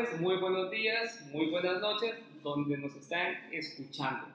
tardes, 0.00 0.20
muy 0.20 0.36
buenos 0.36 0.70
días, 0.70 1.20
muy 1.32 1.46
buenas 1.46 1.80
noches, 1.80 2.14
donde 2.42 2.78
nos 2.78 2.94
están 2.94 3.34
escuchando 3.52 4.28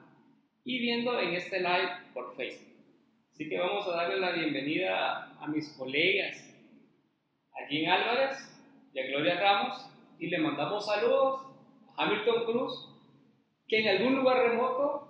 y 0.64 0.78
viendo 0.78 1.18
en 1.18 1.34
este 1.34 1.60
live 1.60 1.90
por 2.14 2.36
Facebook. 2.36 2.74
Así 3.32 3.48
que 3.48 3.58
vamos 3.58 3.86
a 3.88 3.96
darle 3.96 4.18
la 4.18 4.32
bienvenida 4.32 5.32
a 5.40 5.46
mis 5.48 5.68
colegas, 5.70 6.36
a 7.52 7.68
Jean 7.68 7.90
Álvarez 7.90 8.36
y 8.92 9.00
a 9.00 9.06
Gloria 9.06 9.40
Ramos, 9.40 9.90
y 10.18 10.28
le 10.28 10.38
mandamos 10.38 10.86
saludos 10.86 11.40
a 11.96 12.04
Hamilton 12.04 12.44
Cruz, 12.44 12.88
que 13.66 13.80
en 13.80 13.88
algún 13.88 14.16
lugar 14.16 14.48
remoto 14.48 15.08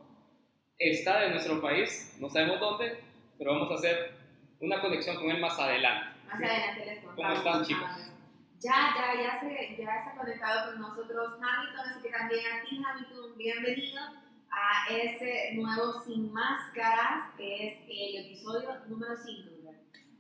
está 0.79 1.21
de 1.21 1.31
nuestro 1.31 1.61
país, 1.61 2.17
no 2.21 2.29
sabemos 2.31 2.61
dónde, 2.61 2.99
pero 3.39 3.53
vamos 3.53 3.71
a 3.71 3.75
hacer 3.75 4.13
una 4.61 4.81
conexión 4.81 5.17
con 5.17 5.31
él 5.31 5.41
más 5.41 5.59
adelante. 5.59 6.19
Más 6.27 6.43
adelante 6.43 6.87
les 6.87 6.99
¿Cómo 7.01 7.33
están, 7.33 7.65
chicos? 7.65 8.16
Ya, 8.63 8.73
ya, 8.97 9.23
ya 9.23 9.41
se, 9.41 9.77
ya 9.77 10.03
se 10.03 10.11
ha 10.11 10.17
conectado 10.17 10.73
con 10.73 10.81
nosotros 10.81 11.35
Hamilton, 11.35 11.91
así 11.91 12.03
que 12.03 12.09
también 12.09 12.41
a 12.47 12.65
ti, 12.65 12.81
Hamilton, 12.83 13.37
bienvenido 13.37 14.01
a 14.51 14.95
ese 14.95 15.55
nuevo 15.57 16.01
Sin 16.03 16.33
Máscaras, 16.33 17.35
que 17.37 17.69
es 17.69 17.79
el 17.87 18.25
episodio 18.25 18.71
número 18.89 19.15
5. 19.15 19.73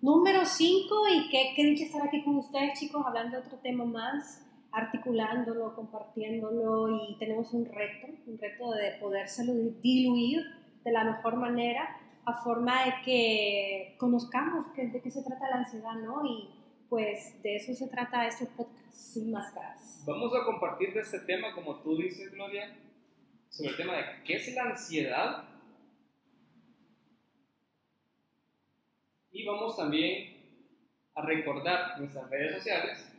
Número 0.02 0.44
5, 0.44 1.08
y 1.08 1.30
qué, 1.30 1.54
qué 1.56 1.64
dicha 1.64 1.84
estar 1.84 2.06
aquí 2.06 2.22
con 2.24 2.36
ustedes, 2.36 2.78
chicos, 2.78 3.02
hablando 3.06 3.40
de 3.40 3.46
otro 3.46 3.58
tema 3.60 3.86
más, 3.86 4.44
articulándolo, 4.70 5.74
compartiéndolo, 5.74 6.90
y 6.90 7.16
tenemos 7.18 7.54
un 7.54 7.64
reto, 7.64 8.08
un 8.26 8.38
reto 8.38 8.70
de 8.72 8.98
podérselo 9.00 9.54
diluir 9.80 10.42
de 10.84 10.92
la 10.92 11.04
mejor 11.04 11.36
manera, 11.36 11.96
a 12.26 12.34
forma 12.42 12.84
de 12.84 12.92
que 13.02 13.96
conozcamos 13.98 14.66
de 14.76 15.00
qué 15.00 15.10
se 15.10 15.22
trata 15.22 15.48
la 15.48 15.56
ansiedad, 15.56 15.94
¿no? 15.94 16.22
Y 16.26 16.65
pues 16.88 17.42
de 17.42 17.56
eso 17.56 17.74
se 17.74 17.88
trata 17.88 18.26
este 18.26 18.46
podcast, 18.46 18.94
sin 18.94 19.30
máscaras. 19.30 20.02
Vamos 20.06 20.32
a 20.34 20.44
compartir 20.44 20.92
de 20.94 21.00
este 21.00 21.20
tema, 21.20 21.52
como 21.54 21.80
tú 21.80 21.96
dices, 21.96 22.32
Gloria, 22.32 22.76
sobre 23.48 23.70
el 23.70 23.76
tema 23.76 23.96
de 23.96 24.04
qué 24.24 24.34
es 24.34 24.54
la 24.54 24.62
ansiedad. 24.64 25.44
Y 29.32 29.44
vamos 29.44 29.76
también 29.76 30.36
a 31.14 31.22
recordar 31.22 31.98
nuestras 31.98 32.30
redes 32.30 32.56
sociales 32.56 33.12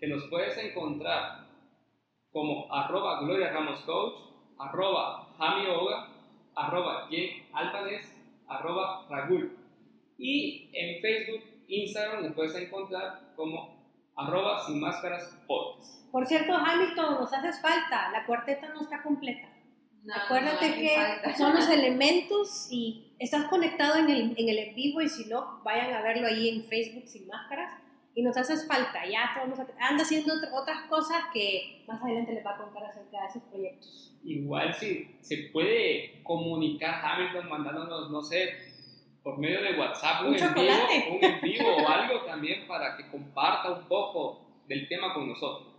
que 0.00 0.08
nos 0.08 0.24
puedes 0.24 0.56
encontrar 0.58 1.46
como 2.32 2.72
arroba 2.74 3.20
Gloria 3.20 3.52
Ramos 3.52 3.80
Coach, 3.82 4.20
arroba 4.58 5.28
Jami 5.38 5.66
arroba 6.54 7.08
Jen 7.08 7.44
Albanés, 7.52 8.12
arroba 8.48 9.06
Ragul. 9.08 9.56
Y 10.18 10.70
en 10.72 11.00
Facebook 11.00 11.51
Instagram 11.68 12.24
nos 12.24 12.34
puedes 12.34 12.54
encontrar 12.56 13.32
como 13.36 13.82
arroba 14.16 14.64
sin 14.66 14.80
máscaras 14.80 15.38
podcast. 15.46 16.10
Por 16.10 16.26
cierto, 16.26 16.54
Hamilton, 16.54 17.14
nos 17.20 17.32
haces 17.32 17.60
falta, 17.60 18.10
la 18.10 18.26
cuarteta 18.26 18.68
no 18.68 18.82
está 18.82 19.02
completa. 19.02 19.48
Acuérdate 20.24 20.74
que 20.74 21.34
son 21.36 21.54
los 21.54 21.68
elementos 21.70 22.68
y 22.70 23.14
estás 23.18 23.44
conectado 23.44 23.96
en 23.96 24.10
el, 24.10 24.34
en 24.36 24.48
el 24.48 24.58
en 24.58 24.74
vivo 24.74 25.00
y 25.00 25.08
si 25.08 25.28
no, 25.28 25.62
vayan 25.64 25.92
a 25.94 26.02
verlo 26.02 26.26
ahí 26.26 26.48
en 26.48 26.64
Facebook 26.64 27.06
sin 27.06 27.26
máscaras 27.28 27.72
y 28.14 28.22
nos 28.22 28.36
haces 28.36 28.66
falta. 28.66 29.06
Ya 29.06 29.30
vamos 29.36 29.58
a, 29.58 29.66
anda 29.80 30.02
haciendo 30.02 30.34
otras 30.52 30.82
cosas 30.88 31.24
que 31.32 31.84
más 31.86 32.02
adelante 32.02 32.32
les 32.32 32.44
va 32.44 32.54
a 32.54 32.58
contar 32.58 32.84
acerca 32.84 33.20
de 33.20 33.26
esos 33.26 33.42
proyectos. 33.44 34.14
Igual 34.24 34.74
si 34.74 35.16
se 35.20 35.50
puede 35.52 36.22
comunicar 36.22 37.00
Hamilton 37.04 37.48
mandándonos, 37.48 38.10
no 38.10 38.22
sé, 38.22 38.71
por 39.22 39.38
medio 39.38 39.62
de 39.62 39.78
WhatsApp, 39.78 40.24
un, 40.26 40.34
en 40.34 40.54
vivo, 40.54 41.16
un 41.16 41.24
en 41.24 41.40
vivo 41.40 41.76
o 41.76 41.88
algo 41.88 42.24
también 42.24 42.66
para 42.66 42.96
que 42.96 43.08
comparta 43.10 43.70
un 43.70 43.86
poco 43.86 44.64
del 44.66 44.88
tema 44.88 45.14
con 45.14 45.28
nosotros. 45.28 45.72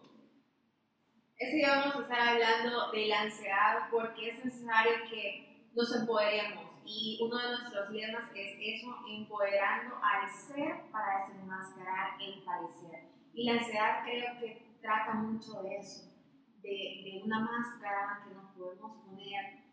Ese 1.38 1.58
día 1.58 1.76
vamos 1.76 1.96
a 1.96 2.02
estar 2.02 2.28
hablando 2.30 2.92
de 2.92 3.08
la 3.08 3.22
ansiedad 3.22 3.90
porque 3.92 4.30
es 4.30 4.46
necesario 4.46 4.94
que 5.10 5.70
nos 5.74 5.94
empoderemos 5.96 6.74
y 6.86 7.20
uno 7.22 7.38
de 7.38 7.58
nuestros 7.58 7.90
lemas 7.90 8.30
es 8.36 8.58
eso, 8.60 8.96
empoderando 9.10 9.96
al 10.02 10.30
ser 10.30 10.90
para 10.92 11.26
desenmascarar 11.26 12.22
el 12.22 12.44
parecer. 12.44 13.10
Y 13.34 13.46
la 13.46 13.54
ansiedad 13.54 14.04
creo 14.04 14.40
que 14.40 14.78
trata 14.82 15.16
mucho 15.16 15.62
de 15.64 15.78
eso, 15.78 16.12
de, 16.62 16.70
de 16.70 17.22
una 17.26 17.40
máscara 17.40 18.24
que 18.24 18.36
nos 18.36 18.52
podemos 18.56 18.96
poner 19.06 19.64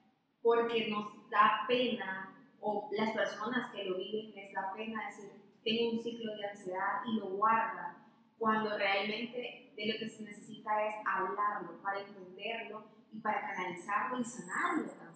porque 0.42 0.88
nos 0.88 1.28
da 1.30 1.64
pena 1.68 2.39
o 2.60 2.88
las 2.92 3.10
personas 3.12 3.72
que 3.72 3.84
lo 3.84 3.96
viven 3.96 4.34
les 4.34 4.52
da 4.52 4.72
pena 4.74 5.06
decir, 5.06 5.30
tengo 5.64 5.92
un 5.92 6.02
ciclo 6.02 6.36
de 6.36 6.46
ansiedad 6.46 7.02
y 7.06 7.18
lo 7.18 7.26
guardan, 7.30 7.96
cuando 8.38 8.76
realmente 8.76 9.72
de 9.76 9.86
lo 9.86 9.98
que 9.98 10.08
se 10.08 10.22
necesita 10.22 10.86
es 10.86 10.94
hablarlo 11.06 11.80
para 11.82 12.00
entenderlo 12.00 12.84
y 13.12 13.18
para 13.18 13.40
canalizarlo 13.40 14.20
y 14.20 14.24
sanarlo 14.24 14.90
también. 14.90 15.10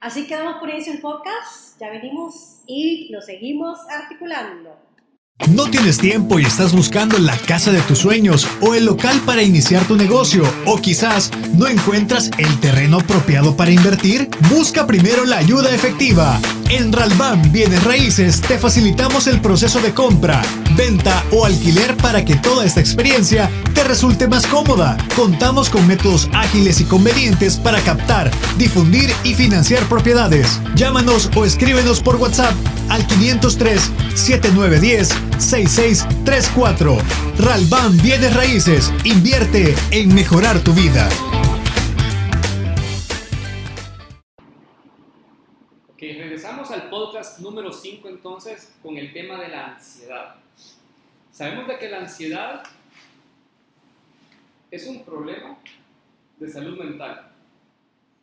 Así 0.00 0.26
que 0.26 0.34
damos 0.34 0.56
por 0.56 0.70
inicio 0.70 0.92
el 0.92 1.00
podcast, 1.00 1.78
ya 1.78 1.90
venimos 1.90 2.62
y 2.66 3.12
lo 3.12 3.20
seguimos 3.20 3.78
articulando. 3.88 4.76
¿No 5.48 5.68
tienes 5.70 5.98
tiempo 5.98 6.38
y 6.38 6.44
estás 6.44 6.72
buscando 6.72 7.18
la 7.18 7.36
casa 7.36 7.72
de 7.72 7.80
tus 7.82 7.98
sueños 7.98 8.46
o 8.60 8.74
el 8.74 8.84
local 8.84 9.20
para 9.24 9.42
iniciar 9.42 9.82
tu 9.84 9.96
negocio? 9.96 10.44
¿O 10.66 10.80
quizás 10.80 11.30
no 11.54 11.66
encuentras 11.66 12.30
el 12.38 12.60
terreno 12.60 12.98
apropiado 12.98 13.56
para 13.56 13.70
invertir? 13.70 14.28
Busca 14.50 14.86
primero 14.86 15.24
la 15.24 15.38
ayuda 15.38 15.74
efectiva. 15.74 16.38
En 16.70 16.92
Ralban 16.92 17.50
Bienes 17.50 17.82
Raíces 17.82 18.40
te 18.40 18.56
facilitamos 18.56 19.26
el 19.26 19.40
proceso 19.40 19.80
de 19.80 19.92
compra, 19.92 20.40
venta 20.76 21.24
o 21.32 21.44
alquiler 21.44 21.96
para 21.96 22.24
que 22.24 22.36
toda 22.36 22.64
esta 22.64 22.78
experiencia 22.78 23.50
te 23.74 23.82
resulte 23.82 24.28
más 24.28 24.46
cómoda. 24.46 24.96
Contamos 25.16 25.68
con 25.68 25.84
métodos 25.88 26.30
ágiles 26.32 26.80
y 26.80 26.84
convenientes 26.84 27.56
para 27.56 27.80
captar, 27.80 28.30
difundir 28.56 29.10
y 29.24 29.34
financiar 29.34 29.82
propiedades. 29.88 30.60
Llámanos 30.76 31.28
o 31.34 31.44
escríbenos 31.44 32.00
por 32.00 32.16
WhatsApp 32.16 32.54
al 32.88 33.04
503 33.04 33.90
7910 34.14 35.08
6634. 35.38 36.98
Ralban 37.38 37.96
Bienes 38.00 38.32
Raíces. 38.34 38.92
Invierte 39.02 39.74
en 39.90 40.14
mejorar 40.14 40.60
tu 40.60 40.72
vida. 40.72 41.08
Podcast 46.90 47.38
número 47.38 47.72
5 47.72 48.08
entonces 48.08 48.76
con 48.82 48.98
el 48.98 49.12
tema 49.12 49.40
de 49.40 49.48
la 49.48 49.68
ansiedad. 49.68 50.34
Sabemos 51.30 51.68
de 51.68 51.78
que 51.78 51.88
la 51.88 51.98
ansiedad 51.98 52.64
es 54.70 54.86
un 54.88 55.04
problema 55.04 55.56
de 56.38 56.48
salud 56.48 56.76
mental, 56.76 57.30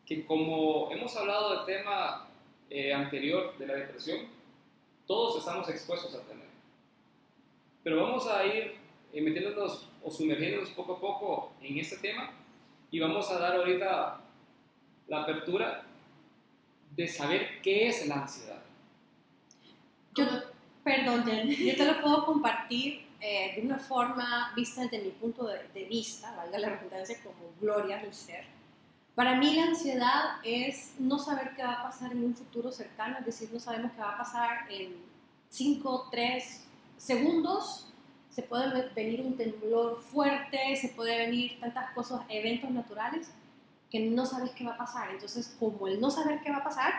que 0.06 0.26
como 0.26 0.92
hemos 0.92 1.16
hablado 1.16 1.56
del 1.56 1.66
tema 1.66 2.28
eh, 2.70 2.94
anterior 2.94 3.58
de 3.58 3.68
la 3.68 3.74
depresión, 3.76 4.28
todos 5.06 5.40
estamos 5.40 5.70
expuestos 5.70 6.14
a 6.14 6.22
tener. 6.24 6.48
Pero 7.84 8.04
vamos 8.04 8.28
a 8.28 8.46
ir 8.46 8.76
eh, 9.14 9.22
metiéndonos 9.22 9.90
o 10.04 10.12
sumergiéndonos 10.12 10.72
poco 10.72 10.94
a 10.94 11.00
poco 11.00 11.54
en 11.62 11.78
este 11.78 11.98
tema 11.98 12.32
y 12.92 13.00
vamos 13.00 13.32
a 13.32 13.40
dar 13.40 13.56
ahorita 13.56 14.20
la 15.08 15.22
apertura 15.22 15.86
de 16.98 17.08
saber 17.08 17.62
qué 17.62 17.88
es 17.88 18.06
la 18.08 18.24
ansiedad. 18.24 18.57
Yo, 20.18 20.26
perdón, 20.84 21.26
yo 21.48 21.76
te 21.76 21.86
lo 21.86 22.02
puedo 22.02 22.26
compartir 22.26 23.06
eh, 23.22 23.54
de 23.56 23.62
una 23.62 23.78
forma 23.78 24.52
vista 24.56 24.82
desde 24.82 25.04
mi 25.04 25.12
punto 25.12 25.46
de, 25.46 25.86
vista, 25.86 26.36
valga 26.36 26.60
la 26.60 26.70
redundancia, 26.70 27.18
como 27.24 27.54
gloria 27.62 27.98
del 27.98 28.14
ser. 28.14 28.46
Para 29.14 29.36
mí 29.36 29.56
la 29.56 29.66
ansiedad 29.66 30.38
es 30.44 30.94
no 31.00 31.18
saber 31.18 31.56
qué 31.56 31.64
va 31.64 31.74
a 31.74 31.84
pasar 31.84 32.12
en 32.12 32.24
un 32.24 32.36
futuro 32.36 32.72
cercano, 32.72 33.18
es 33.20 33.26
decir, 33.26 33.50
no 33.52 33.60
sabemos 33.60 33.92
qué 33.94 34.02
va 34.02 34.14
a 34.14 34.18
pasar 34.18 34.72
en 34.72 34.96
5, 35.50 36.10
3, 36.12 36.68
segundos, 36.98 37.88
se 38.30 38.44
puede 38.44 38.90
venir 38.96 39.22
un 39.22 39.36
temblor 39.36 40.00
fuerte, 40.00 40.76
se 40.76 40.90
puede 40.90 41.18
venir 41.26 41.60
tantas 41.60 41.92
cosas, 41.92 42.22
eventos 42.30 42.70
naturales, 42.70 43.32
que 43.90 44.00
no 44.00 44.26
sabes 44.28 44.52
qué 44.52 44.64
va 44.64 44.74
a 44.74 44.78
pasar. 44.78 45.10
Entonces, 45.10 45.56
como 45.60 45.88
el 45.88 46.00
no 46.00 46.12
saber 46.12 46.42
qué 46.42 46.52
va 46.52 46.58
a 46.58 46.64
pasar, 46.64 46.94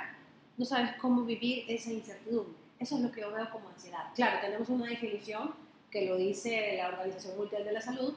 no 0.57 0.65
sabes 0.65 0.97
cómo 0.97 1.23
vivir 1.23 1.65
esa 1.69 1.93
incertidumbre. 1.93 2.58
Eso 2.79 2.97
es 2.97 3.03
lo 3.03 3.11
que 3.11 3.21
yo 3.21 3.33
veo 3.33 3.51
como 3.51 3.69
ansiedad. 3.69 4.13
Claro, 4.15 4.41
tenemos 4.41 4.69
una 4.69 4.87
definición 4.87 5.55
que 5.91 6.07
lo 6.07 6.17
dice 6.17 6.77
la 6.77 6.89
Organización 6.89 7.37
Mundial 7.37 7.65
de 7.65 7.73
la 7.73 7.81
Salud, 7.81 8.15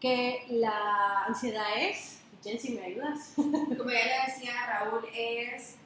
que 0.00 0.46
la 0.48 1.24
ansiedad 1.26 1.66
es, 1.78 2.20
Jensi, 2.42 2.74
¿me 2.74 2.86
ayudas? 2.86 3.32
Como 3.36 3.90
ya 3.90 4.06
le 4.06 4.32
decía 4.32 4.52
Raúl, 4.66 5.04
es, 5.14 5.76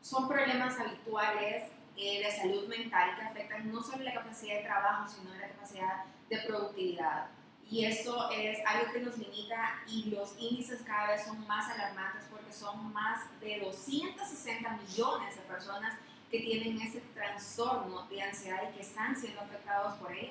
son 0.00 0.28
problemas 0.28 0.78
habituales 0.78 1.64
eh, 1.96 2.24
de 2.24 2.30
salud 2.30 2.68
mental 2.68 3.16
que 3.16 3.22
afectan 3.22 3.72
no 3.72 3.82
solo 3.82 4.04
la 4.04 4.14
capacidad 4.14 4.56
de 4.56 4.62
trabajo, 4.62 5.08
sino 5.08 5.34
la 5.34 5.48
capacidad 5.48 6.04
de 6.28 6.38
productividad. 6.38 7.28
Y 7.70 7.86
eso 7.86 8.30
es 8.30 8.58
algo 8.66 8.92
que 8.92 9.00
nos 9.00 9.16
limita 9.16 9.82
y 9.86 10.10
los 10.10 10.34
índices 10.38 10.82
cada 10.82 11.12
vez 11.12 11.24
son 11.24 11.46
más 11.46 11.70
alarmantes 11.70 12.24
porque 12.30 12.52
son 12.52 12.92
más 12.92 13.40
de 13.40 13.60
260 13.60 14.70
millones 14.76 15.36
de 15.36 15.42
personas 15.42 15.94
que 16.32 16.40
tienen 16.40 16.80
ese 16.80 17.00
trastorno 17.12 18.08
de 18.08 18.22
ansiedad 18.22 18.62
y 18.70 18.74
que 18.74 18.80
están 18.80 19.14
siendo 19.14 19.42
afectados 19.42 19.98
por 19.98 20.10
él. 20.12 20.30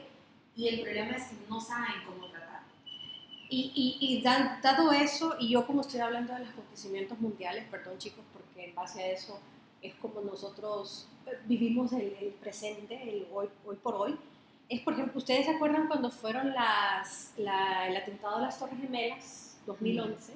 Y 0.56 0.68
el 0.68 0.82
problema 0.82 1.16
es 1.16 1.26
que 1.26 1.36
no 1.48 1.62
saben 1.62 2.04
cómo 2.08 2.28
tratarlo. 2.28 2.68
Y, 3.50 3.72
y, 3.76 4.18
y 4.18 4.22
dado 4.24 4.92
eso, 4.92 5.36
y 5.40 5.50
yo 5.50 5.68
como 5.68 5.82
estoy 5.82 6.00
hablando 6.00 6.34
de 6.34 6.40
los 6.40 6.50
acontecimientos 6.50 7.20
mundiales, 7.20 7.66
perdón 7.70 8.00
chicos, 8.00 8.24
porque 8.34 8.66
en 8.66 8.74
base 8.74 9.04
a 9.04 9.12
eso 9.12 9.40
es 9.82 9.94
como 9.96 10.22
nosotros 10.22 11.08
eh, 11.28 11.38
vivimos 11.46 11.94
el, 11.94 12.16
el 12.20 12.30
presente, 12.42 12.96
el 13.04 13.28
hoy, 13.32 13.48
hoy 13.66 13.76
por 13.76 13.94
hoy, 13.94 14.18
es, 14.70 14.80
por 14.82 14.94
ejemplo, 14.94 15.18
¿ustedes 15.18 15.46
se 15.46 15.52
acuerdan 15.52 15.88
cuando 15.88 16.10
fueron 16.10 16.54
las, 16.54 17.34
la, 17.38 17.88
el 17.88 17.96
atentado 17.98 18.38
a 18.38 18.42
las 18.42 18.58
Torres 18.58 18.80
Gemelas, 18.80 19.60
2011? 19.68 20.34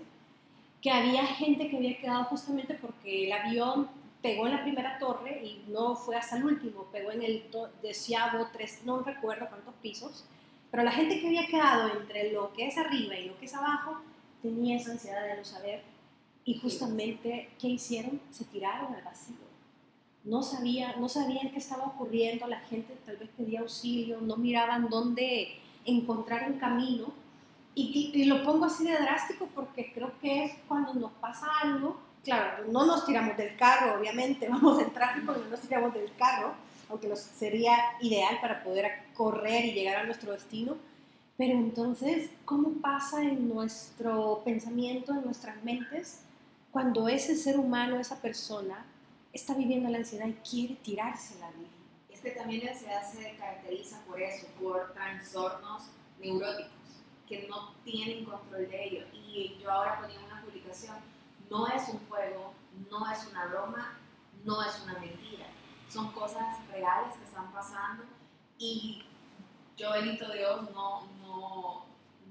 Que 0.82 0.92
había 0.92 1.26
gente 1.26 1.70
que 1.70 1.78
había 1.78 1.98
quedado 1.98 2.26
justamente 2.26 2.76
porque 2.76 3.26
el 3.26 3.32
avión 3.32 3.90
pegó 4.26 4.48
en 4.48 4.54
la 4.54 4.64
primera 4.64 4.98
torre 4.98 5.42
y 5.44 5.64
no 5.68 5.96
fue 5.96 6.16
hasta 6.16 6.38
el 6.38 6.46
último, 6.46 6.86
pegó 6.92 7.12
en 7.12 7.22
el 7.22 7.44
deseado 7.82 8.48
tres, 8.52 8.82
no 8.84 9.02
recuerdo 9.02 9.48
cuántos 9.48 9.76
pisos, 9.76 10.26
pero 10.72 10.84
la 10.84 10.92
gente 10.92 11.20
que 11.20 11.28
había 11.28 11.46
quedado 11.46 12.00
entre 12.00 12.32
lo 12.32 12.52
que 12.54 12.68
es 12.68 12.78
arriba 12.78 13.16
y 13.16 13.28
lo 13.28 13.38
que 13.38 13.46
es 13.46 13.54
abajo 13.54 14.02
tenía 14.42 14.78
esa 14.78 14.92
ansiedad 14.92 15.28
de 15.28 15.38
no 15.38 15.46
saber 15.46 15.84
y 16.44 16.58
justamente, 16.60 17.50
¿qué 17.60 17.68
hicieron? 17.68 18.20
Se 18.32 18.46
tiraron 18.46 18.94
al 18.94 19.04
vacío 19.04 19.46
no, 20.26 20.42
sabía, 20.42 20.96
no 20.98 21.08
sabían 21.08 21.52
qué 21.52 21.60
estaba 21.60 21.86
ocurriendo, 21.86 22.48
la 22.48 22.60
gente 22.62 22.98
tal 23.06 23.18
vez 23.18 23.30
pedía 23.38 23.60
auxilio, 23.60 24.20
no 24.22 24.38
miraban 24.38 24.90
dónde 24.90 25.60
encontrar 25.86 26.52
un 26.52 26.58
camino. 26.58 27.14
Y, 27.76 28.12
y, 28.14 28.26
lo 28.26 28.44
pongo 28.44 28.66
así 28.66 28.86
de 28.86 28.98
drástico 28.98 29.48
porque 29.54 29.92
creo 29.94 30.12
que 30.22 30.46
es 30.46 30.54
cuando 30.68 30.94
nos 30.94 31.12
pasa 31.14 31.46
algo, 31.62 31.98
claro, 32.26 32.66
no 32.68 32.86
nos 32.86 33.06
tiramos 33.06 33.38
del 33.38 33.56
carro, 33.56 33.98
obviamente, 33.98 34.50
vamos 34.50 34.82
en 34.82 34.92
tráfico 34.92 35.34
y 35.38 35.44
no 35.44 35.50
nos 35.52 35.62
tiramos 35.62 35.94
del 35.94 36.14
carro, 36.18 36.54
aunque 36.90 37.08
nos 37.08 37.20
sería 37.20 37.78
ideal 38.02 38.40
para 38.42 38.62
poder 38.64 38.92
correr 39.14 39.64
y 39.66 39.72
llegar 39.72 39.98
a 39.98 40.04
nuestro 40.04 40.34
destino. 40.34 40.76
Pero 41.38 41.54
entonces, 41.54 42.30
¿cómo 42.44 42.82
pasa 42.82 43.22
en 43.22 43.48
nuestro 43.48 44.42
pensamiento, 44.44 45.14
en 45.14 45.24
nuestras 45.24 45.64
mentes, 45.64 46.22
cuando 46.72 47.08
ese 47.08 47.38
ser 47.38 47.58
humano, 47.58 48.00
esa 48.00 48.22
persona, 48.22 48.86
está 49.36 49.54
viviendo 49.54 49.90
la 49.90 49.98
ansiedad 49.98 50.28
y 50.28 50.34
quiere 50.50 50.76
tirarse 50.76 51.38
la 51.40 51.52
vida. 51.52 51.68
Es 52.10 52.22
que 52.22 52.32
también 52.32 52.64
la 52.66 52.72
ansiedad 52.72 53.04
se 53.04 53.36
caracteriza 53.36 54.02
por 54.06 54.22
eso, 54.22 54.48
por 54.60 54.94
trastornos 54.94 55.90
neuróticos 56.20 56.72
que 57.28 57.48
no 57.50 57.74
tienen 57.84 58.24
control 58.24 58.70
de 58.70 58.84
ello. 58.86 59.06
Y 59.14 59.58
yo 59.62 59.70
ahora 59.70 60.00
ponía 60.00 60.20
una 60.20 60.42
publicación, 60.42 60.96
no 61.50 61.68
es 61.68 61.90
un 61.90 62.00
juego, 62.08 62.54
no 62.90 63.12
es 63.12 63.28
una 63.28 63.46
broma, 63.48 63.98
no 64.44 64.62
es 64.62 64.82
una 64.84 65.00
mentira. 65.00 65.48
Son 65.90 66.12
cosas 66.12 66.66
reales 66.70 67.16
que 67.18 67.26
están 67.26 67.52
pasando 67.52 68.04
y 68.58 69.04
yo, 69.78 69.92
bendito 69.92 70.32
Dios, 70.32 70.70
no, 70.72 71.06
no, 71.22 71.86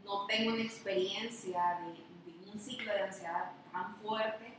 no 0.05 0.27
tengo 0.27 0.55
una 0.55 0.63
experiencia 0.63 1.81
de, 1.81 2.33
de 2.33 2.51
un 2.51 2.59
ciclo 2.59 2.93
de 2.93 3.03
ansiedad 3.03 3.53
tan 3.73 3.95
fuerte 3.97 4.54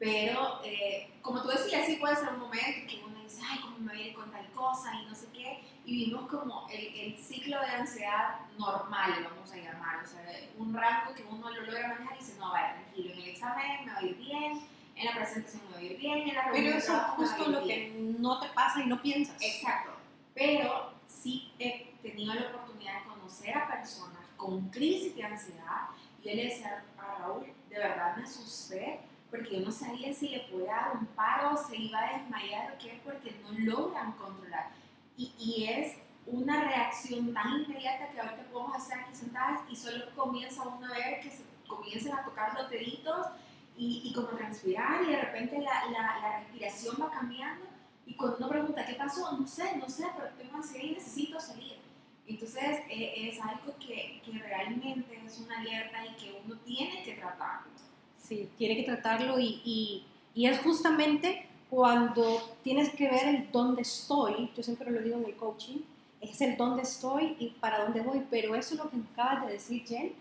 pero, 0.00 0.62
eh, 0.64 1.10
como 1.20 1.42
tú 1.42 1.48
decías, 1.48 1.84
sí 1.84 1.96
puede 1.96 2.16
ser 2.16 2.30
un 2.30 2.40
momento 2.40 2.88
que 2.88 3.02
uno 3.06 3.22
dice, 3.22 3.42
ay, 3.46 3.58
¿cómo 3.60 3.76
me 3.80 3.92
viene 3.92 4.14
con 4.14 4.30
tal 4.32 4.50
cosa? 4.52 4.94
Y 4.94 5.04
no 5.04 5.14
sé 5.14 5.26
qué. 5.30 5.62
Y 5.84 6.06
vimos 6.06 6.26
como 6.30 6.66
el, 6.70 6.86
el 6.94 7.18
ciclo 7.18 7.60
de 7.60 7.66
ansiedad 7.66 8.40
normal, 8.58 9.28
vamos 9.30 9.52
a 9.52 9.56
llamar. 9.56 10.02
O 10.02 10.06
sea, 10.06 10.22
un 10.56 10.72
rango 10.72 11.14
que 11.14 11.22
uno 11.24 11.50
lo 11.50 11.62
logra 11.66 11.88
manejar 11.88 12.16
y 12.16 12.18
dice, 12.18 12.38
no, 12.38 12.50
vaya, 12.50 12.76
tranquilo, 12.76 13.12
en 13.12 13.18
el 13.20 13.28
examen 13.28 13.84
me 13.84 13.92
va 13.92 13.98
a 13.98 14.02
ir 14.02 14.16
bien, 14.16 14.62
en 14.96 15.04
la 15.04 15.14
presentación 15.16 15.62
me 15.66 15.72
va 15.72 15.78
a 15.78 15.82
ir 15.82 15.98
bien, 15.98 16.18
en 16.28 16.34
la 16.34 16.42
reunión 16.44 16.64
Pero 16.64 16.78
eso 16.78 16.96
es 16.96 17.02
justo 17.02 17.50
lo 17.50 17.66
que 17.66 18.14
no 18.18 18.40
te 18.40 18.48
pasa 18.54 18.80
y 18.80 18.86
no 18.86 19.02
piensas. 19.02 19.36
Exacto. 19.42 19.90
Pero 20.34 20.94
sí 21.06 21.52
he 21.58 21.92
tenido 22.00 22.32
la 22.32 22.48
oportunidad 22.48 23.02
de 23.02 23.08
conocer 23.10 23.54
a 23.54 23.68
personas 23.68 24.24
con 24.38 24.70
crisis 24.70 25.14
de 25.14 25.24
ansiedad 25.24 25.90
y 26.22 26.28
yo 26.28 26.34
le 26.34 26.44
decía 26.44 26.82
a 26.96 27.18
Raúl, 27.18 27.52
de 27.68 27.78
verdad 27.78 28.16
me 28.16 28.22
asusté 28.22 29.09
porque 29.30 29.60
yo 29.60 29.66
no 29.66 29.72
sabía 29.72 30.12
si 30.12 30.28
le 30.28 30.40
podía 30.40 30.74
dar 30.74 30.96
un 31.00 31.06
paro, 31.06 31.56
se 31.56 31.76
iba 31.76 31.98
a 31.98 32.18
desmayar 32.18 32.72
o 32.72 32.78
qué, 32.78 33.00
porque 33.04 33.40
no 33.42 33.52
logran 33.52 34.12
controlar. 34.12 34.70
Y, 35.16 35.32
y 35.38 35.64
es 35.64 35.96
una 36.26 36.64
reacción 36.64 37.32
tan 37.32 37.62
inmediata 37.62 38.08
que 38.08 38.20
ahorita 38.20 38.44
podemos 38.52 38.76
hacer 38.76 39.00
aquí 39.00 39.14
sentadas 39.14 39.60
y 39.68 39.76
solo 39.76 40.04
comienza 40.14 40.62
uno 40.62 40.86
a 40.86 40.96
ver 40.96 41.20
que 41.20 41.30
se 41.30 41.44
a 42.12 42.24
tocar 42.24 42.54
los 42.54 42.70
deditos 42.70 43.26
y, 43.76 44.02
y 44.04 44.12
como 44.12 44.28
transpirar 44.28 45.02
y 45.04 45.12
de 45.12 45.20
repente 45.20 45.58
la, 45.60 45.86
la, 45.86 46.20
la, 46.20 46.40
respiración 46.40 46.96
va 47.00 47.10
cambiando 47.10 47.66
y 48.06 48.14
cuando 48.14 48.38
uno 48.38 48.48
pregunta 48.48 48.84
qué 48.84 48.94
pasó, 48.94 49.38
no 49.38 49.46
sé, 49.46 49.76
no 49.76 49.88
sé, 49.88 50.06
pero 50.16 50.30
tengo 50.36 50.56
ansiedad 50.56 50.84
y 50.84 50.92
necesito 50.92 51.38
salir. 51.38 51.78
Entonces 52.26 52.80
eh, 52.88 53.28
es 53.28 53.40
algo 53.40 53.76
que, 53.78 54.20
que 54.24 54.38
realmente 54.38 55.20
es 55.24 55.38
una 55.38 55.60
alerta 55.60 56.04
y 56.04 56.14
que 56.16 56.42
uno 56.44 56.56
tiene 56.58 57.02
que 57.02 57.14
tratarlo 57.14 57.70
sí, 58.30 58.48
tiene 58.56 58.76
que 58.76 58.84
tratarlo 58.84 59.40
y, 59.40 59.60
y, 59.64 60.04
y, 60.34 60.46
es 60.46 60.60
justamente 60.60 61.48
cuando 61.68 62.40
tienes 62.62 62.90
que 62.90 63.10
ver 63.10 63.26
el 63.26 63.50
dónde 63.50 63.82
estoy, 63.82 64.50
yo 64.56 64.62
siempre 64.62 64.90
lo 64.90 65.02
digo 65.02 65.16
en 65.18 65.24
el 65.24 65.36
coaching, 65.36 65.78
es 66.20 66.40
el 66.40 66.56
dónde 66.56 66.82
estoy 66.82 67.36
y 67.40 67.48
para 67.60 67.82
dónde 67.84 68.02
voy, 68.02 68.24
pero 68.30 68.54
eso 68.54 68.74
es 68.74 68.80
lo 68.80 68.88
que 68.88 68.96
acabas 69.12 69.46
de 69.46 69.52
decir, 69.54 69.84
Jen, 69.84 70.12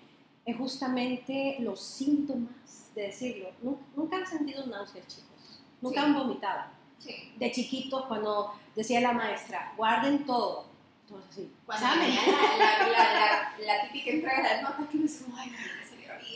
es 0.46 0.58
justamente 0.58 1.58
los 1.60 1.80
síntomas 1.80 2.90
de 2.96 3.04
decirlo. 3.04 3.50
Nunca, 3.96 4.18
han 4.18 4.26
sentido 4.26 4.66
náuseas, 4.66 5.08
chicos, 5.08 5.62
nunca 5.80 6.02
han 6.02 6.16
vomitado. 6.16 6.64
Sí. 6.98 7.14
De 7.38 7.52
chiquitos, 7.52 8.06
cuando 8.08 8.54
decía 8.76 9.02
la 9.02 9.14
maestra, 9.14 9.74
guarden 9.78 10.26
todo. 10.26 10.66
Entonces, 11.04 11.36
sí. 11.36 11.52
Cuando 11.66 11.86
la, 11.88 11.96
la, 11.96 12.90
la, 12.90 13.66
la, 13.66 13.84
típica 13.84 14.12
entrega 14.12 14.56
de 14.56 14.62
notas 14.64 14.88
que 14.90 14.98
me 14.98 15.04
dice, 15.04 15.26
ay, 15.36 15.52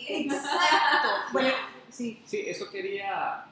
Exacto. 0.08 1.08
bueno, 1.34 1.54
sí. 1.90 2.22
Sí, 2.26 2.44
eso 2.46 2.70
quería 2.70 3.46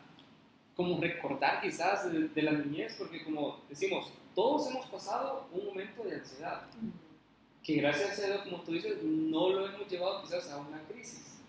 como 0.75 0.99
recordar 0.99 1.61
quizás 1.61 2.11
de, 2.11 2.41
la 2.41 2.51
niñez, 2.51 2.95
porque 2.97 3.23
como 3.23 3.59
decimos, 3.69 4.11
todos 4.33 4.69
hemos 4.69 4.85
pasado 4.87 5.47
un 5.51 5.65
momento 5.65 6.03
de 6.03 6.15
ansiedad, 6.15 6.63
que 7.63 7.75
gracias 7.75 8.19
a 8.19 8.25
Dios, 8.25 8.41
como 8.43 8.61
tú 8.63 8.71
dices, 8.71 9.03
no 9.03 9.49
lo 9.49 9.67
hemos 9.67 9.87
llevado 9.87 10.23
quizás 10.23 10.49
a 10.49 10.57
una 10.57 10.81
crisis, 10.87 11.39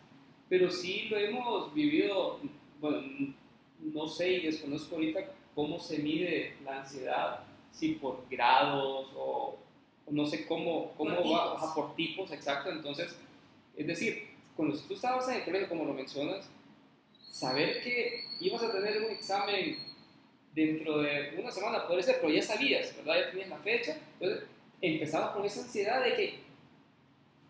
pero 0.49 0.71
sí 0.71 1.09
lo 1.09 1.17
hemos 1.17 1.73
vivido, 1.73 2.41
bueno, 2.81 3.34
no 3.81 4.06
sé 4.06 4.32
y 4.32 4.46
desconozco 4.46 4.96
ahorita 4.96 5.20
cómo 5.55 5.79
se 5.79 5.99
mide 5.99 6.56
la 6.65 6.81
ansiedad, 6.81 7.41
si 7.70 7.93
por 7.93 8.27
grados 8.31 9.08
o, 9.17 9.56
no 10.11 10.27
sé 10.27 10.46
cómo, 10.46 10.93
cómo 10.96 11.32
va 11.32 11.75
por 11.75 11.94
tipos, 11.94 12.31
exacto, 12.32 12.70
entonces, 12.70 13.17
es 13.77 13.87
decir, 13.87 14.31
cuando 14.56 14.77
tú 14.79 14.94
estabas 14.94 15.29
en 15.29 15.37
el 15.37 15.44
colegio, 15.44 15.69
como 15.69 15.85
lo 15.85 15.94
mencionas, 15.94 16.49
saber 17.31 17.82
que 17.82 18.25
ibas 18.41 18.63
a 18.63 18.73
tener 18.73 19.03
un 19.03 19.11
examen 19.11 19.79
dentro 20.55 20.99
de 20.99 21.35
una 21.39 21.51
semana, 21.51 21.87
puede 21.87 22.03
ser, 22.03 22.19
pero 22.21 22.32
ya 22.32 22.43
sabías, 22.43 22.94
¿verdad? 22.97 23.21
Ya 23.21 23.31
tenías 23.31 23.49
la 23.49 23.59
fecha, 23.59 23.97
entonces 24.21 24.49
empezabas 24.81 25.31
con 25.31 25.44
esa 25.44 25.63
ansiedad 25.63 26.05
de 26.05 26.15
que, 26.15 26.41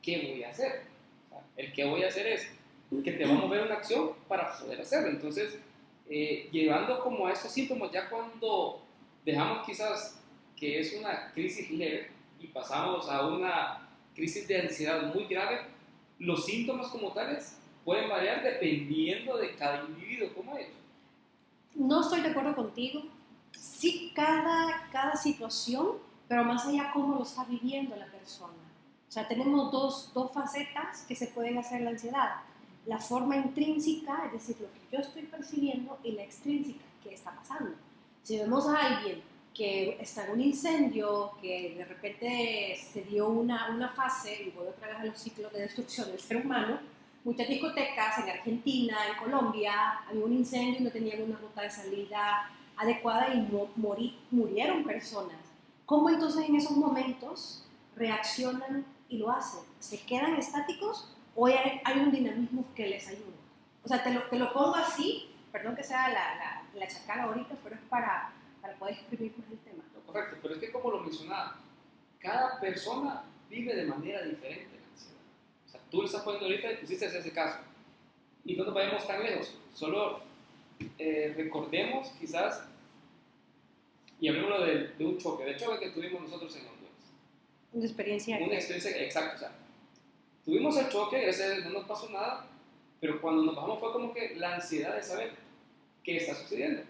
¿qué 0.01 0.33
voy 0.33 0.45
a 0.45 0.51
hacer? 0.51 0.93
el 1.57 1.73
que 1.73 1.85
voy 1.85 2.03
a 2.03 2.09
hacer 2.09 2.27
es 2.27 2.49
que 3.05 3.13
te 3.13 3.25
va 3.25 3.33
a 3.33 3.35
mover 3.35 3.63
una 3.63 3.75
acción 3.75 4.11
para 4.29 4.53
poder 4.59 4.81
hacerlo. 4.81 5.09
Entonces, 5.09 5.59
eh, 6.09 6.49
llevando 6.51 7.01
como 7.01 7.27
a 7.27 7.33
estos 7.33 7.53
síntomas, 7.53 7.91
ya 7.91 8.09
cuando 8.09 8.83
dejamos 9.25 9.65
quizás 9.67 10.21
que 10.57 10.79
es 10.79 10.95
una 10.95 11.33
crisis 11.33 11.71
leve 11.71 12.11
y 12.39 12.49
pasamos 12.49 13.09
a 13.09 13.27
una 13.27 13.89
crisis 14.15 14.47
de 14.47 14.61
ansiedad 14.61 15.15
muy 15.15 15.25
grave, 15.25 15.61
los 16.23 16.47
síntomas 16.47 16.87
como 16.88 17.12
tales 17.12 17.57
pueden 17.85 18.09
variar 18.09 18.43
dependiendo 18.43 19.37
de 19.37 19.57
cada 19.57 19.85
individuo 19.85 20.33
como 20.35 20.57
es. 20.57 20.69
No 21.75 22.00
estoy 22.00 22.21
de 22.21 22.29
acuerdo 22.29 22.55
contigo. 22.55 23.02
Sí, 23.50 24.12
cada, 24.14 24.88
cada 24.93 25.17
situación, 25.17 25.97
pero 26.29 26.45
más 26.45 26.64
allá 26.67 26.91
cómo 26.93 27.17
lo 27.17 27.23
está 27.25 27.45
viviendo 27.45 27.97
la 27.97 28.07
persona. 28.07 28.52
O 29.09 29.12
sea, 29.12 29.26
tenemos 29.26 29.73
dos, 29.73 30.12
dos 30.14 30.33
facetas 30.33 31.02
que 31.09 31.17
se 31.17 31.26
pueden 31.26 31.59
hacer 31.59 31.83
la 31.83 31.91
ansiedad. 31.91 32.37
La 32.87 32.99
forma 32.99 33.37
intrínseca, 33.37 34.26
es 34.26 34.33
decir, 34.33 34.57
lo 34.61 34.73
que 34.73 34.97
yo 34.97 35.02
estoy 35.02 35.23
percibiendo, 35.23 35.99
y 36.05 36.12
la 36.12 36.23
extrínseca, 36.23 36.85
que 37.02 37.14
está 37.14 37.33
pasando. 37.33 37.75
Si 38.23 38.38
vemos 38.38 38.67
a 38.69 38.76
alguien 38.76 39.23
que 39.55 39.99
está 40.01 40.27
en 40.27 40.33
un 40.33 40.41
incendio, 40.41 41.33
que 41.41 41.75
de 41.77 41.85
repente 41.85 42.79
se 42.93 43.03
dio 43.03 43.29
una, 43.29 43.71
una 43.71 43.89
fase, 43.89 44.45
y 44.45 44.51
voy 44.51 44.69
otra 44.69 44.89
vez 44.89 44.97
a 44.99 45.05
los 45.05 45.19
ciclos 45.19 45.53
de 45.53 45.61
destrucción 45.61 46.09
del 46.09 46.21
ser 46.21 46.39
humano, 46.39 46.81
muchas 47.25 47.49
discotecas 47.49 48.19
en 48.19 48.31
Argentina, 48.31 48.97
en 49.11 49.19
Colombia, 49.19 50.01
había 50.09 50.25
un 50.25 50.33
incendio 50.33 50.81
y 50.81 50.85
no 50.85 50.91
tenían 50.91 51.23
una 51.23 51.39
ruta 51.39 51.63
de 51.63 51.71
salida 51.71 52.51
adecuada 52.77 53.35
y 53.35 53.49
morí, 53.77 54.19
murieron 54.31 54.85
personas. 54.85 55.37
¿Cómo 55.87 56.09
entonces 56.09 56.49
en 56.49 56.57
esos 56.57 56.77
momentos 56.77 57.65
reaccionan 57.97 58.85
y 59.09 59.19
lo 59.19 59.31
hacen? 59.31 59.61
¿Se 59.79 60.01
quedan 60.01 60.35
estáticos 60.37 61.15
o 61.35 61.47
hay, 61.47 61.81
hay 61.85 61.99
un 61.99 62.11
dinamismo 62.11 62.65
que 62.75 62.87
les 62.87 63.07
ayuda? 63.09 63.37
O 63.85 63.89
sea, 63.89 64.03
te 64.03 64.13
lo, 64.13 64.23
te 64.23 64.39
lo 64.39 64.53
pongo 64.53 64.77
así, 64.77 65.29
perdón 65.51 65.77
que 65.77 65.85
sea 65.85 66.09
la, 66.09 66.35
la, 66.37 66.63
la 66.75 66.89
chacala 66.89 67.25
ahorita, 67.25 67.55
pero 67.63 67.75
es 67.75 67.83
para 67.83 68.33
para 68.62 68.78
poder 68.78 68.95
escribir 68.95 69.35
el 69.50 69.59
tema. 69.59 69.85
correcto, 70.07 70.37
pero 70.40 70.54
es 70.54 70.61
que 70.61 70.71
como 70.71 70.90
lo 70.92 71.00
mencionaba, 71.00 71.59
cada 72.21 72.61
persona 72.61 73.25
vive 73.50 73.75
de 73.75 73.85
manera 73.85 74.23
diferente 74.23 74.78
la 74.81 74.88
ansiedad. 74.88 75.21
O 75.66 75.71
sea, 75.71 75.81
tú 75.90 76.00
le 76.00 76.07
estás 76.07 76.23
poniendo 76.23 76.47
ahorita 76.47 76.73
y 76.73 76.76
pusiste 76.76 77.07
ese 77.07 77.33
caso. 77.33 77.59
Y 78.45 78.57
no 78.57 78.64
nos 78.64 78.75
vayamos 78.75 79.07
tan 79.07 79.23
lejos. 79.23 79.54
Solo 79.75 80.21
eh, 80.99 81.35
recordemos 81.37 82.09
quizás 82.21 82.64
y 84.21 84.28
hablemos 84.28 84.64
de, 84.64 84.88
de, 84.97 85.04
un 85.04 85.19
choque, 85.19 85.45
de 85.45 85.57
choque 85.57 85.81
que 85.81 85.90
tuvimos 85.90 86.23
nosotros 86.23 86.54
en 86.57 86.69
Honduras. 86.69 86.92
Una 87.73 87.85
experiencia. 87.85 88.38
Una 88.38 88.54
experiencia, 88.54 89.02
exacto. 89.02 89.35
O 89.35 89.38
sea, 89.38 89.52
tuvimos 90.45 90.76
el 90.76 90.88
choque, 90.88 91.28
ese 91.28 91.61
no 91.62 91.71
nos 91.71 91.88
pasó 91.88 92.09
nada, 92.11 92.47
pero 93.00 93.21
cuando 93.21 93.42
nos 93.42 93.57
bajamos 93.57 93.81
fue 93.81 93.92
como 93.92 94.14
que 94.14 94.37
la 94.37 94.54
ansiedad 94.54 94.95
de 94.95 95.02
saber 95.02 95.33
qué 96.04 96.19
está 96.19 96.37
sucediendo. 96.37 96.83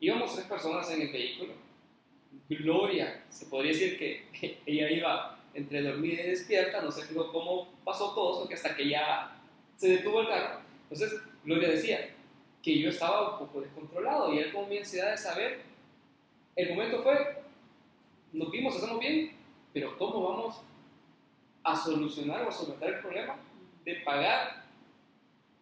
Íbamos 0.00 0.34
tres 0.34 0.46
personas 0.46 0.90
en 0.90 1.02
el 1.02 1.12
vehículo. 1.12 1.54
Gloria, 2.48 3.24
se 3.30 3.46
podría 3.46 3.72
decir 3.72 3.98
que 3.98 4.58
ella 4.66 4.90
iba 4.90 5.38
entre 5.54 5.82
dormida 5.82 6.22
y 6.22 6.30
despierta, 6.30 6.82
no 6.82 6.90
sé 6.90 7.02
cómo 7.14 7.68
pasó 7.84 8.12
todo 8.14 8.40
eso, 8.40 8.48
que 8.48 8.54
hasta 8.54 8.76
que 8.76 8.88
ya 8.88 9.40
se 9.76 9.88
detuvo 9.88 10.20
el 10.20 10.28
carro. 10.28 10.60
Entonces, 10.90 11.20
Gloria 11.44 11.68
decía 11.68 12.10
que 12.62 12.78
yo 12.78 12.90
estaba 12.90 13.32
un 13.32 13.46
poco 13.46 13.60
descontrolado 13.60 14.32
y 14.32 14.38
él 14.38 14.52
con 14.52 14.68
mi 14.68 14.78
ansiedad 14.78 15.12
de 15.12 15.18
saber 15.18 15.62
el 16.56 16.70
momento 16.70 17.02
fue, 17.02 17.42
nos 18.32 18.50
vimos, 18.50 18.74
estamos 18.74 19.00
bien, 19.00 19.32
pero 19.72 19.96
¿cómo 19.98 20.22
vamos 20.28 20.60
a 21.62 21.76
solucionar 21.76 22.44
o 22.44 22.48
a 22.48 22.52
solventar 22.52 22.94
el 22.94 23.00
problema 23.00 23.36
de 23.84 23.94
pagar 23.96 24.64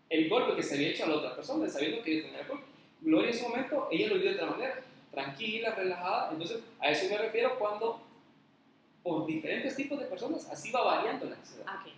el 0.08 0.28
golpe 0.28 0.56
que 0.56 0.62
se 0.62 0.74
había 0.74 0.90
hecho 0.90 1.04
a 1.04 1.08
la 1.08 1.16
otra 1.16 1.34
persona, 1.34 1.68
sabiendo 1.68 2.02
que 2.02 2.12
ella 2.12 2.24
tenía 2.24 2.40
el 2.40 2.48
golpe? 2.48 2.71
Gloria 3.02 3.30
en 3.30 3.36
ese 3.36 3.48
momento, 3.48 3.88
ella 3.90 4.08
lo 4.08 4.14
vio 4.14 4.30
de 4.30 4.34
otra 4.36 4.50
manera, 4.50 4.80
tranquila, 5.10 5.74
relajada. 5.74 6.30
Entonces, 6.32 6.62
a 6.80 6.90
eso 6.90 7.08
me 7.10 7.18
refiero 7.18 7.58
cuando 7.58 8.00
por 9.02 9.26
diferentes 9.26 9.74
tipos 9.74 9.98
de 9.98 10.06
personas, 10.06 10.48
así 10.48 10.70
va 10.70 10.84
variando 10.84 11.26
la 11.26 11.36
ansiedad. 11.36 11.66
Okay. 11.80 11.94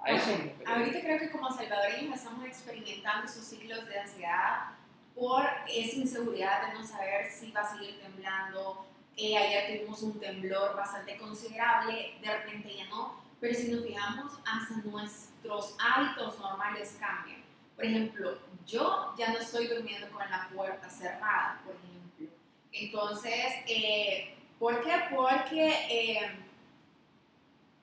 A 0.00 0.10
eso 0.12 0.30
Ahorita 0.64 1.00
creo 1.00 1.18
que 1.18 1.30
como 1.30 1.52
salvadoreños 1.52 2.16
estamos 2.16 2.46
experimentando 2.46 3.26
esos 3.26 3.44
ciclos 3.44 3.86
de 3.86 3.98
ansiedad 3.98 4.70
por 5.14 5.44
esa 5.68 5.96
inseguridad 5.96 6.68
de 6.68 6.74
no 6.74 6.86
saber 6.86 7.30
si 7.30 7.50
va 7.50 7.62
a 7.62 7.76
seguir 7.76 8.00
temblando. 8.00 8.86
Eh, 9.16 9.36
ayer 9.36 9.78
tuvimos 9.78 10.02
un 10.02 10.20
temblor 10.20 10.76
bastante 10.76 11.16
considerable, 11.18 12.14
de 12.22 12.38
repente 12.38 12.74
ya 12.76 12.86
no, 12.86 13.20
pero 13.40 13.54
si 13.54 13.68
nos 13.68 13.84
fijamos, 13.84 14.32
hasta 14.46 14.76
nuestros 14.84 15.76
hábitos 15.78 16.38
normales 16.38 16.96
cambian. 17.00 17.37
Por 17.78 17.86
ejemplo, 17.86 18.38
yo 18.66 19.14
ya 19.16 19.32
no 19.32 19.38
estoy 19.38 19.68
durmiendo 19.68 20.10
con 20.10 20.28
la 20.28 20.50
puerta 20.52 20.90
cerrada, 20.90 21.62
por 21.64 21.76
ejemplo. 21.76 22.26
Entonces, 22.72 23.54
eh, 23.68 24.34
¿por 24.58 24.82
qué? 24.82 24.94
Porque 25.14 25.68
eh, 25.88 26.30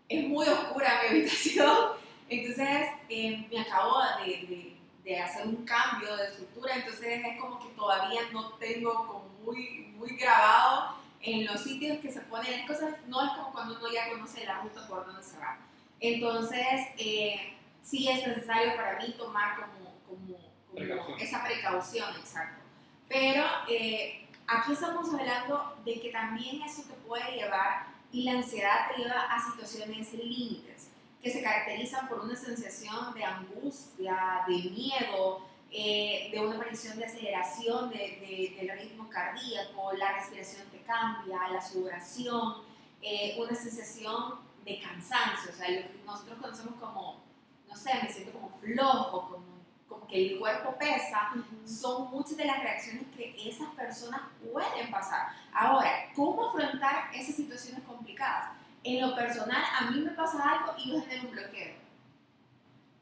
es 0.09 0.27
muy 0.27 0.45
oscura 0.47 0.99
mi 1.01 1.07
habitación. 1.09 1.91
Entonces, 2.27 2.89
me 3.09 3.59
acabo 3.61 4.01
de 4.25 4.75
de 5.05 5.19
hacer 5.19 5.45
un 5.45 5.63
cambio 5.65 6.17
de 6.17 6.25
estructura, 6.25 6.75
entonces 6.75 7.21
es 7.23 7.39
como 7.39 7.59
que 7.59 7.69
todavía 7.75 8.21
no 8.33 8.53
tengo 8.53 8.93
como 9.05 9.29
muy, 9.45 9.93
muy 9.95 10.17
grabado 10.17 10.95
en 11.21 11.45
los 11.45 11.61
sitios 11.61 11.99
que 11.99 12.11
se 12.11 12.21
ponen 12.21 12.51
las 12.51 12.67
cosas, 12.67 12.95
no 13.07 13.23
es 13.23 13.31
como 13.33 13.51
cuando 13.51 13.77
uno 13.77 13.93
ya 13.93 14.09
conoce 14.09 14.43
la 14.45 14.61
ruta 14.61 14.87
por 14.87 15.05
donde 15.05 15.21
se 15.21 15.37
va. 15.37 15.59
Entonces, 15.99 16.87
eh, 16.97 17.53
sí 17.83 18.09
es 18.09 18.27
necesario 18.27 18.75
para 18.75 18.97
mí 18.97 19.13
tomar 19.15 19.55
como, 19.57 19.84
como, 20.07 21.17
esa 21.19 21.43
precaución, 21.43 22.15
exacto. 22.17 22.61
Pero 23.07 23.43
eh, 23.69 24.27
aquí 24.47 24.73
estamos 24.73 25.13
hablando 25.13 25.77
de 25.85 26.01
que 26.01 26.09
también 26.11 26.61
eso 26.61 26.83
te 26.83 26.93
puede 27.07 27.35
llevar 27.35 27.87
y 28.11 28.23
la 28.23 28.33
ansiedad 28.33 28.91
te 28.93 29.01
lleva 29.01 29.21
a 29.21 29.51
situaciones 29.51 30.13
límites 30.13 30.89
que 31.21 31.31
se 31.31 31.41
caracterizan 31.41 32.07
por 32.07 32.19
una 32.19 32.35
sensación 32.35 33.13
de 33.13 33.23
angustia, 33.23 34.43
de 34.47 34.69
miedo, 34.69 35.41
eh, 35.71 36.29
de 36.31 36.39
una 36.39 36.55
aparición 36.55 36.97
de 36.97 37.05
aceleración 37.05 37.89
de, 37.89 38.55
del 38.57 38.79
ritmo 38.79 39.09
cardíaco, 39.09 39.91
la 39.93 40.13
respiración 40.13 40.69
te 40.69 40.81
cambia, 40.83 41.49
la 41.51 41.59
sudoración, 41.59 42.61
eh, 43.01 43.35
una 43.39 43.55
sensación 43.55 44.35
de 44.63 44.79
cansancio, 44.79 45.51
o 45.51 45.53
sea, 45.53 45.69
lo 45.69 45.81
que 45.81 45.99
nosotros 46.05 46.39
conocemos 46.39 46.75
como, 46.79 47.23
no 47.67 47.75
sé, 47.75 47.89
me 48.01 48.09
siento 48.09 48.31
como 48.31 48.49
flojo, 48.57 49.31
como, 49.31 49.54
como 49.87 50.07
que 50.07 50.33
el 50.33 50.39
cuerpo 50.39 50.75
pesa, 50.77 51.31
son 51.65 52.09
muchas 52.11 52.37
de 52.37 52.45
las 52.45 52.59
reacciones 52.59 53.03
que 53.15 53.35
esas 53.49 53.69
personas 53.75 54.21
pueden 54.51 54.91
pasar. 54.91 55.29
Ahora, 55.53 55.91
¿cómo 56.15 56.49
afrontar 56.49 57.09
esas 57.13 57.35
situaciones 57.35 57.83
complicadas? 57.83 58.55
en 58.85 59.01
lo 59.01 59.15
personal, 59.15 59.63
a 59.79 59.89
mí 59.89 59.99
me 59.99 60.11
pasa 60.11 60.37
algo 60.47 60.75
y 60.77 60.91
yo 60.91 61.01
genero 61.01 61.27
un 61.27 61.31
bloqueo. 61.31 61.73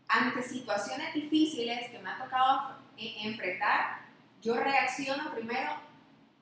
Ante 0.07 0.41
situaciones 0.41 1.13
difíciles 1.13 1.91
que 1.91 1.99
me 1.99 2.09
ha 2.09 2.17
tocado 2.17 2.77
e-, 2.97 3.27
enfrentar, 3.27 3.99
yo 4.41 4.55
reacciono 4.55 5.31
primero 5.33 5.71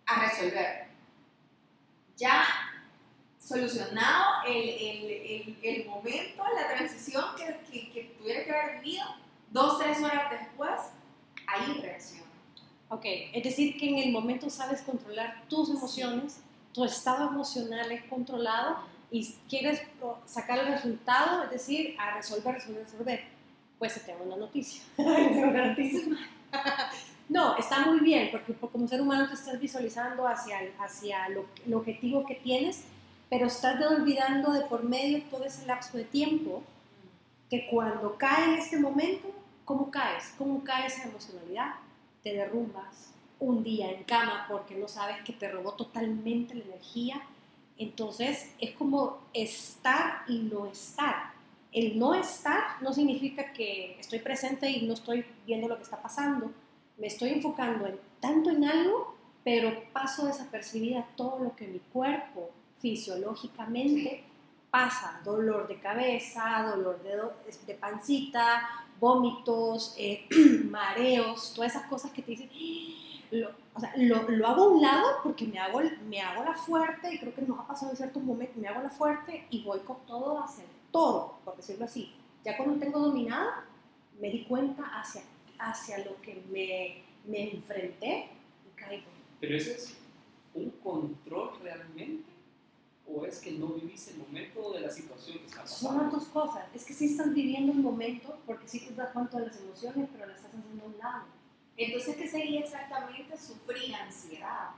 a 0.05 0.19
resolver. 0.21 0.89
Ya 2.15 2.45
solucionado 3.39 4.43
el, 4.45 4.69
el, 4.69 5.59
el, 5.63 5.85
momento, 5.87 6.43
la 6.55 6.67
transición 6.67 7.25
que, 7.35 7.59
que, 7.71 7.91
que, 7.91 8.03
tuviera 8.19 8.43
que 8.43 8.51
haber 8.51 8.81
vivido, 8.81 9.05
dos, 9.51 9.79
tres 9.79 10.01
horas 10.01 10.31
después, 10.31 10.79
ahí 11.47 11.79
reacciono. 11.81 12.25
Ok, 12.89 13.05
es 13.05 13.43
decir, 13.43 13.77
que 13.77 13.89
en 13.89 13.99
el 13.99 14.11
momento 14.11 14.49
sabes 14.49 14.81
controlar 14.81 15.43
tus 15.47 15.69
emociones, 15.69 16.41
tu 16.73 16.83
estado 16.83 17.29
emocional 17.29 17.91
es 17.91 18.03
controlado 18.05 18.77
y 19.09 19.33
quieres 19.49 19.81
sacar 20.25 20.59
el 20.59 20.67
resultado, 20.67 21.43
es 21.43 21.51
decir, 21.51 21.95
a 21.99 22.15
resolver, 22.15 22.55
resolver, 22.55 22.83
resolver, 22.83 23.23
pues 23.79 23.93
se 23.93 24.01
te 24.01 24.11
da 24.11 24.17
una 24.21 24.37
noticia. 24.37 24.81
no, 27.29 27.57
está 27.57 27.85
muy 27.85 27.99
bien, 27.99 28.29
porque 28.31 28.53
como 28.53 28.87
ser 28.87 29.01
humano 29.01 29.27
te 29.27 29.35
estás 29.35 29.59
visualizando 29.59 30.27
hacia, 30.27 30.59
hacia 30.79 31.29
lo, 31.29 31.45
el 31.65 31.73
objetivo 31.73 32.25
que 32.25 32.35
tienes, 32.35 32.83
pero 33.29 33.47
estás 33.47 33.81
olvidando 33.85 34.51
de 34.51 34.61
por 34.61 34.83
medio 34.83 35.23
todo 35.23 35.45
ese 35.45 35.65
lapso 35.65 35.97
de 35.97 36.03
tiempo 36.03 36.63
que 37.49 37.67
cuando 37.67 38.17
cae 38.17 38.45
en 38.45 38.59
este 38.59 38.77
momento, 38.77 39.29
¿cómo 39.65 39.91
caes? 39.91 40.33
¿Cómo 40.37 40.63
cae 40.63 40.87
esa 40.87 41.09
emocionalidad? 41.09 41.75
Te 42.23 42.33
derrumbas 42.33 43.13
un 43.39 43.63
día 43.63 43.91
en 43.91 44.03
cama 44.03 44.45
porque 44.47 44.75
no 44.75 44.87
sabes 44.87 45.21
que 45.23 45.33
te 45.33 45.51
robó 45.51 45.73
totalmente 45.73 46.53
la 46.53 46.63
energía 46.65 47.21
entonces 47.81 48.53
es 48.59 48.71
como 48.75 49.17
estar 49.33 50.21
y 50.27 50.37
no 50.37 50.67
estar. 50.67 51.31
El 51.71 51.97
no 51.97 52.13
estar 52.13 52.79
no 52.79 52.93
significa 52.93 53.53
que 53.53 53.99
estoy 53.99 54.19
presente 54.19 54.69
y 54.69 54.85
no 54.85 54.93
estoy 54.93 55.25
viendo 55.47 55.67
lo 55.67 55.77
que 55.77 55.83
está 55.83 55.99
pasando. 55.99 56.51
Me 56.99 57.07
estoy 57.07 57.29
enfocando 57.29 57.87
en, 57.87 57.99
tanto 58.19 58.51
en 58.51 58.65
algo, 58.65 59.15
pero 59.43 59.83
paso 59.93 60.27
desapercibida 60.27 61.07
todo 61.15 61.43
lo 61.43 61.55
que 61.55 61.67
mi 61.67 61.79
cuerpo 61.79 62.51
fisiológicamente 62.79 64.25
pasa. 64.69 65.19
Dolor 65.25 65.67
de 65.67 65.79
cabeza, 65.79 66.63
dolor 66.75 67.01
de, 67.01 67.17
de 67.65 67.73
pancita, 67.73 68.85
vómitos, 69.01 69.95
eh, 69.97 70.27
mareos, 70.69 71.53
todas 71.53 71.75
esas 71.75 71.87
cosas 71.89 72.11
que 72.11 72.21
te 72.21 72.31
dicen 72.31 72.49
lo, 73.31 73.49
o 73.73 73.79
sea, 73.79 73.93
lo, 73.97 74.29
lo, 74.29 74.47
hago 74.47 74.63
a 74.63 74.67
un 74.67 74.81
lado 74.81 75.07
porque 75.23 75.47
me 75.47 75.57
hago, 75.57 75.81
me 76.07 76.21
hago 76.21 76.43
la 76.43 76.53
fuerte 76.53 77.13
y 77.13 77.17
creo 77.17 77.33
que 77.33 77.41
nos 77.41 77.59
ha 77.59 77.67
pasado 77.67 77.91
en 77.91 77.97
ciertos 77.97 78.21
momentos, 78.21 78.57
me 78.57 78.67
hago 78.67 78.83
la 78.83 78.89
fuerte 78.89 79.47
y 79.49 79.63
voy 79.63 79.79
con 79.79 79.97
todo 80.05 80.37
a 80.37 80.45
hacer 80.45 80.65
todo, 80.91 81.39
por 81.43 81.55
decirlo 81.55 81.85
así. 81.85 82.13
Ya 82.43 82.57
cuando 82.57 82.77
tengo 82.79 82.99
dominada, 82.99 83.65
me 84.19 84.29
di 84.29 84.43
cuenta 84.43 84.83
hacia, 84.99 85.23
hacia 85.57 85.99
lo 85.99 86.21
que 86.21 86.43
me, 86.51 87.03
me 87.25 87.53
enfrenté 87.53 88.29
y 88.67 88.79
caigo. 88.79 89.07
Pero 89.39 89.55
ese 89.55 89.75
es 89.75 89.97
un 90.53 90.69
control 90.83 91.51
realmente 91.63 92.30
o 93.07 93.25
es 93.25 93.39
que 93.39 93.51
no 93.51 93.67
vivís 93.67 94.07
el 94.09 94.17
momento 94.17 94.71
de 94.73 94.81
la 94.81 94.89
situación 94.89 95.39
que 95.39 95.45
está 95.45 95.61
pasando? 95.61 95.89
Son 95.89 96.03
las 96.03 96.11
dos 96.11 96.23
cosas. 96.29 96.65
Es 96.73 96.85
que 96.85 96.93
sí 96.93 97.05
estás 97.05 97.33
viviendo 97.33 97.71
el 97.73 97.79
momento 97.79 98.39
porque 98.45 98.67
sí 98.67 98.79
te 98.79 98.93
das 98.93 99.11
cuenta 99.11 99.39
de 99.39 99.47
las 99.47 99.59
emociones, 99.59 100.09
pero 100.11 100.27
las 100.27 100.37
estás 100.37 100.53
haciendo 100.55 100.83
a 100.83 100.87
un 100.87 100.97
lado 100.97 101.41
entonces, 101.77 102.15
¿qué 102.15 102.27
sería 102.27 102.59
exactamente 102.59 103.37
sufrir 103.37 103.95
ansiedad? 103.95 104.69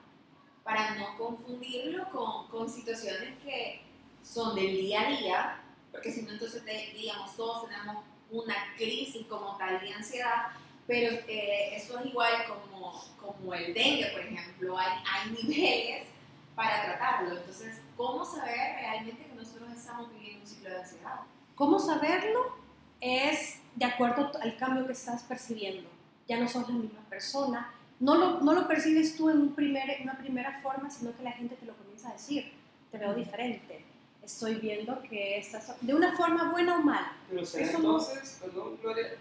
Para 0.63 0.95
no 0.95 1.17
confundirlo 1.17 2.09
con, 2.09 2.47
con 2.47 2.69
situaciones 2.69 3.37
que 3.43 3.81
son 4.23 4.55
del 4.55 4.77
día 4.77 5.01
a 5.01 5.09
día, 5.09 5.61
porque 5.91 6.11
si 6.11 6.21
no, 6.21 6.31
entonces, 6.31 6.63
digamos, 6.93 7.35
todos 7.35 7.67
tenemos 7.67 8.05
una 8.31 8.55
crisis 8.77 9.27
como 9.27 9.57
tal 9.57 9.81
de 9.81 9.93
ansiedad, 9.93 10.47
pero 10.87 11.13
eh, 11.27 11.75
eso 11.75 11.99
es 11.99 12.05
igual 12.05 12.31
como, 12.47 13.03
como 13.17 13.53
el 13.53 13.73
dengue, 13.73 14.07
por 14.11 14.21
ejemplo, 14.21 14.77
hay, 14.77 14.91
hay 15.05 15.31
niveles 15.31 16.07
para 16.55 16.83
tratarlo. 16.83 17.37
Entonces, 17.37 17.79
¿cómo 17.97 18.25
saber 18.25 18.75
realmente 18.79 19.25
que 19.25 19.35
nosotros 19.35 19.71
estamos 19.71 20.11
viviendo 20.13 20.41
un 20.41 20.47
ciclo 20.47 20.69
de 20.69 20.77
ansiedad? 20.77 21.19
¿Cómo 21.55 21.79
saberlo? 21.79 22.55
Es 23.01 23.59
de 23.75 23.85
acuerdo 23.85 24.31
al 24.41 24.57
cambio 24.57 24.85
que 24.85 24.93
estás 24.93 25.23
percibiendo 25.23 25.89
ya 26.27 26.39
no 26.39 26.47
sos 26.47 26.67
la 26.69 26.75
misma 26.75 27.01
persona. 27.09 27.73
No 27.99 28.15
lo, 28.15 28.39
no 28.41 28.53
lo 28.53 28.67
percibes 28.67 29.15
tú 29.15 29.29
en, 29.29 29.39
un 29.41 29.55
primer, 29.55 30.01
una 30.01 30.17
primera 30.17 30.59
forma, 30.61 30.89
sino 30.89 31.15
que 31.15 31.23
la 31.23 31.31
gente 31.31 31.55
te 31.55 31.65
lo 31.65 31.75
comienza 31.75 32.09
a 32.09 32.13
decir, 32.13 32.51
te 32.91 32.97
veo 32.97 33.13
diferente. 33.13 33.85
estoy 34.21 34.55
viendo 34.55 35.01
que 35.03 35.37
estás 35.37 35.75
de 35.81 35.93
una 35.93 36.15
forma 36.15 36.51
buena 36.51 36.77
o 36.77 36.81
mala. 36.81 37.13
Pero 37.29 37.45
será 37.45 37.71
no- 37.73 37.77
entonces, 37.79 38.37
perdón, 38.41 38.77
Gloria, 38.81 39.15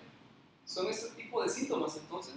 son 0.65 0.87
ese 0.87 1.11
tipo 1.11 1.43
de 1.43 1.49
síntomas 1.49 1.97
entonces 1.97 2.35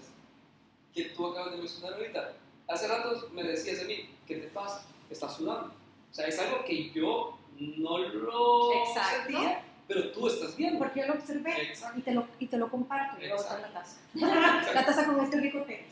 que 0.94 1.06
tú 1.10 1.28
acabas 1.28 1.52
de 1.52 1.58
mencionar 1.60 1.94
ahorita. 1.94 2.34
Hace 2.68 2.88
rato 2.88 3.30
me 3.34 3.44
decías 3.44 3.82
a 3.82 3.84
mí, 3.84 4.10
¿qué 4.26 4.38
te 4.38 4.48
pasa? 4.48 4.84
Estás 5.12 5.36
sudando. 5.36 5.75
O 6.16 6.18
sea, 6.18 6.28
es 6.28 6.40
algo 6.40 6.64
que 6.64 6.92
yo 6.92 7.38
no 7.60 7.98
lo 7.98 8.72
Exacto. 8.72 9.34
sentía, 9.34 9.62
pero 9.86 10.12
tú 10.14 10.28
estás 10.30 10.56
viendo. 10.56 10.80
Porque 10.80 11.02
yo 11.02 11.08
lo 11.08 11.14
observé 11.16 11.62
Exacto. 11.62 12.00
y 12.00 12.04
te 12.04 12.14
lo, 12.14 12.28
y 12.40 12.48
te 12.48 12.58
lo 12.58 12.72
comparto. 12.72 13.18
y 13.22 13.28
luego 13.28 13.42
está 13.42 13.60
la 13.60 13.68
taza. 13.74 13.98
La 14.74 14.86
taza 14.86 15.06
con 15.08 15.20
este 15.20 15.42
rico 15.42 15.64
té. 15.64 15.86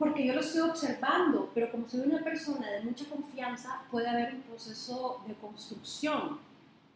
Porque 0.00 0.26
yo 0.26 0.34
lo 0.34 0.40
estoy 0.40 0.68
observando, 0.68 1.48
pero 1.54 1.70
como 1.70 1.88
soy 1.88 2.00
una 2.00 2.24
persona 2.24 2.68
de 2.72 2.80
mucha 2.80 3.04
confianza, 3.04 3.82
puede 3.88 4.08
haber 4.08 4.34
un 4.34 4.42
proceso 4.42 5.22
de 5.28 5.34
construcción. 5.34 6.40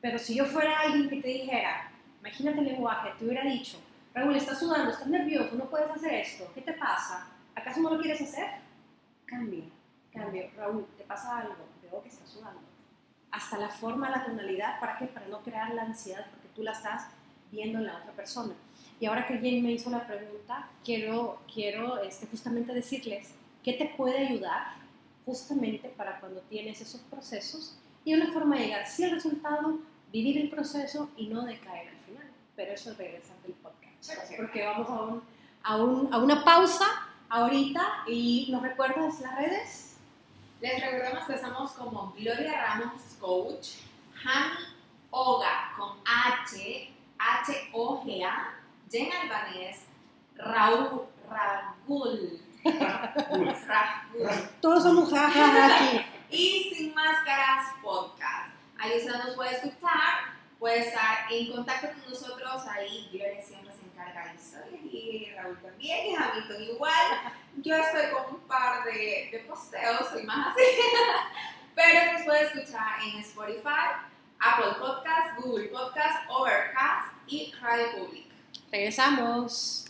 Pero 0.00 0.18
si 0.18 0.34
yo 0.34 0.44
fuera 0.44 0.80
alguien 0.80 1.08
que 1.08 1.22
te 1.22 1.28
dijera, 1.28 1.92
imagínate 2.18 2.58
el 2.58 2.64
lenguaje, 2.64 3.10
te 3.16 3.26
hubiera 3.26 3.44
dicho, 3.44 3.78
Raúl, 4.12 4.34
estás 4.34 4.58
sudando, 4.58 4.90
estás 4.90 5.06
nervioso, 5.06 5.54
no 5.54 5.70
puedes 5.70 5.88
hacer 5.88 6.14
esto, 6.14 6.50
¿qué 6.52 6.62
te 6.62 6.72
pasa? 6.72 7.28
¿Acaso 7.54 7.78
no 7.78 7.94
lo 7.94 8.00
quieres 8.02 8.20
hacer? 8.22 8.46
Cambia, 9.24 9.62
cambia. 10.12 10.50
Raúl, 10.56 10.84
¿te 10.98 11.04
pasa 11.04 11.38
algo? 11.38 11.75
Que 12.02 12.08
estás 12.08 12.28
sudando. 12.28 12.60
Hasta 13.30 13.58
la 13.58 13.68
forma, 13.68 14.10
la 14.10 14.24
tonalidad, 14.24 14.80
¿para 14.80 14.98
qué? 14.98 15.06
Para 15.06 15.26
no 15.26 15.40
crear 15.40 15.74
la 15.74 15.82
ansiedad, 15.82 16.26
porque 16.30 16.48
tú 16.54 16.62
la 16.62 16.72
estás 16.72 17.08
viendo 17.50 17.78
en 17.78 17.86
la 17.86 17.98
otra 17.98 18.12
persona. 18.12 18.54
Y 18.98 19.06
ahora 19.06 19.26
que 19.26 19.34
Jane 19.34 19.62
me 19.62 19.72
hizo 19.72 19.90
la 19.90 20.06
pregunta, 20.06 20.68
quiero, 20.84 21.40
quiero 21.52 22.02
este, 22.02 22.26
justamente 22.26 22.72
decirles 22.72 23.34
qué 23.62 23.74
te 23.74 23.86
puede 23.96 24.28
ayudar 24.28 24.74
justamente 25.24 25.88
para 25.90 26.20
cuando 26.20 26.40
tienes 26.42 26.80
esos 26.80 27.00
procesos 27.02 27.76
y 28.04 28.14
una 28.14 28.32
forma 28.32 28.56
de 28.56 28.66
llegar 28.66 28.86
sí 28.86 29.04
al 29.04 29.10
resultado, 29.10 29.78
vivir 30.12 30.38
el 30.38 30.48
proceso 30.48 31.10
y 31.16 31.26
no 31.26 31.44
decaer 31.44 31.88
al 31.88 31.98
final. 31.98 32.30
Pero 32.54 32.72
eso 32.72 32.92
es 32.92 32.96
regresar 32.96 33.36
del 33.42 33.52
podcast, 33.54 34.36
porque 34.36 34.64
vamos 34.64 34.88
a, 34.88 35.02
un, 35.02 35.22
a, 35.62 35.76
un, 35.76 36.14
a 36.14 36.18
una 36.18 36.44
pausa 36.44 36.86
ahorita 37.28 38.04
y 38.06 38.48
nos 38.50 38.62
recuerdas 38.62 39.20
las 39.20 39.36
redes. 39.36 39.95
Les 40.60 40.80
recordamos 40.80 41.26
que 41.26 41.34
estamos 41.34 41.72
como 41.72 42.12
Gloria 42.16 42.62
Ramos 42.64 43.00
Coach, 43.20 43.68
Hani 44.24 44.74
Oga 45.10 45.72
con 45.76 45.98
H, 46.04 46.90
H-O-G-A, 47.18 48.54
Jen 48.90 49.10
Albanés, 49.12 49.82
Raúl 50.36 51.02
Ragul, 51.28 52.40
Ragul, 53.66 54.30
Todos 54.60 54.82
somos 54.82 55.10
jajaja 55.10 55.76
aquí. 55.76 56.00
y 56.30 56.74
Sin 56.74 56.94
Máscaras 56.94 57.74
Podcast. 57.82 58.54
Ahí 58.78 58.96
usted 58.98 59.12
nos 59.24 59.34
puede 59.34 59.52
escuchar, 59.56 60.34
puede 60.58 60.88
estar 60.88 61.30
en 61.30 61.52
contacto 61.52 61.88
con 61.88 62.10
nosotros. 62.10 62.66
Ahí 62.68 63.08
Gloria 63.12 63.42
siempre 63.44 63.65
historias 64.34 64.80
y 64.92 65.28
Raúl 65.36 65.58
también, 65.62 66.06
y 66.06 66.14
Hamilton 66.14 66.62
igual. 66.62 67.34
Yo 67.62 67.76
estoy 67.76 68.10
con 68.12 68.34
un 68.34 68.40
par 68.48 68.84
de, 68.84 69.30
de 69.32 69.44
posteos, 69.48 70.08
soy 70.10 70.24
más 70.24 70.48
así. 70.52 70.62
Pero 71.74 72.12
nos 72.12 72.22
puede 72.22 72.44
escuchar 72.44 73.02
en 73.04 73.20
Spotify, 73.20 74.08
Apple 74.40 74.78
Podcast, 74.78 75.38
Google 75.40 75.68
Podcast, 75.68 76.30
Overcast 76.30 77.12
y 77.26 77.52
Radio 77.60 77.86
Public. 77.96 78.26
Regresamos. 78.72 79.86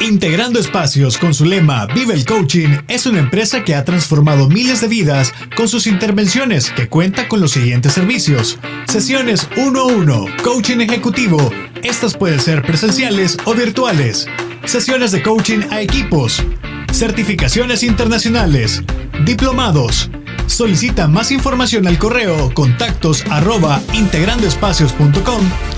Integrando 0.00 0.60
Espacios 0.60 1.18
con 1.18 1.34
su 1.34 1.44
lema 1.44 1.86
Vive 1.86 2.14
el 2.14 2.24
Coaching 2.24 2.68
es 2.86 3.06
una 3.06 3.18
empresa 3.18 3.64
que 3.64 3.74
ha 3.74 3.84
transformado 3.84 4.48
miles 4.48 4.80
de 4.80 4.86
vidas 4.86 5.34
con 5.56 5.66
sus 5.66 5.88
intervenciones 5.88 6.70
que 6.70 6.88
cuenta 6.88 7.26
con 7.26 7.40
los 7.40 7.52
siguientes 7.52 7.94
servicios. 7.94 8.60
Sesiones 8.86 9.48
1 9.56 9.80
a 9.80 9.84
1, 9.86 10.26
coaching 10.44 10.78
ejecutivo. 10.80 11.50
Estas 11.82 12.16
pueden 12.16 12.40
ser 12.40 12.62
presenciales 12.62 13.36
o 13.44 13.54
virtuales. 13.54 14.26
Sesiones 14.64 15.12
de 15.12 15.22
coaching 15.22 15.60
a 15.70 15.80
equipos. 15.80 16.42
Certificaciones 16.92 17.82
internacionales. 17.82 18.82
Diplomados. 19.24 20.10
Solicita 20.46 21.06
más 21.06 21.30
información 21.30 21.86
al 21.86 21.98
correo 21.98 22.52
contactos 22.54 23.24
arroba 23.30 23.80
integrandoespacios.com 23.92 25.77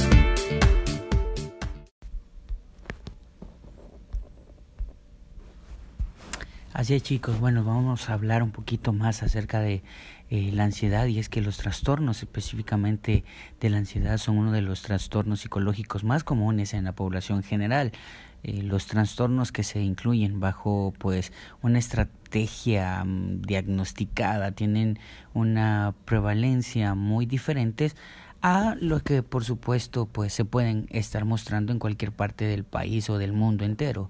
Así 6.81 6.95
es 6.95 7.03
chicos, 7.03 7.39
bueno, 7.39 7.63
vamos 7.63 8.09
a 8.09 8.13
hablar 8.13 8.41
un 8.41 8.49
poquito 8.49 8.91
más 8.91 9.21
acerca 9.21 9.59
de 9.59 9.83
eh, 10.31 10.49
la 10.51 10.63
ansiedad 10.63 11.05
y 11.05 11.19
es 11.19 11.29
que 11.29 11.39
los 11.39 11.57
trastornos 11.57 12.23
específicamente 12.23 13.23
de 13.59 13.69
la 13.69 13.77
ansiedad 13.77 14.17
son 14.17 14.39
uno 14.39 14.51
de 14.51 14.63
los 14.63 14.81
trastornos 14.81 15.41
psicológicos 15.41 16.03
más 16.03 16.23
comunes 16.23 16.73
en 16.73 16.85
la 16.85 16.93
población 16.93 17.43
general. 17.43 17.91
Eh, 18.41 18.63
los 18.63 18.87
trastornos 18.87 19.51
que 19.51 19.61
se 19.61 19.79
incluyen 19.79 20.39
bajo 20.39 20.91
pues 20.97 21.31
una 21.61 21.77
estrategia 21.77 23.03
mm, 23.05 23.43
diagnosticada 23.43 24.53
tienen 24.53 24.97
una 25.35 25.93
prevalencia 26.05 26.95
muy 26.95 27.27
diferentes 27.27 27.95
a 28.41 28.75
lo 28.81 29.01
que 29.01 29.21
por 29.21 29.43
supuesto 29.43 30.07
pues 30.07 30.33
se 30.33 30.45
pueden 30.45 30.87
estar 30.89 31.25
mostrando 31.25 31.73
en 31.73 31.77
cualquier 31.77 32.11
parte 32.11 32.45
del 32.45 32.63
país 32.63 33.07
o 33.11 33.19
del 33.19 33.33
mundo 33.33 33.65
entero. 33.65 34.09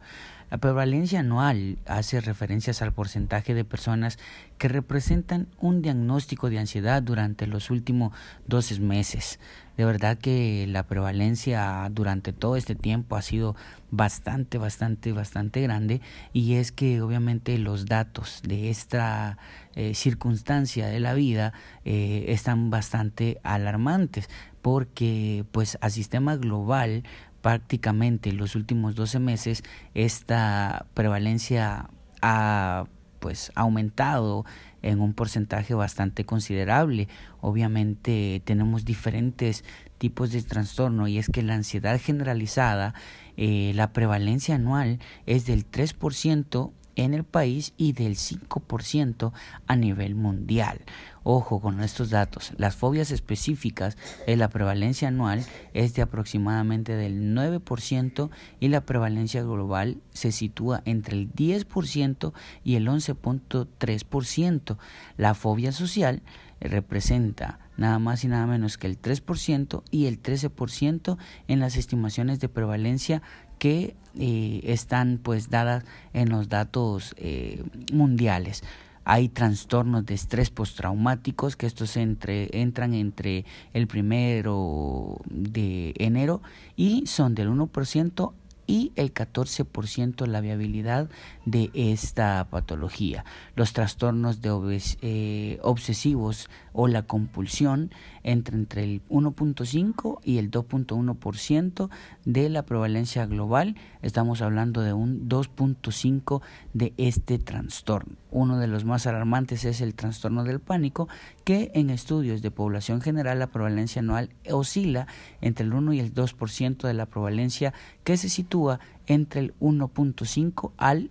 La 0.51 0.57
prevalencia 0.57 1.21
anual 1.21 1.77
hace 1.85 2.19
referencias 2.19 2.81
al 2.81 2.91
porcentaje 2.91 3.53
de 3.53 3.63
personas 3.63 4.19
que 4.57 4.67
representan 4.67 5.47
un 5.61 5.81
diagnóstico 5.81 6.49
de 6.49 6.59
ansiedad 6.59 7.01
durante 7.01 7.47
los 7.47 7.69
últimos 7.69 8.13
12 8.47 8.81
meses. 8.81 9.39
De 9.77 9.85
verdad 9.85 10.17
que 10.17 10.67
la 10.67 10.83
prevalencia 10.83 11.87
durante 11.89 12.33
todo 12.33 12.57
este 12.57 12.75
tiempo 12.75 13.15
ha 13.15 13.21
sido 13.21 13.55
bastante, 13.91 14.57
bastante, 14.57 15.13
bastante 15.13 15.61
grande 15.61 16.01
y 16.33 16.55
es 16.55 16.73
que 16.73 17.01
obviamente 17.01 17.57
los 17.57 17.85
datos 17.85 18.41
de 18.45 18.69
esta 18.69 19.37
eh, 19.75 19.95
circunstancia 19.95 20.87
de 20.87 20.99
la 20.99 21.13
vida 21.13 21.53
eh, 21.85 22.25
están 22.27 22.69
bastante 22.69 23.39
alarmantes 23.43 24.29
porque 24.61 25.45
pues 25.53 25.77
a 25.81 25.89
sistema 25.89 26.35
global 26.35 27.03
prácticamente 27.41 28.31
los 28.31 28.55
últimos 28.55 28.95
12 28.95 29.19
meses 29.19 29.63
esta 29.93 30.85
prevalencia 30.93 31.89
ha 32.21 32.85
pues 33.19 33.51
aumentado 33.55 34.45
en 34.81 34.99
un 34.99 35.13
porcentaje 35.13 35.75
bastante 35.75 36.25
considerable. 36.25 37.07
Obviamente 37.39 38.41
tenemos 38.43 38.83
diferentes 38.83 39.63
tipos 39.99 40.31
de 40.31 40.41
trastorno 40.41 41.07
y 41.07 41.19
es 41.19 41.27
que 41.29 41.43
la 41.43 41.53
ansiedad 41.53 42.01
generalizada, 42.01 42.95
eh, 43.37 43.71
la 43.75 43.93
prevalencia 43.93 44.55
anual 44.55 44.99
es 45.27 45.45
del 45.45 45.69
3% 45.69 46.71
en 47.03 47.13
el 47.13 47.23
país 47.23 47.73
y 47.77 47.93
del 47.93 48.15
5% 48.15 49.31
a 49.67 49.75
nivel 49.75 50.15
mundial. 50.15 50.81
Ojo 51.23 51.59
con 51.59 51.81
estos 51.81 52.09
datos. 52.09 52.51
Las 52.57 52.75
fobias 52.75 53.11
específicas, 53.11 53.95
en 54.25 54.39
la 54.39 54.49
prevalencia 54.49 55.07
anual 55.07 55.45
es 55.73 55.93
de 55.93 56.01
aproximadamente 56.01 56.95
del 56.95 57.35
9% 57.35 58.29
y 58.59 58.69
la 58.69 58.81
prevalencia 58.81 59.43
global 59.43 60.01
se 60.11 60.31
sitúa 60.31 60.81
entre 60.85 61.17
el 61.17 61.31
10% 61.31 62.33
y 62.63 62.75
el 62.75 62.87
11.3%. 62.87 64.77
La 65.17 65.35
fobia 65.35 65.71
social 65.71 66.23
representa 66.59 67.59
nada 67.77 67.99
más 67.99 68.23
y 68.23 68.27
nada 68.27 68.45
menos 68.47 68.77
que 68.77 68.87
el 68.87 69.01
3% 69.01 69.83
y 69.91 70.05
el 70.05 70.21
13% 70.21 71.17
en 71.47 71.59
las 71.59 71.77
estimaciones 71.77 72.39
de 72.39 72.49
prevalencia 72.49 73.21
que 73.61 73.93
eh, 74.17 74.61
están 74.63 75.19
pues 75.21 75.51
dadas 75.51 75.85
en 76.13 76.29
los 76.29 76.49
datos 76.49 77.13
eh, 77.17 77.63
mundiales. 77.93 78.63
Hay 79.05 79.29
trastornos 79.29 80.03
de 80.07 80.15
estrés 80.15 80.49
postraumáticos 80.49 81.55
que 81.55 81.67
estos 81.67 81.95
entran 81.95 82.95
entre 82.95 83.45
el 83.73 83.85
primero 83.85 85.21
de 85.29 85.93
enero 85.99 86.41
y 86.75 87.05
son 87.05 87.35
del 87.35 87.51
1% 87.51 88.33
y 88.65 88.93
el 88.95 89.13
14% 89.13 90.25
la 90.25 90.41
viabilidad 90.41 91.09
de 91.45 91.69
esta 91.73 92.47
patología. 92.49 93.25
Los 93.55 93.73
trastornos 93.73 94.41
de 94.41 94.81
eh, 95.01 95.59
obsesivos 95.61 96.49
o 96.73 96.87
la 96.87 97.03
compulsión 97.03 97.91
entre, 98.23 98.57
entre 98.57 98.83
el 98.83 99.01
1.5 99.09 100.19
y 100.23 100.37
el 100.37 100.51
2.1% 100.51 101.89
de 102.25 102.49
la 102.49 102.63
prevalencia 102.63 103.25
global. 103.25 103.75
Estamos 104.01 104.41
hablando 104.41 104.81
de 104.81 104.93
un 104.93 105.27
2.5 105.27 106.41
de 106.73 106.93
este 106.97 107.39
trastorno. 107.39 108.15
Uno 108.31 108.57
de 108.59 108.67
los 108.67 108.85
más 108.85 109.07
alarmantes 109.07 109.65
es 109.65 109.81
el 109.81 109.93
trastorno 109.93 110.43
del 110.43 110.59
pánico, 110.59 111.07
que 111.43 111.71
en 111.73 111.89
estudios 111.89 112.41
de 112.41 112.51
población 112.51 113.01
general 113.01 113.39
la 113.39 113.47
prevalencia 113.47 114.01
anual 114.01 114.29
oscila 114.49 115.07
entre 115.41 115.65
el 115.65 115.73
1 115.73 115.93
y 115.93 115.99
el 115.99 116.13
2% 116.13 116.87
de 116.87 116.93
la 116.93 117.05
prevalencia 117.05 117.73
que 118.03 118.17
se 118.17 118.29
sitúa 118.29 118.79
entre 119.07 119.41
el 119.41 119.53
1.5 119.59 120.71
al 120.77 121.09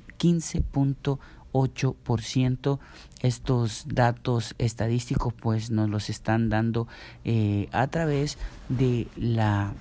15.8%. 1.52 2.78
Estos 3.20 3.84
datos 3.86 4.54
estadísticos 4.58 5.34
pues 5.34 5.70
nos 5.70 5.88
los 5.90 6.10
están 6.10 6.48
dando 6.48 6.88
eh, 7.24 7.68
a 7.72 7.86
través 7.88 8.38
de 8.68 9.08
la 9.16 9.74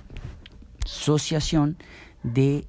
asociación 0.84 1.76
de 2.22 2.66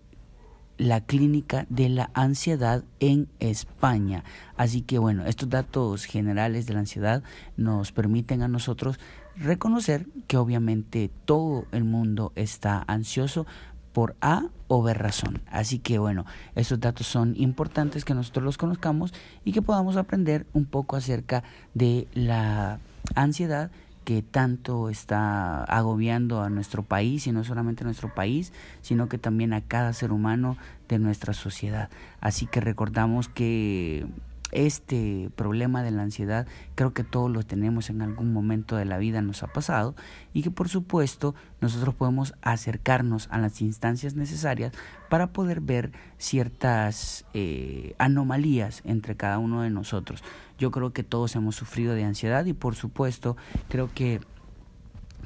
la 0.77 1.01
clínica 1.01 1.67
de 1.69 1.89
la 1.89 2.09
ansiedad 2.13 2.83
en 2.99 3.27
España. 3.39 4.23
Así 4.57 4.81
que 4.81 4.97
bueno, 4.97 5.25
estos 5.25 5.49
datos 5.49 6.05
generales 6.05 6.65
de 6.65 6.73
la 6.73 6.79
ansiedad 6.79 7.23
nos 7.55 7.91
permiten 7.91 8.41
a 8.41 8.47
nosotros 8.47 8.99
reconocer 9.35 10.07
que 10.27 10.37
obviamente 10.37 11.11
todo 11.25 11.65
el 11.71 11.83
mundo 11.83 12.31
está 12.35 12.83
ansioso 12.87 13.45
por 13.93 14.15
A 14.21 14.45
o 14.67 14.81
B 14.81 14.93
razón. 14.93 15.41
Así 15.49 15.79
que 15.79 15.99
bueno, 15.99 16.25
esos 16.55 16.79
datos 16.79 17.07
son 17.07 17.33
importantes 17.37 18.05
que 18.05 18.13
nosotros 18.13 18.43
los 18.43 18.57
conozcamos 18.57 19.13
y 19.43 19.51
que 19.51 19.61
podamos 19.61 19.97
aprender 19.97 20.45
un 20.53 20.65
poco 20.65 20.95
acerca 20.95 21.43
de 21.73 22.07
la 22.13 22.79
ansiedad 23.15 23.71
que 24.03 24.23
tanto 24.23 24.89
está 24.89 25.63
agobiando 25.65 26.41
a 26.41 26.49
nuestro 26.49 26.83
país 26.83 27.27
y 27.27 27.31
no 27.31 27.43
solamente 27.43 27.83
a 27.83 27.85
nuestro 27.85 28.13
país, 28.13 28.51
sino 28.81 29.07
que 29.07 29.17
también 29.17 29.53
a 29.53 29.61
cada 29.61 29.93
ser 29.93 30.11
humano 30.11 30.57
de 30.87 30.97
nuestra 30.97 31.33
sociedad. 31.33 31.89
Así 32.19 32.47
que 32.47 32.61
recordamos 32.61 33.29
que 33.29 34.07
este 34.51 35.29
problema 35.35 35.83
de 35.83 35.91
la 35.91 36.03
ansiedad 36.03 36.47
creo 36.75 36.93
que 36.93 37.03
todos 37.03 37.31
lo 37.31 37.43
tenemos 37.43 37.89
en 37.89 38.01
algún 38.01 38.33
momento 38.33 38.75
de 38.75 38.85
la 38.85 38.97
vida, 38.97 39.21
nos 39.21 39.43
ha 39.43 39.47
pasado, 39.47 39.95
y 40.33 40.43
que 40.43 40.51
por 40.51 40.69
supuesto 40.69 41.35
nosotros 41.59 41.95
podemos 41.95 42.33
acercarnos 42.41 43.27
a 43.31 43.37
las 43.37 43.61
instancias 43.61 44.15
necesarias 44.15 44.73
para 45.09 45.27
poder 45.27 45.61
ver 45.61 45.91
ciertas 46.17 47.25
eh, 47.33 47.95
anomalías 47.97 48.81
entre 48.85 49.15
cada 49.15 49.37
uno 49.37 49.61
de 49.61 49.69
nosotros. 49.69 50.23
Yo 50.57 50.71
creo 50.71 50.93
que 50.93 51.03
todos 51.03 51.35
hemos 51.35 51.55
sufrido 51.55 51.93
de 51.93 52.03
ansiedad 52.03 52.45
y 52.45 52.53
por 52.53 52.75
supuesto 52.75 53.37
creo 53.67 53.89
que 53.93 54.21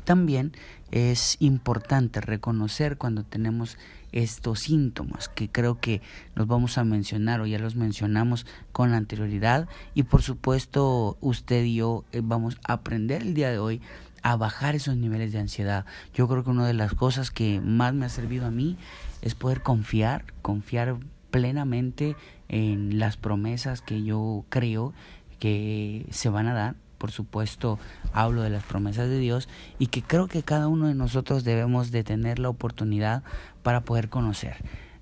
también 0.06 0.54
es 0.92 1.38
importante 1.40 2.22
reconocer 2.22 2.98
cuando 2.98 3.24
tenemos 3.24 3.78
estos 4.16 4.62
síntomas 4.62 5.28
que 5.28 5.52
creo 5.52 5.80
que 5.80 6.02
los 6.36 6.48
vamos 6.48 6.78
a 6.78 6.86
mencionar 6.86 7.42
o 7.42 7.46
ya 7.46 7.60
los 7.60 7.76
mencionamos 7.76 8.48
con 8.72 8.94
anterioridad 8.94 9.68
y 9.94 10.04
por 10.04 10.22
supuesto 10.22 11.18
usted 11.20 11.66
y 11.66 11.76
yo 11.76 12.06
eh, 12.14 12.22
vamos 12.24 12.58
a 12.66 12.74
aprender 12.74 13.22
el 13.22 13.34
día 13.34 13.52
de 13.52 13.60
hoy 13.60 13.82
a 14.24 14.38
bajar 14.38 14.74
esos 14.74 14.96
niveles 14.96 15.34
de 15.34 15.40
ansiedad. 15.40 15.86
Yo 16.14 16.28
creo 16.28 16.44
que 16.44 16.50
una 16.50 16.66
de 16.66 16.74
las 16.74 16.96
cosas 16.96 17.30
que 17.30 17.60
más 17.62 17.94
me 17.94 18.06
ha 18.06 18.10
servido 18.10 18.48
a 18.48 18.52
mí 18.52 18.78
es 19.22 19.36
poder 19.36 19.62
confiar, 19.62 20.26
confiar 20.42 20.98
plenamente 21.30 22.16
en 22.48 22.98
las 22.98 23.18
promesas 23.18 23.82
que 23.82 24.02
yo 24.02 24.46
creo 24.50 24.94
que 25.40 26.08
se 26.10 26.30
van 26.30 26.48
a 26.48 26.54
dar 26.54 26.76
por 27.06 27.12
supuesto 27.12 27.78
hablo 28.14 28.42
de 28.42 28.50
las 28.50 28.64
promesas 28.64 29.08
de 29.08 29.20
Dios 29.20 29.48
y 29.78 29.88
que 29.88 30.02
creo 30.02 30.28
que 30.28 30.42
cada 30.42 30.68
uno 30.68 30.88
de 30.88 30.96
nosotros 30.96 31.44
debemos 31.44 31.92
de 31.92 32.04
tener 32.04 32.40
la 32.40 32.50
oportunidad 32.50 33.22
para 33.62 33.82
poder 33.82 34.10
conocer. 34.10 34.56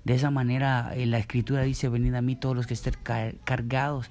De 0.04 0.12
esa 0.12 0.30
manera 0.30 0.92
eh, 0.94 1.06
la 1.06 1.16
escritura 1.16 1.62
dice, 1.62 1.88
venid 1.88 2.14
a 2.14 2.20
mí 2.20 2.36
todos 2.36 2.54
los 2.54 2.66
que 2.66 2.74
estén 2.74 2.92
cargados 3.44 4.10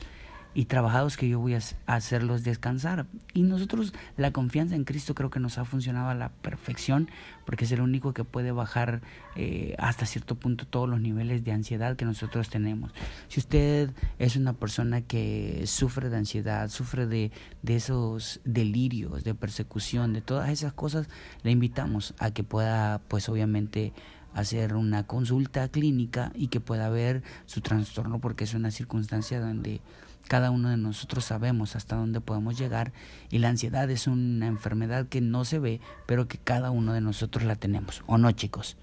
y 0.54 0.66
trabajados 0.66 1.18
que 1.18 1.28
yo 1.28 1.40
voy 1.40 1.56
a 1.56 1.60
hacerlos 1.86 2.44
descansar. 2.44 3.06
Y 3.34 3.44
nosotros 3.44 3.94
la 4.18 4.32
confianza 4.32 4.76
en 4.76 4.84
Cristo 4.84 5.16
creo 5.16 5.30
que 5.30 5.40
nos 5.40 5.58
ha 5.58 5.66
funcionado 5.66 6.10
a 6.10 6.16
la 6.16 6.30
perfección 6.30 7.10
porque 7.46 7.66
es 7.66 7.72
el 7.72 7.82
único 7.82 8.14
que 8.14 8.24
puede 8.24 8.52
bajar 8.52 9.02
eh, 9.36 9.76
hasta 9.80 10.06
cierto 10.06 10.36
punto 10.36 10.66
todos 10.66 10.88
los 10.88 11.02
niveles 11.02 11.44
de 11.44 11.52
ansiedad 11.52 11.96
que 11.96 12.06
nosotros 12.06 12.50
tenemos. 12.50 12.92
Si 13.28 13.40
usted 13.40 13.92
es 14.20 14.36
una 14.36 14.54
persona 14.54 15.02
que 15.02 15.64
sufre 15.66 16.10
de 16.10 16.18
ansiedad, 16.18 16.70
sufre 16.70 17.08
de, 17.08 17.32
de 17.62 17.76
esos 17.76 18.40
delirios, 18.46 19.24
de 19.24 19.36
persecución, 19.36 20.14
de 20.14 20.22
todas 20.22 20.50
esas 20.50 20.74
cosas, 20.74 21.08
le 21.44 21.52
invitamos 21.52 22.14
a 22.20 22.32
que 22.32 22.44
pueda 22.44 23.02
pues 23.08 23.28
obviamente 23.30 23.94
hacer 24.34 24.76
una 24.76 25.06
consulta 25.06 25.68
clínica 25.68 26.32
y 26.36 26.48
que 26.48 26.60
pueda 26.60 26.90
ver 26.90 27.24
su 27.46 27.62
trastorno 27.62 28.20
porque 28.20 28.44
es 28.44 28.54
una 28.54 28.72
circunstancia 28.72 29.40
donde 29.40 29.82
cada 30.28 30.52
uno 30.52 30.70
de 30.70 30.78
nosotros 30.78 31.26
sabemos 31.26 31.76
hasta 31.76 31.96
dónde 31.96 32.22
podemos 32.22 32.58
llegar 32.58 32.92
y 33.30 33.40
la 33.40 33.50
ansiedad 33.50 33.90
es 33.90 34.08
una 34.08 34.48
enfermedad 34.48 35.08
que 35.08 35.22
no 35.22 35.46
se 35.46 35.60
ve, 35.60 35.82
pero 36.06 36.28
que 36.28 36.38
cada 36.38 36.72
uno 36.72 36.94
de 36.94 37.02
nosotros 37.02 37.44
la 37.44 37.56
tenemos. 37.56 38.04
¿O 38.08 38.18
no, 38.18 38.32
chicos? 38.32 38.78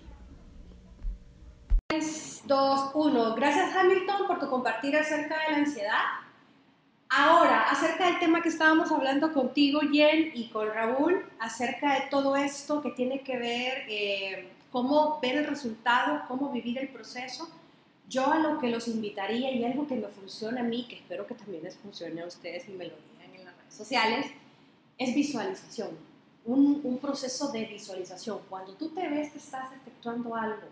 3, 1.88 2.42
2, 2.46 2.90
1. 2.94 3.34
Gracias 3.34 3.74
Hamilton 3.74 4.26
por 4.26 4.38
tu 4.38 4.48
compartir 4.48 4.96
acerca 4.96 5.36
de 5.46 5.52
la 5.52 5.58
ansiedad. 5.58 6.04
Ahora, 7.08 7.62
acerca 7.68 8.06
del 8.06 8.20
tema 8.20 8.40
que 8.40 8.50
estábamos 8.50 8.92
hablando 8.92 9.32
contigo, 9.32 9.80
Jen, 9.80 10.30
y 10.32 10.48
con 10.50 10.68
Raúl, 10.68 11.26
acerca 11.40 11.94
de 11.94 12.02
todo 12.08 12.36
esto 12.36 12.80
que 12.80 12.92
tiene 12.92 13.22
que 13.22 13.36
ver 13.36 13.84
eh, 13.88 14.52
cómo 14.70 15.18
ver 15.20 15.38
el 15.38 15.46
resultado, 15.48 16.22
cómo 16.28 16.52
vivir 16.52 16.78
el 16.78 16.88
proceso. 16.88 17.50
Yo 18.10 18.26
a 18.26 18.40
lo 18.40 18.58
que 18.58 18.68
los 18.68 18.88
invitaría 18.88 19.52
y 19.52 19.64
algo 19.64 19.86
que 19.86 19.94
me 19.94 20.08
funciona 20.08 20.62
a 20.62 20.64
mí, 20.64 20.84
que 20.88 20.96
espero 20.96 21.28
que 21.28 21.34
también 21.36 21.62
les 21.62 21.76
funcione 21.76 22.20
a 22.20 22.26
ustedes 22.26 22.68
y 22.68 22.72
me 22.72 22.86
lo 22.86 22.94
digan 22.96 23.32
en 23.36 23.44
las 23.44 23.56
redes 23.56 23.72
sociales, 23.72 24.26
es 24.98 25.14
visualización. 25.14 25.90
Un, 26.44 26.80
un 26.82 26.98
proceso 26.98 27.52
de 27.52 27.66
visualización. 27.66 28.40
Cuando 28.48 28.72
tú 28.72 28.88
te 28.88 29.08
ves 29.08 29.30
que 29.30 29.38
estás 29.38 29.72
efectuando 29.72 30.34
algo, 30.34 30.66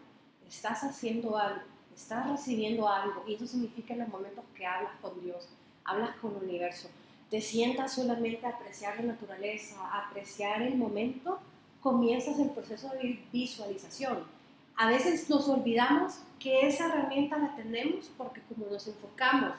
estás 0.48 0.82
haciendo 0.82 1.38
algo, 1.38 1.62
estás 1.94 2.28
recibiendo 2.28 2.88
algo, 2.88 3.22
y 3.28 3.34
eso 3.34 3.46
significa 3.46 3.94
en 3.94 4.00
los 4.00 4.08
momentos 4.08 4.44
que 4.56 4.66
hablas 4.66 4.94
con 5.00 5.22
Dios, 5.22 5.48
hablas 5.84 6.16
con 6.16 6.34
el 6.38 6.42
universo, 6.42 6.88
te 7.30 7.40
sientas 7.40 7.92
solamente 7.92 8.44
a 8.46 8.50
apreciar 8.50 8.96
la 8.96 9.12
naturaleza, 9.12 9.76
a 9.80 10.08
apreciar 10.08 10.60
el 10.62 10.74
momento, 10.74 11.38
comienzas 11.82 12.36
el 12.40 12.50
proceso 12.50 12.88
de 13.00 13.22
visualización 13.32 14.37
a 14.78 14.86
veces 14.86 15.28
nos 15.28 15.48
olvidamos 15.48 16.20
que 16.38 16.66
esa 16.66 16.86
herramienta 16.86 17.36
la 17.36 17.54
tenemos 17.56 18.08
porque 18.16 18.40
como 18.42 18.70
nos 18.70 18.86
enfocamos 18.86 19.54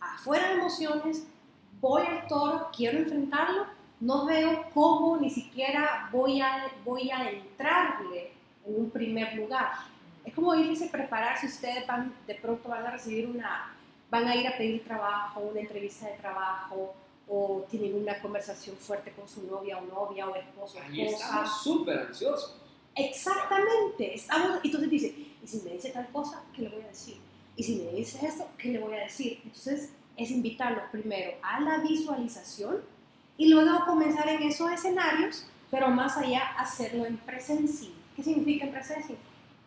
afuera 0.00 0.48
de 0.48 0.54
emociones, 0.54 1.24
voy 1.80 2.02
al 2.02 2.26
toro, 2.26 2.68
quiero 2.76 2.98
enfrentarlo, 2.98 3.66
no 4.00 4.26
veo 4.26 4.64
cómo 4.74 5.18
ni 5.18 5.30
siquiera 5.30 6.08
voy 6.12 6.40
a, 6.40 6.66
voy 6.84 7.10
a 7.10 7.30
entrarle 7.30 8.32
en 8.66 8.80
un 8.80 8.90
primer 8.90 9.34
lugar. 9.36 9.70
Es 10.24 10.34
como 10.34 10.52
irse 10.56 10.88
a 10.88 10.90
preparar 10.90 11.38
si 11.38 11.46
ustedes 11.46 11.86
van, 11.86 12.12
de 12.26 12.34
pronto 12.34 12.68
van 12.68 12.86
a 12.86 12.90
recibir 12.90 13.28
una, 13.28 13.72
van 14.10 14.26
a 14.26 14.34
ir 14.34 14.48
a 14.48 14.58
pedir 14.58 14.82
trabajo, 14.82 15.40
una 15.40 15.60
entrevista 15.60 16.08
de 16.08 16.14
trabajo, 16.14 16.92
o 17.28 17.64
tienen 17.70 17.94
una 17.94 18.20
conversación 18.20 18.76
fuerte 18.76 19.12
con 19.12 19.28
su 19.28 19.46
novia 19.46 19.78
o 19.78 19.82
novia 19.82 20.28
o 20.28 20.34
esposo. 20.34 20.80
Ahí 20.80 21.02
estamos 21.02 21.62
súper 21.62 22.00
ansiosos. 22.00 22.65
Exactamente. 22.96 24.14
Estamos, 24.14 24.58
entonces 24.64 24.90
dice, 24.90 25.14
¿y 25.42 25.46
si 25.46 25.60
me 25.60 25.72
dice 25.72 25.90
tal 25.90 26.08
cosa, 26.08 26.42
qué 26.54 26.62
le 26.62 26.70
voy 26.70 26.82
a 26.82 26.88
decir? 26.88 27.18
Y 27.54 27.62
si 27.62 27.76
me 27.76 27.92
dice 27.92 28.26
esto, 28.26 28.48
¿qué 28.58 28.68
le 28.68 28.78
voy 28.78 28.94
a 28.94 29.04
decir? 29.04 29.40
Entonces 29.44 29.90
es 30.16 30.30
invitarlos 30.30 30.84
primero 30.90 31.32
a 31.42 31.60
la 31.60 31.78
visualización 31.78 32.80
y 33.36 33.48
luego 33.48 33.84
comenzar 33.84 34.28
en 34.28 34.42
esos 34.42 34.70
escenarios, 34.72 35.46
pero 35.70 35.88
más 35.88 36.16
allá 36.16 36.42
hacerlo 36.58 37.04
en 37.04 37.18
presencia. 37.18 37.90
¿Qué 38.14 38.22
significa 38.22 38.64
en 38.64 38.72
presencia? 38.72 39.14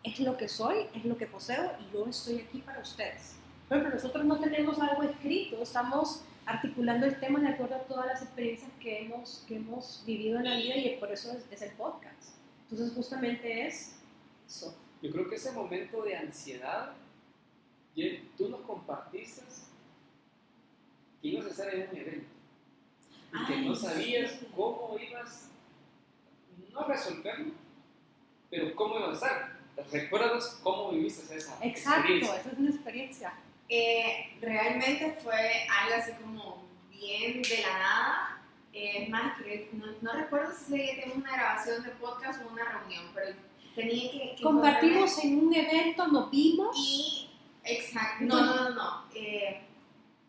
Es 0.02 0.18
lo 0.18 0.36
que 0.36 0.48
soy, 0.48 0.86
es 0.94 1.04
lo 1.04 1.16
que 1.16 1.26
poseo 1.26 1.70
y 1.80 1.92
yo 1.92 2.06
estoy 2.06 2.40
aquí 2.40 2.58
para 2.58 2.80
ustedes. 2.80 3.36
Pero 3.68 3.90
nosotros 3.90 4.24
no 4.24 4.40
tenemos 4.40 4.80
algo 4.80 5.04
escrito, 5.04 5.62
estamos 5.62 6.22
articulando 6.46 7.06
el 7.06 7.20
tema 7.20 7.38
de 7.38 7.48
acuerdo 7.48 7.76
a 7.76 7.80
todas 7.80 8.06
las 8.06 8.22
experiencias 8.22 8.70
que 8.80 9.02
hemos, 9.02 9.44
que 9.46 9.56
hemos 9.56 10.02
vivido 10.04 10.38
en 10.38 10.44
la 10.46 10.56
vida 10.56 10.76
y 10.76 10.96
por 10.98 11.12
eso 11.12 11.30
es, 11.30 11.44
es 11.52 11.62
el 11.62 11.70
podcast. 11.76 12.39
Entonces 12.70 12.94
justamente 12.94 13.66
es 13.66 13.96
eso. 14.46 14.76
Yo 15.02 15.10
creo 15.10 15.28
que 15.28 15.36
ese 15.36 15.52
momento 15.52 16.02
de 16.02 16.16
ansiedad, 16.16 16.92
tú 18.36 18.48
nos 18.48 18.60
compartiste 18.62 19.42
que 21.20 21.28
ibas 21.28 21.46
a 21.46 21.50
estar 21.50 21.74
en 21.74 21.88
un 21.90 21.96
evento 21.96 22.28
y 23.32 23.46
que 23.46 23.56
no 23.62 23.74
sabías 23.74 24.32
cómo 24.54 24.96
ibas, 24.98 25.48
no 26.72 26.80
a 26.80 26.86
resolverlo, 26.88 27.52
pero 28.50 28.74
cómo 28.74 28.98
ibas 28.98 29.22
a 29.22 29.26
estar. 29.26 29.60
¿Recuerdas 29.92 30.60
cómo 30.62 30.90
viviste 30.92 31.34
esa 31.34 31.56
Exacto, 31.64 32.00
experiencia? 32.00 32.40
esa 32.40 32.50
es 32.50 32.58
una 32.58 32.70
experiencia. 32.70 33.34
Eh, 33.68 34.36
realmente 34.40 35.16
fue 35.22 35.66
algo 35.68 35.94
así 35.96 36.12
como 36.20 36.64
bien 36.90 37.40
de 37.42 37.62
la 37.62 37.78
nada 37.78 38.39
Eh, 38.72 39.02
es 39.02 39.08
más, 39.08 39.36
que 39.38 39.68
no, 39.72 39.86
no 40.00 40.12
recuerdo 40.12 40.52
si 40.52 40.72
teníamos 40.72 41.16
una 41.16 41.32
grabación 41.32 41.82
de 41.82 41.90
podcast 41.90 42.42
o 42.44 42.48
una 42.52 42.64
reunión, 42.64 43.04
pero 43.14 43.36
tenía 43.74 44.10
que... 44.12 44.34
que 44.36 44.42
Compartimos 44.42 45.18
en 45.24 45.38
un 45.38 45.54
evento, 45.54 46.06
nos 46.06 46.30
vimos. 46.30 46.76
Y, 46.78 47.30
exacto, 47.64 48.24
no, 48.24 48.44
no, 48.44 48.54
no, 48.54 48.70
no. 48.70 49.04
Eh, 49.14 49.62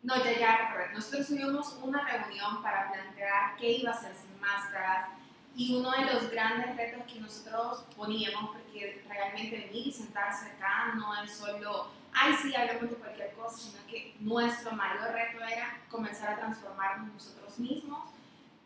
no, 0.04 0.15
ya, 0.17 0.39
ya, 0.39 0.91
nosotros 0.93 1.27
tuvimos 1.27 1.77
una 1.84 2.04
reunión 2.04 2.63
para 2.63 2.91
plantear 2.91 3.56
qué 3.58 3.73
iba 3.73 3.91
a 3.91 4.01
ser 4.01 4.15
sin 4.15 4.39
máscaras 4.39 5.10
y 5.56 5.75
uno 5.75 5.91
de 5.91 6.13
los 6.13 6.32
grandes 6.32 6.75
retos 6.75 7.04
que 7.12 7.19
nosotros 7.19 7.86
poníamos, 7.95 8.51
porque 8.51 9.04
realmente 9.08 9.67
venir 9.67 9.88
y 9.88 9.91
sentarse 9.91 10.47
acá 10.47 10.93
no 10.95 11.21
es 11.21 11.32
solo, 11.32 11.89
ay, 12.13 12.34
sí, 12.41 12.56
hablemos 12.56 12.89
de 12.89 12.95
cualquier 12.95 13.34
cosa, 13.34 13.58
sino 13.58 13.86
que 13.86 14.15
nuestro 14.19 14.71
mayor 14.71 15.12
reto 15.12 15.43
era 15.43 15.77
comenzar 15.89 16.34
a 16.34 16.38
transformarnos 16.38 17.13
nosotros 17.13 17.60
mismos 17.60 18.10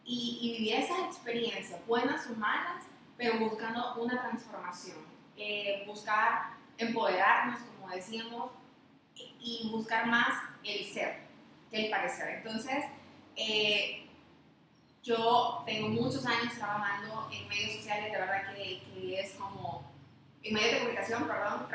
y, 0.06 0.40
y 0.42 0.52
vivir 0.58 0.76
esas 0.76 1.00
experiencias, 1.00 1.86
buenas 1.88 2.28
o 2.30 2.36
malas, 2.36 2.84
pero 3.18 3.40
buscando 3.40 3.96
una 3.96 4.22
transformación, 4.22 4.98
eh, 5.36 5.84
buscar 5.88 6.54
empoderarnos, 6.78 7.60
como 7.62 7.94
decíamos, 7.94 8.52
y 9.16 9.70
buscar 9.72 10.08
más 10.08 10.34
el 10.64 10.86
ser 10.86 11.22
que 11.72 11.86
el 11.86 11.92
parecer. 11.92 12.38
Entonces, 12.38 12.86
eh, 13.36 14.08
yo 15.04 15.64
tengo 15.66 15.90
muchos 15.90 16.26
años 16.26 16.54
trabajando 16.56 17.30
en 17.32 17.48
medios 17.48 17.76
sociales, 17.78 18.12
de 18.12 18.18
verdad 18.18 18.54
que, 18.54 18.82
que 18.94 19.20
es 19.20 19.34
como, 19.34 19.84
en 20.44 20.54
medios 20.54 20.72
de 20.72 20.80
comunicación, 20.80 21.28
perdón, 21.28 21.68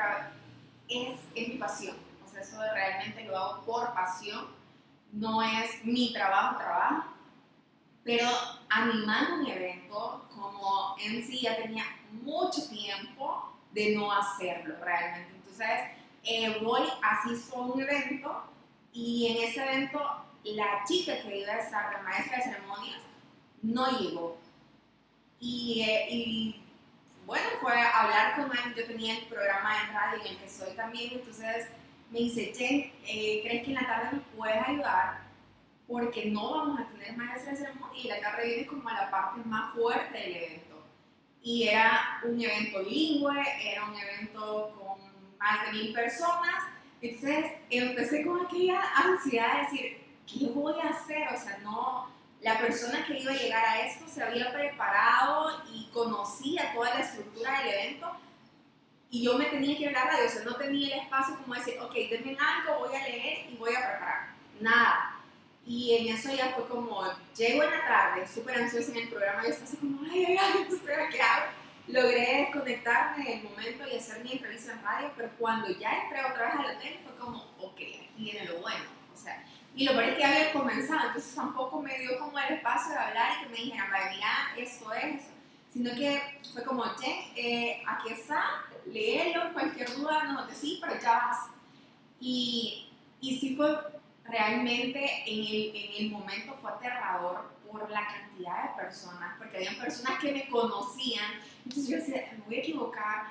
es, 0.87 1.19
es 1.35 1.47
mi 1.47 1.55
pasión. 1.55 1.95
O 2.25 2.27
sea, 2.27 2.41
eso 2.41 2.57
realmente 2.73 3.23
lo 3.23 3.37
hago 3.37 3.65
por 3.65 3.93
pasión, 3.93 4.47
no 5.11 5.41
es 5.41 5.83
mi 5.83 6.13
trabajo, 6.13 6.57
trabajo. 6.57 7.10
Pero 8.03 8.27
animando 8.69 9.35
un 9.35 9.47
evento, 9.47 10.25
como 10.33 10.95
sí 10.97 11.41
ya 11.41 11.57
tenía 11.57 11.85
mucho 12.11 12.67
tiempo 12.69 13.53
de 13.71 13.95
no 13.95 14.11
hacerlo 14.11 14.75
realmente. 14.83 15.33
Entonces, 15.35 15.67
eh, 16.23 16.59
voy, 16.61 16.81
asisto 17.01 17.57
a 17.57 17.61
un 17.61 17.81
evento 17.81 18.43
y 18.93 19.27
en 19.27 19.49
ese 19.49 19.63
evento 19.63 19.99
la 20.43 20.83
chica 20.87 21.21
que 21.21 21.39
iba 21.39 21.53
a 21.53 21.59
estar, 21.59 21.93
la 21.93 22.01
maestra 22.01 22.37
de 22.37 22.43
ceremonias, 22.43 23.01
no 23.61 23.99
llegó. 23.99 24.37
Y, 25.39 25.83
eh, 25.87 26.07
y, 26.09 26.63
bueno, 27.25 27.47
fue 27.61 27.79
a 27.79 28.01
hablar 28.01 28.35
con 28.35 28.45
él, 28.51 28.75
yo 28.75 28.85
tenía 28.85 29.17
el 29.17 29.25
programa 29.25 29.83
en 29.83 29.93
radio 29.93 30.21
en 30.21 30.27
el 30.27 30.37
que 30.37 30.49
soy 30.49 30.75
también, 30.75 31.13
entonces 31.13 31.67
me 32.09 32.19
dice, 32.19 32.51
Chen, 32.53 32.91
eh, 33.05 33.41
¿crees 33.43 33.63
que 33.63 33.69
en 33.69 33.75
la 33.75 33.87
tarde 33.87 34.09
me 34.13 34.37
puedes 34.37 34.67
ayudar? 34.67 35.30
Porque 35.91 36.27
no 36.27 36.51
vamos 36.51 36.79
a 36.79 36.85
tener 36.85 37.17
maestra 37.17 37.51
de 37.51 37.57
ceremonia 37.57 38.01
y 38.01 38.07
la 38.07 38.21
tarde 38.21 38.45
viene 38.45 38.67
como 38.67 38.87
a 38.87 38.93
la 38.93 39.11
parte 39.11 39.41
más 39.43 39.73
fuerte 39.73 40.17
del 40.17 40.35
evento. 40.37 40.83
Y 41.43 41.67
era 41.67 42.21
un 42.23 42.39
evento 42.39 42.79
bilingüe, 42.79 43.43
era 43.61 43.85
un 43.85 43.95
evento 43.95 44.71
con 44.77 45.37
más 45.37 45.65
de 45.65 45.71
mil 45.73 45.93
personas, 45.93 46.63
entonces 47.01 47.51
empecé 47.69 48.25
con 48.25 48.45
aquella 48.45 48.81
ansiedad 48.95 49.55
de 49.55 49.61
decir, 49.63 50.03
¿qué 50.27 50.45
voy 50.53 50.75
a 50.79 50.89
hacer? 50.89 51.27
O 51.33 51.37
sea, 51.37 51.57
no, 51.63 52.07
la 52.41 52.59
persona 52.59 53.05
que 53.05 53.19
iba 53.19 53.31
a 53.31 53.35
llegar 53.35 53.65
a 53.65 53.85
esto 53.85 54.05
se 54.07 54.23
había 54.23 54.53
preparado 54.53 55.63
y 55.73 55.89
conocía 55.91 56.73
toda 56.73 56.93
la 56.93 56.99
estructura 57.01 57.59
del 57.59 57.73
evento 57.73 58.11
y 59.09 59.23
yo 59.23 59.37
me 59.37 59.45
tenía 59.45 59.75
que 59.75 59.83
ir 59.83 59.97
a 59.97 60.05
radio, 60.05 60.25
o 60.25 60.29
sea, 60.29 60.43
no 60.45 60.55
tenía 60.55 60.95
el 60.95 61.01
espacio 61.01 61.35
como 61.37 61.53
decir, 61.53 61.77
ok, 61.81 61.93
denme 61.93 62.37
algo, 62.39 62.87
voy 62.87 62.95
a 62.95 63.07
leer 63.07 63.51
y 63.51 63.57
voy 63.57 63.75
a 63.75 63.89
preparar. 63.89 64.29
Nada. 64.61 65.20
Y 65.65 65.95
en 65.95 66.15
eso 66.15 66.33
ya 66.33 66.49
fue 66.49 66.67
como, 66.67 67.03
llego 67.37 67.63
en 67.63 67.71
la 67.71 67.85
tarde, 67.85 68.27
súper 68.27 68.57
ansiosa 68.57 68.91
en 68.91 68.97
el 68.97 69.09
programa, 69.09 69.45
y 69.45 69.51
estaba 69.51 69.67
así 69.67 69.77
como, 69.77 70.01
ay, 70.11 70.25
ay, 70.25 70.37
ay, 70.39 70.67
qué 71.11 71.21
hago. 71.21 71.51
Logré 71.87 72.45
desconectarme 72.45 73.31
en 73.31 73.39
el 73.39 73.43
momento 73.43 73.83
y 73.87 73.97
hacer 73.97 74.23
mi 74.23 74.33
entrevista 74.33 74.73
en 74.73 74.83
radio, 74.83 75.11
pero 75.15 75.29
cuando 75.37 75.69
ya 75.69 76.03
entré 76.03 76.23
otra 76.23 76.45
vez 76.45 76.55
al 76.55 76.77
hotel 76.77 76.99
fue 77.03 77.15
como, 77.15 77.37
ok, 77.59 77.75
aquí 77.75 78.09
viene 78.17 78.45
lo 78.45 78.59
bueno. 78.59 78.85
O 79.13 79.17
sea, 79.17 79.43
y 79.75 79.85
lo 79.85 79.93
peor 79.93 80.05
es 80.05 80.17
que 80.17 80.25
había 80.25 80.53
comenzado, 80.53 81.07
entonces 81.07 81.35
tampoco 81.35 81.81
me 81.81 81.97
dio 81.99 82.19
como 82.19 82.37
el 82.39 82.55
espacio 82.55 82.91
de 82.93 82.99
hablar 82.99 83.31
y 83.31 83.43
que 83.43 83.49
me 83.49 83.57
dijeran, 83.57 83.91
vaya, 83.91 84.09
mira, 84.11 84.27
esto 84.57 84.93
es 84.93 85.03
eso. 85.03 85.29
Sino 85.73 85.95
que 85.95 86.21
fue 86.53 86.63
como, 86.63 86.83
che, 86.97 87.31
eh, 87.35 87.83
aquí 87.87 88.09
está, 88.09 88.65
léelo, 88.85 89.53
cualquier 89.53 89.95
duda, 89.95 90.23
no, 90.25 90.47
sí, 90.53 90.79
pero 90.81 90.99
ya 90.99 91.13
vas. 91.13 91.37
Y, 92.19 92.89
y 93.21 93.39
sí 93.39 93.55
fue 93.55 93.69
realmente 94.31 95.23
en 95.25 95.39
el, 95.39 95.75
en 95.75 96.05
el 96.05 96.11
momento 96.11 96.53
fue 96.61 96.71
aterrador 96.71 97.51
por 97.69 97.89
la 97.89 98.07
cantidad 98.07 98.63
de 98.63 98.83
personas, 98.83 99.37
porque 99.37 99.57
había 99.57 99.79
personas 99.79 100.19
que 100.19 100.31
me 100.31 100.49
conocían, 100.49 101.25
entonces 101.65 101.87
yo 101.87 101.97
decía, 101.97 102.31
me 102.37 102.45
voy 102.45 102.55
a 102.55 102.59
equivocar, 102.59 103.27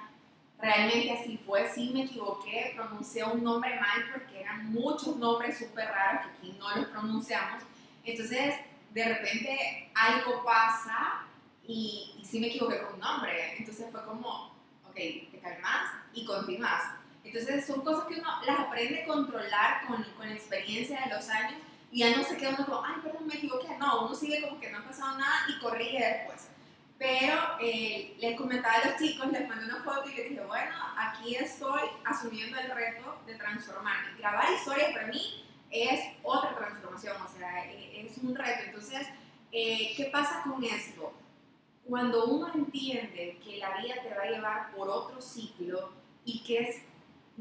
realmente 0.58 1.12
así 1.12 1.38
fue, 1.44 1.68
sí 1.68 1.90
me 1.92 2.04
equivoqué, 2.04 2.72
pronuncié 2.76 3.24
un 3.24 3.42
nombre 3.42 3.78
mal 3.80 4.10
porque 4.12 4.40
eran 4.40 4.72
muchos 4.72 5.16
nombres 5.16 5.58
súper 5.58 5.88
raros 5.88 6.26
que 6.26 6.48
aquí 6.48 6.56
no 6.58 6.76
los 6.76 6.86
pronunciamos, 6.86 7.62
entonces 8.04 8.54
de 8.92 9.04
repente 9.04 9.90
algo 9.94 10.44
pasa 10.44 11.26
y, 11.66 12.14
y 12.18 12.24
sí 12.24 12.40
me 12.40 12.48
equivoqué 12.48 12.82
con 12.82 12.94
un 12.94 13.00
nombre, 13.00 13.56
entonces 13.58 13.86
fue 13.90 14.04
como, 14.04 14.54
ok, 14.88 14.94
te 14.94 15.40
calmas 15.42 15.92
y 16.12 16.24
continúas. 16.24 16.82
Entonces 17.24 17.66
son 17.66 17.82
cosas 17.82 18.06
que 18.06 18.20
uno 18.20 18.28
las 18.44 18.60
aprende 18.60 19.02
a 19.02 19.06
controlar 19.06 19.86
con, 19.86 20.02
con 20.16 20.28
la 20.28 20.34
experiencia 20.34 21.00
de 21.00 21.14
los 21.14 21.28
años 21.28 21.60
y 21.92 22.00
ya 22.00 22.16
no 22.16 22.22
se 22.22 22.36
queda 22.36 22.54
uno 22.56 22.66
como, 22.66 22.84
ay, 22.84 22.94
perdón, 23.02 23.26
me 23.26 23.34
equivoqué. 23.34 23.76
No, 23.78 24.06
uno 24.06 24.14
sigue 24.14 24.42
como 24.42 24.60
que 24.60 24.70
no 24.70 24.78
ha 24.78 24.84
pasado 24.84 25.18
nada 25.18 25.46
y 25.48 25.58
corrige 25.60 25.98
después. 25.98 26.48
Pero 26.98 27.34
eh, 27.60 28.14
les 28.18 28.36
comentaba 28.36 28.74
a 28.74 28.86
los 28.86 28.98
chicos, 28.98 29.32
les 29.32 29.48
mandé 29.48 29.64
una 29.64 29.82
foto 29.82 30.08
y 30.08 30.14
les 30.14 30.30
dije, 30.30 30.42
bueno, 30.42 30.72
aquí 30.96 31.34
estoy 31.34 31.80
asumiendo 32.04 32.58
el 32.58 32.70
reto 32.70 33.18
de 33.26 33.34
transformarme. 33.36 34.18
Grabar 34.18 34.52
historias 34.52 34.92
para 34.92 35.06
mí 35.06 35.44
es 35.70 36.00
otra 36.22 36.54
transformación, 36.54 37.16
o 37.22 37.28
sea, 37.28 37.64
e, 37.70 38.06
es 38.06 38.18
un 38.18 38.34
reto. 38.34 38.64
Entonces, 38.66 39.06
eh, 39.50 39.94
¿qué 39.96 40.10
pasa 40.12 40.42
con 40.44 40.62
esto? 40.62 41.12
Cuando 41.88 42.26
uno 42.26 42.52
entiende 42.54 43.40
que 43.42 43.56
la 43.56 43.78
vida 43.78 43.94
te 44.02 44.14
va 44.14 44.22
a 44.22 44.30
llevar 44.30 44.70
por 44.72 44.88
otro 44.88 45.20
ciclo 45.20 45.92
y 46.24 46.44
que 46.44 46.58
es 46.58 46.82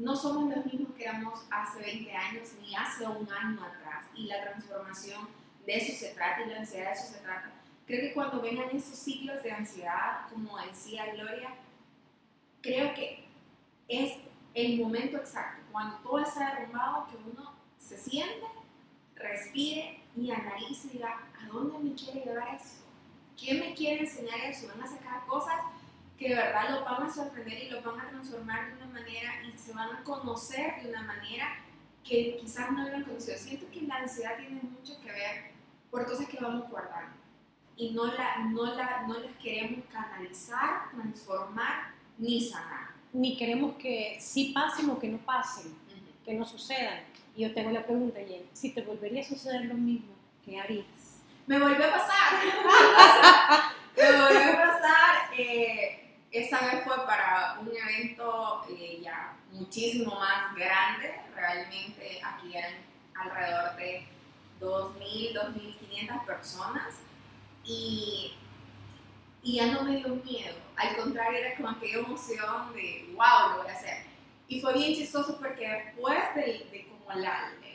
no 0.00 0.16
somos 0.16 0.54
los 0.54 0.64
mismos 0.64 0.94
que 0.96 1.04
éramos 1.04 1.44
hace 1.50 1.80
20 1.80 2.10
años 2.12 2.48
ni 2.60 2.74
hace 2.74 3.06
un 3.06 3.30
año 3.30 3.62
atrás. 3.62 4.06
Y 4.14 4.24
la 4.24 4.42
transformación 4.42 5.28
de 5.66 5.76
eso 5.76 5.92
se 5.92 6.14
trata 6.14 6.42
y 6.42 6.48
la 6.48 6.60
ansiedad 6.60 6.86
de 6.86 6.92
eso 6.92 7.12
se 7.12 7.18
trata. 7.18 7.52
Creo 7.86 8.00
que 8.00 8.14
cuando 8.14 8.40
vengan 8.40 8.74
esos 8.74 8.98
ciclos 8.98 9.42
de 9.42 9.52
ansiedad, 9.52 10.26
como 10.32 10.56
decía 10.58 11.12
Gloria, 11.12 11.54
creo 12.62 12.94
que 12.94 13.24
es 13.88 14.14
el 14.54 14.80
momento 14.80 15.18
exacto, 15.18 15.62
cuando 15.70 15.96
todo 15.98 16.20
está 16.20 16.54
derrumbado, 16.54 17.06
que 17.08 17.16
uno 17.16 17.52
se 17.78 17.98
siente, 17.98 18.46
respire 19.14 20.00
y 20.16 20.30
analice 20.30 20.88
y 20.88 20.90
diga, 20.92 21.28
¿a 21.40 21.46
dónde 21.46 21.78
me 21.78 21.94
quiere 21.94 22.24
llevar 22.24 22.54
eso? 22.54 22.84
¿Quién 23.38 23.60
me 23.60 23.74
quiere 23.74 24.00
enseñar 24.00 24.40
eso? 24.40 24.68
Van 24.68 24.82
a 24.82 24.86
sacar 24.86 25.26
cosas 25.26 25.60
que 26.20 26.28
de 26.28 26.34
verdad 26.34 26.68
lo 26.68 26.84
van 26.84 27.04
a 27.04 27.10
sorprender 27.10 27.64
y 27.64 27.70
lo 27.70 27.80
van 27.80 27.98
a 27.98 28.10
transformar 28.10 28.68
de 28.68 28.76
una 28.76 28.92
manera 28.92 29.42
y 29.42 29.58
se 29.58 29.72
van 29.72 29.96
a 29.96 30.04
conocer 30.04 30.82
de 30.82 30.90
una 30.90 31.02
manera 31.02 31.64
que 32.04 32.36
quizás 32.38 32.70
no 32.72 32.86
lo 32.86 32.94
han 32.94 33.04
conocido. 33.04 33.38
Siento 33.38 33.66
que 33.70 33.80
la 33.80 33.96
ansiedad 33.96 34.36
tiene 34.36 34.60
mucho 34.60 35.00
que 35.00 35.10
ver 35.10 35.52
por 35.90 36.04
cosas 36.04 36.28
que 36.28 36.36
vamos 36.38 36.68
guardando 36.68 37.16
y 37.74 37.92
no, 37.92 38.04
la, 38.04 38.36
no, 38.50 38.74
la, 38.74 39.06
no 39.06 39.18
las 39.18 39.34
queremos 39.42 39.86
canalizar, 39.90 40.90
transformar 40.90 41.94
ni 42.18 42.42
sanar. 42.42 42.90
Ni 43.14 43.38
queremos 43.38 43.76
que 43.76 44.18
sí 44.20 44.52
pasen 44.54 44.90
o 44.90 44.98
que 44.98 45.08
no 45.08 45.16
pasen, 45.18 45.74
que 46.22 46.34
no 46.34 46.44
sucedan. 46.44 47.00
Y 47.34 47.44
yo 47.44 47.54
tengo 47.54 47.70
la 47.70 47.82
pregunta, 47.82 48.20
Jen, 48.20 48.42
si 48.52 48.74
te 48.74 48.82
volvería 48.82 49.22
a 49.22 49.24
suceder 49.24 49.64
lo 49.64 49.74
mismo, 49.74 50.12
¿qué 50.44 50.60
harías? 50.60 50.84
Me 51.46 51.58
volvió 51.58 51.86
a 51.86 51.90
pasar. 51.90 52.34
me 53.96 54.20
volvió 54.20 54.52
a 54.52 54.56
pasar. 54.56 55.34
Eh, 55.38 55.99
esa 56.30 56.60
vez 56.60 56.84
fue 56.84 56.96
para 57.06 57.58
un 57.60 57.68
evento 57.68 58.64
eh, 58.70 59.00
ya 59.02 59.36
muchísimo 59.52 60.14
más 60.14 60.54
grande, 60.54 61.20
realmente 61.34 62.20
aquí 62.24 62.56
eran 62.56 62.74
alrededor 63.14 63.76
de 63.76 64.06
2.000, 64.60 65.32
2.500 65.34 66.24
personas. 66.24 66.94
Y, 67.64 68.34
y 69.42 69.56
ya 69.56 69.66
no 69.66 69.82
me 69.82 69.96
dio 69.96 70.08
miedo, 70.08 70.56
al 70.76 70.96
contrario 70.96 71.38
era 71.38 71.56
como 71.56 71.70
aquella 71.70 71.98
emoción 71.98 72.72
de 72.74 73.10
wow, 73.14 73.50
lo 73.50 73.62
voy 73.62 73.70
a 73.70 73.74
hacer. 73.74 74.04
Y 74.48 74.60
fue 74.60 74.72
bien 74.74 74.94
chistoso 74.94 75.38
porque 75.38 75.68
después 75.68 76.34
de, 76.34 76.42
de 76.70 76.88
como 76.88 77.12
el, 77.12 77.24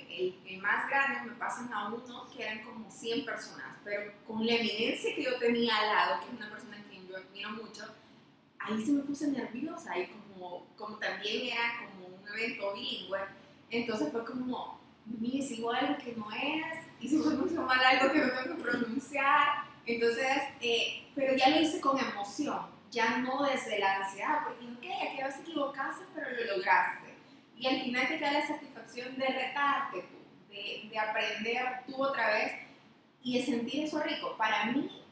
el, 0.09 0.61
más 0.61 0.89
grande 0.89 1.29
me 1.29 1.35
pasan 1.37 1.71
a 1.71 1.87
uno 1.87 2.29
que 2.35 2.43
eran 2.43 2.63
como 2.63 2.89
100 2.89 3.25
personas, 3.25 3.77
pero 3.83 4.11
con 4.27 4.45
la 4.45 4.53
eminencia 4.53 5.13
que 5.13 5.23
yo 5.23 5.37
tenía 5.37 5.77
al 5.77 5.87
lado, 5.87 6.19
que 6.19 6.27
es 6.27 6.33
una 6.33 6.49
persona 6.49 6.77
que 6.89 7.07
yo 7.07 7.17
admiro 7.17 7.51
mucho, 7.51 7.85
ahí 8.65 8.85
se 8.85 8.91
me 8.91 9.03
puse 9.03 9.27
nerviosa 9.27 9.97
y 9.97 10.07
como, 10.07 10.65
como 10.75 10.97
también 10.97 11.47
era 11.47 11.85
como 11.85 12.07
un 12.07 12.27
evento 12.27 12.73
bilingüe, 12.73 13.19
entonces 13.69 14.11
fue 14.11 14.25
como, 14.25 14.79
mí 15.05 15.41
sigo 15.41 15.71
algo 15.71 15.97
que 15.97 16.13
no 16.15 16.31
es, 16.31 16.85
y 16.99 17.07
si 17.07 17.17
pronuncio 17.17 17.61
mal 17.61 17.79
algo 17.83 18.11
que 18.11 18.19
no 18.19 18.31
tengo 18.31 18.57
que 18.57 18.63
pronunciar. 18.63 19.65
Entonces, 19.85 20.27
eh, 20.61 21.03
pero 21.13 21.35
ya 21.35 21.49
lo 21.49 21.61
hice 21.61 21.79
con 21.79 21.99
emoción, 21.99 22.59
ya 22.89 23.19
no 23.19 23.43
desde 23.43 23.79
la 23.79 23.97
ansiedad, 23.97 24.43
porque 24.43 24.65
ok, 24.65 25.11
aquí 25.11 25.21
a 25.21 25.29
equivocarse, 25.29 26.05
pero 26.13 26.27
lo 26.31 26.57
lograste. 26.57 27.13
Y 27.57 27.67
al 27.67 27.81
final 27.81 28.07
te 28.07 28.17
queda 28.17 28.31
la 28.31 28.47
satisfacción 28.47 29.17
de 29.17 29.27
retarte 29.27 30.01
tú, 30.01 30.17
de, 30.49 30.89
de 30.89 30.99
aprender 30.99 31.83
tú 31.85 32.03
otra 32.03 32.29
vez 32.33 32.53
y 33.21 33.37
de 33.37 33.45
sentir 33.45 33.83
eso 33.85 34.01
rico. 34.01 34.35
Para 34.37 34.65
mí, 34.65 35.04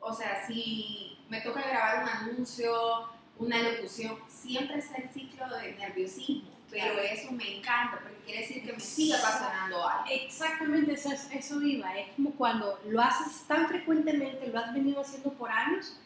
o 0.00 0.12
sea, 0.12 0.46
si 0.46 1.18
me 1.28 1.40
toca 1.40 1.62
grabar 1.62 2.02
un 2.02 2.08
anuncio, 2.08 3.08
una 3.38 3.58
locución, 3.62 4.16
siempre 4.28 4.78
es 4.78 4.86
el 4.96 5.08
ciclo 5.10 5.48
de 5.56 5.74
nerviosismo, 5.74 6.48
pero 6.70 6.98
eso 7.00 7.32
me 7.32 7.58
encanta, 7.58 8.00
porque 8.02 8.18
quiere 8.24 8.40
decir 8.42 8.64
que 8.64 8.72
me 8.72 8.80
sigue 8.80 9.14
apasionando 9.14 9.86
algo. 9.86 10.04
Exactamente, 10.10 10.92
eso, 10.92 11.10
eso 11.32 11.62
iba. 11.62 11.96
Es 11.98 12.08
como 12.14 12.32
cuando 12.32 12.78
lo 12.88 13.00
haces 13.00 13.44
tan 13.46 13.68
frecuentemente, 13.68 14.48
lo 14.48 14.58
has 14.58 14.72
venido 14.72 15.00
haciendo 15.00 15.32
por 15.32 15.50
años, 15.50 15.98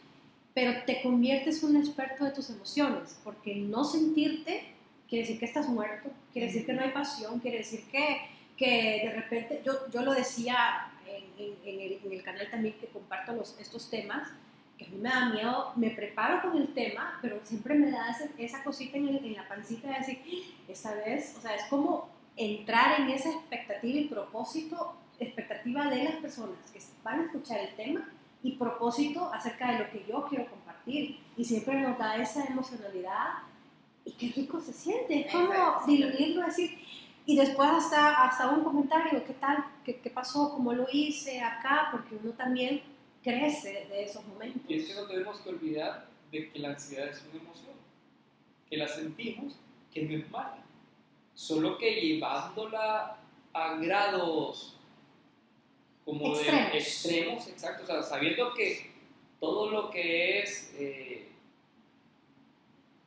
pero 0.53 0.83
te 0.85 1.01
conviertes 1.01 1.63
en 1.63 1.69
un 1.71 1.77
experto 1.77 2.25
de 2.25 2.31
tus 2.31 2.49
emociones, 2.49 3.19
porque 3.23 3.55
no 3.55 3.83
sentirte 3.83 4.73
quiere 5.13 5.27
decir 5.27 5.39
que 5.39 5.45
estás 5.45 5.67
muerto, 5.67 6.09
quiere 6.31 6.47
decir 6.47 6.65
que 6.65 6.73
no 6.73 6.81
hay 6.81 6.89
pasión, 6.89 7.39
quiere 7.39 7.59
decir 7.59 7.83
que, 7.91 8.21
que 8.57 9.01
de 9.05 9.11
repente, 9.13 9.61
yo, 9.63 9.73
yo 9.91 10.01
lo 10.01 10.11
decía 10.11 10.91
en, 11.37 11.55
en, 11.63 11.79
el, 11.79 11.99
en, 12.03 12.11
el, 12.11 12.23
canal 12.23 12.49
también 12.49 12.75
que 12.79 12.87
comparto 12.87 13.33
los, 13.33 13.57
estos 13.59 13.89
temas, 13.89 14.29
que 14.77 14.85
a 14.85 14.89
mí 14.89 14.97
me 14.97 15.09
da 15.09 15.29
miedo, 15.29 15.71
me 15.75 15.91
preparo 15.91 16.41
con 16.41 16.61
el 16.61 16.73
tema, 16.73 17.19
pero 17.21 17.39
siempre 17.43 17.75
me 17.75 17.91
da 17.91 18.09
esa, 18.09 18.29
esa 18.37 18.63
cosita 18.63 18.97
en, 18.97 19.09
en, 19.09 19.33
la 19.33 19.47
pancita 19.47 19.87
de 19.87 19.99
decir, 19.99 20.19
esta 20.67 20.93
vez, 20.95 21.35
o 21.37 21.41
sea, 21.41 21.55
es 21.55 21.65
como 21.69 22.09
entrar 22.35 22.99
en 23.01 23.09
esa 23.09 23.29
expectativa 23.29 23.99
y 23.99 24.05
propósito, 24.05 24.95
expectativa 25.19 25.89
de 25.89 26.03
las 26.03 26.15
personas 26.15 26.57
que 26.71 26.79
van 27.03 27.21
a 27.21 27.25
escuchar 27.25 27.59
el 27.59 27.75
tema 27.75 28.09
y 28.41 28.57
propósito 28.57 29.31
acerca 29.33 29.71
de 29.71 29.79
lo 29.79 29.89
que 29.91 30.05
yo 30.07 30.25
quiero 30.27 30.47
compartir. 30.47 31.19
Y 31.37 31.45
siempre 31.45 31.79
nos 31.79 31.97
da 31.97 32.17
esa 32.17 32.43
emocionalidad 32.45 33.43
y 34.05 34.11
qué 34.11 34.33
rico 34.35 34.59
se 34.59 34.73
siente, 34.73 35.27
es 35.27 35.31
como 35.31 35.85
diluirlo, 35.87 36.45
decir, 36.45 36.77
y 37.25 37.37
después 37.37 37.69
hasta, 37.69 38.23
hasta 38.23 38.49
un 38.49 38.63
comentario, 38.63 39.23
¿qué 39.25 39.33
tal? 39.33 39.65
¿Qué, 39.83 39.99
¿Qué, 39.99 40.09
pasó? 40.09 40.51
¿Cómo 40.51 40.73
lo 40.73 40.87
hice 40.91 41.39
acá? 41.41 41.89
Porque 41.91 42.15
uno 42.15 42.33
también 42.33 42.81
crece 43.23 43.87
de 43.89 44.03
esos 44.03 44.25
momentos. 44.27 44.61
Y 44.67 44.75
es 44.75 44.87
que 44.87 44.95
no 44.95 45.05
tenemos 45.07 45.39
que 45.39 45.49
olvidar 45.49 46.07
de 46.31 46.51
que 46.51 46.59
la 46.59 46.69
ansiedad 46.69 47.07
es 47.07 47.23
una 47.31 47.41
emoción, 47.41 47.75
que 48.69 48.77
la 48.77 48.87
sentimos, 48.87 49.55
que 49.93 50.03
no 50.03 50.17
es 50.17 50.29
mala, 50.29 50.63
solo 51.33 51.77
que 51.77 52.01
llevándola 52.01 53.17
a 53.53 53.75
grados 53.75 54.77
como 56.03 56.33
extremos. 56.35 56.71
de 56.71 56.77
extremos, 56.77 57.47
exacto, 57.47 57.83
o 57.83 57.85
sea, 57.85 58.03
sabiendo 58.03 58.53
que 58.53 58.91
todo 59.39 59.69
lo 59.69 59.89
que 59.89 60.39
es... 60.39 60.73
Eh, 60.77 61.29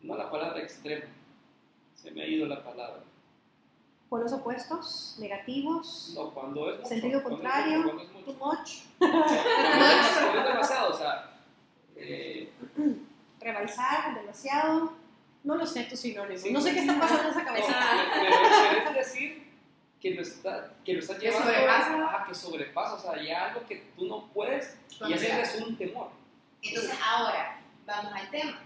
no 0.02 0.16
la 0.16 0.30
palabra 0.30 0.62
extremo, 0.62 1.06
se 1.94 2.10
me 2.12 2.22
ha 2.22 2.26
ido 2.26 2.46
la 2.46 2.62
palabra. 2.62 3.02
Polos 4.08 4.32
opuestos, 4.32 5.16
negativos, 5.18 6.12
no, 6.14 6.30
cuando 6.32 6.70
es 6.70 6.76
mucho, 6.76 6.88
sentido 6.88 7.22
cuando 7.22 7.40
contrario, 7.42 7.78
es 7.78 7.84
mucho, 7.84 7.96
cuando 8.12 8.30
es 8.30 8.38
mucho. 8.38 8.38
too 8.38 8.46
much, 8.46 8.70
Cuando 8.98 10.38
es 10.40 10.46
demasiado, 10.48 10.94
o 10.94 10.96
sea, 10.98 11.30
eh, 11.96 12.52
rebalsar, 13.40 14.14
demasiado, 14.14 14.92
no 15.42 15.56
lo 15.56 15.66
sé 15.66 15.84
tus 15.84 15.98
sinónimos, 16.00 16.42
Sí. 16.42 16.52
no 16.52 16.60
sé 16.60 16.72
qué 16.72 16.80
está 16.80 16.98
pasando 16.98 17.24
en 17.24 17.30
esa 17.30 17.44
cabeza. 17.44 17.74
pero 18.14 18.88
es 18.90 18.94
decir 18.94 19.52
que 20.00 20.10
lo 20.14 20.22
está, 20.22 20.74
que 20.84 20.92
lo 20.94 21.00
está 21.00 21.18
llevando 21.18 21.44
sobrepasa. 21.48 22.04
ajá, 22.06 22.26
que 22.26 22.34
sobrepasa, 22.34 22.94
o 22.94 22.98
sea, 22.98 23.22
ya 23.22 23.46
algo 23.46 23.66
que 23.66 23.76
tú 23.96 24.06
no 24.06 24.26
puedes 24.28 24.76
y 25.08 25.12
ese 25.14 25.40
es 25.40 25.60
un 25.60 25.76
temor. 25.76 26.10
Entonces, 26.62 26.96
ahora, 27.04 27.60
vamos 27.86 28.12
al 28.14 28.30
tema. 28.30 28.60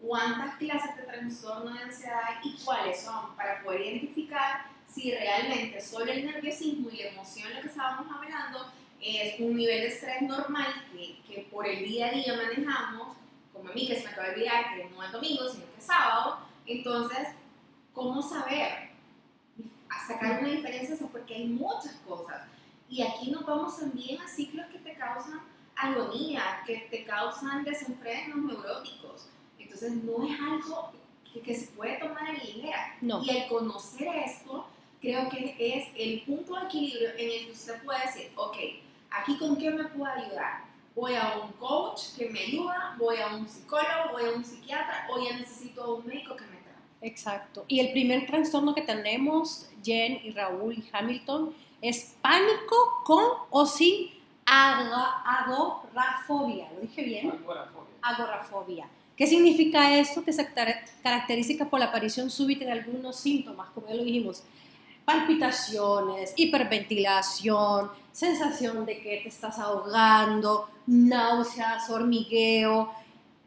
¿Cuántas 0.00 0.56
clases 0.56 0.96
de 0.96 1.02
trastorno 1.04 1.72
de 1.72 1.80
ansiedad 1.80 2.22
y 2.44 2.56
cuáles 2.64 3.00
son? 3.00 3.34
Para 3.34 3.62
poder 3.62 3.80
identificar 3.80 4.66
si 4.92 5.12
realmente 5.12 5.80
solo 5.80 6.10
el 6.10 6.24
nerviosismo 6.24 6.90
y 6.90 6.98
la 6.98 7.08
emoción, 7.10 7.52
lo 7.54 7.60
que 7.60 7.68
estábamos 7.68 8.06
hablando, 8.14 8.72
es 9.00 9.38
un 9.40 9.56
nivel 9.56 9.82
de 9.82 9.88
estrés 9.88 10.22
normal 10.22 10.66
que, 10.92 11.18
que 11.26 11.42
por 11.50 11.66
el 11.66 11.84
día 11.84 12.08
a 12.08 12.10
día 12.10 12.34
manejamos, 12.36 13.16
como 13.52 13.70
a 13.70 13.72
mí 13.72 13.86
que 13.86 13.96
se 13.96 14.04
me 14.04 14.10
acaba 14.10 14.28
de 14.28 14.34
olvidar 14.34 14.74
que 14.74 14.84
no 14.90 15.02
es 15.02 15.12
domingo, 15.12 15.48
sino 15.50 15.64
que 15.66 15.78
es 15.78 15.84
sábado. 15.84 16.38
Entonces, 16.66 17.28
¿cómo 17.92 18.22
saber? 18.22 18.90
A 19.88 20.06
sacar 20.06 20.40
una 20.40 20.50
diferencia, 20.50 20.94
eso 20.94 21.08
porque 21.08 21.34
hay 21.34 21.46
muchas 21.46 21.94
cosas. 22.06 22.42
Y 22.88 23.02
aquí 23.02 23.30
nos 23.30 23.44
vamos 23.44 23.78
también 23.78 24.20
a 24.20 24.28
ciclos 24.28 24.66
que 24.70 24.78
te 24.78 24.94
causan 24.94 25.40
agonía, 25.76 26.62
que 26.66 26.88
te 26.90 27.04
causan 27.04 27.64
desenfrenos 27.64 28.38
neuróticos. 28.38 29.28
Entonces 29.58 29.92
no 29.92 30.24
es 30.26 30.40
algo 30.40 30.92
que, 31.32 31.40
que 31.40 31.54
se 31.54 31.66
puede 31.68 31.98
tomar 31.98 32.22
a 32.22 32.32
la 32.32 32.38
ligera. 32.38 32.96
No. 33.00 33.22
Y 33.22 33.30
el 33.30 33.48
conocer 33.48 34.08
esto, 34.24 34.66
creo 35.00 35.28
que 35.28 35.54
es 35.58 35.88
el 35.96 36.22
punto 36.22 36.54
de 36.54 36.64
equilibrio 36.66 37.10
en 37.16 37.30
el 37.30 37.46
que 37.46 37.52
usted 37.52 37.82
puede 37.84 38.00
decir, 38.06 38.30
ok, 38.36 38.56
aquí 39.10 39.36
con 39.38 39.56
qué 39.56 39.70
me 39.70 39.84
puedo 39.84 40.06
ayudar. 40.10 40.64
Voy 40.94 41.14
a 41.14 41.38
un 41.42 41.52
coach 41.52 42.14
que 42.16 42.30
me 42.30 42.40
ayuda, 42.40 42.94
voy 42.98 43.16
a 43.18 43.28
un 43.36 43.46
psicólogo, 43.46 44.12
voy 44.12 44.24
a 44.24 44.30
un 44.30 44.44
psiquiatra, 44.44 45.06
o 45.10 45.22
ya 45.22 45.36
necesito 45.36 45.96
un 45.96 46.06
médico 46.06 46.34
que 46.36 46.44
me 46.44 46.56
trate. 46.56 46.78
Exacto. 47.02 47.64
Y 47.68 47.80
el 47.80 47.92
primer 47.92 48.26
trastorno 48.26 48.74
que 48.74 48.80
tenemos, 48.82 49.68
Jen 49.84 50.20
y 50.24 50.30
Raúl 50.30 50.74
y 50.78 50.84
Hamilton, 50.92 51.54
es 51.82 52.14
pánico 52.22 52.74
con 53.04 53.22
o 53.50 53.66
sin 53.66 54.10
agorafobia. 54.46 56.68
¿Lo 56.74 56.80
dije 56.80 57.02
bien? 57.02 57.30
Agorafobia. 57.30 57.86
Agorafobia. 58.02 58.88
¿Qué 59.16 59.26
significa 59.26 59.98
esto? 59.98 60.24
Que 60.24 60.32
se 60.32 60.46
car- 60.52 60.84
caracteriza 61.02 61.64
por 61.66 61.78
la 61.80 61.86
aparición 61.86 62.30
súbita 62.30 62.64
de 62.64 62.72
algunos 62.72 63.16
síntomas, 63.16 63.68
como 63.74 63.88
ya 63.88 63.94
lo 63.94 64.04
dijimos, 64.04 64.42
palpitaciones, 65.06 66.34
hiperventilación, 66.36 67.90
sensación 68.12 68.84
de 68.84 69.00
que 69.00 69.20
te 69.22 69.28
estás 69.28 69.58
ahogando, 69.58 70.68
náuseas, 70.86 71.88
hormigueo, 71.88 72.92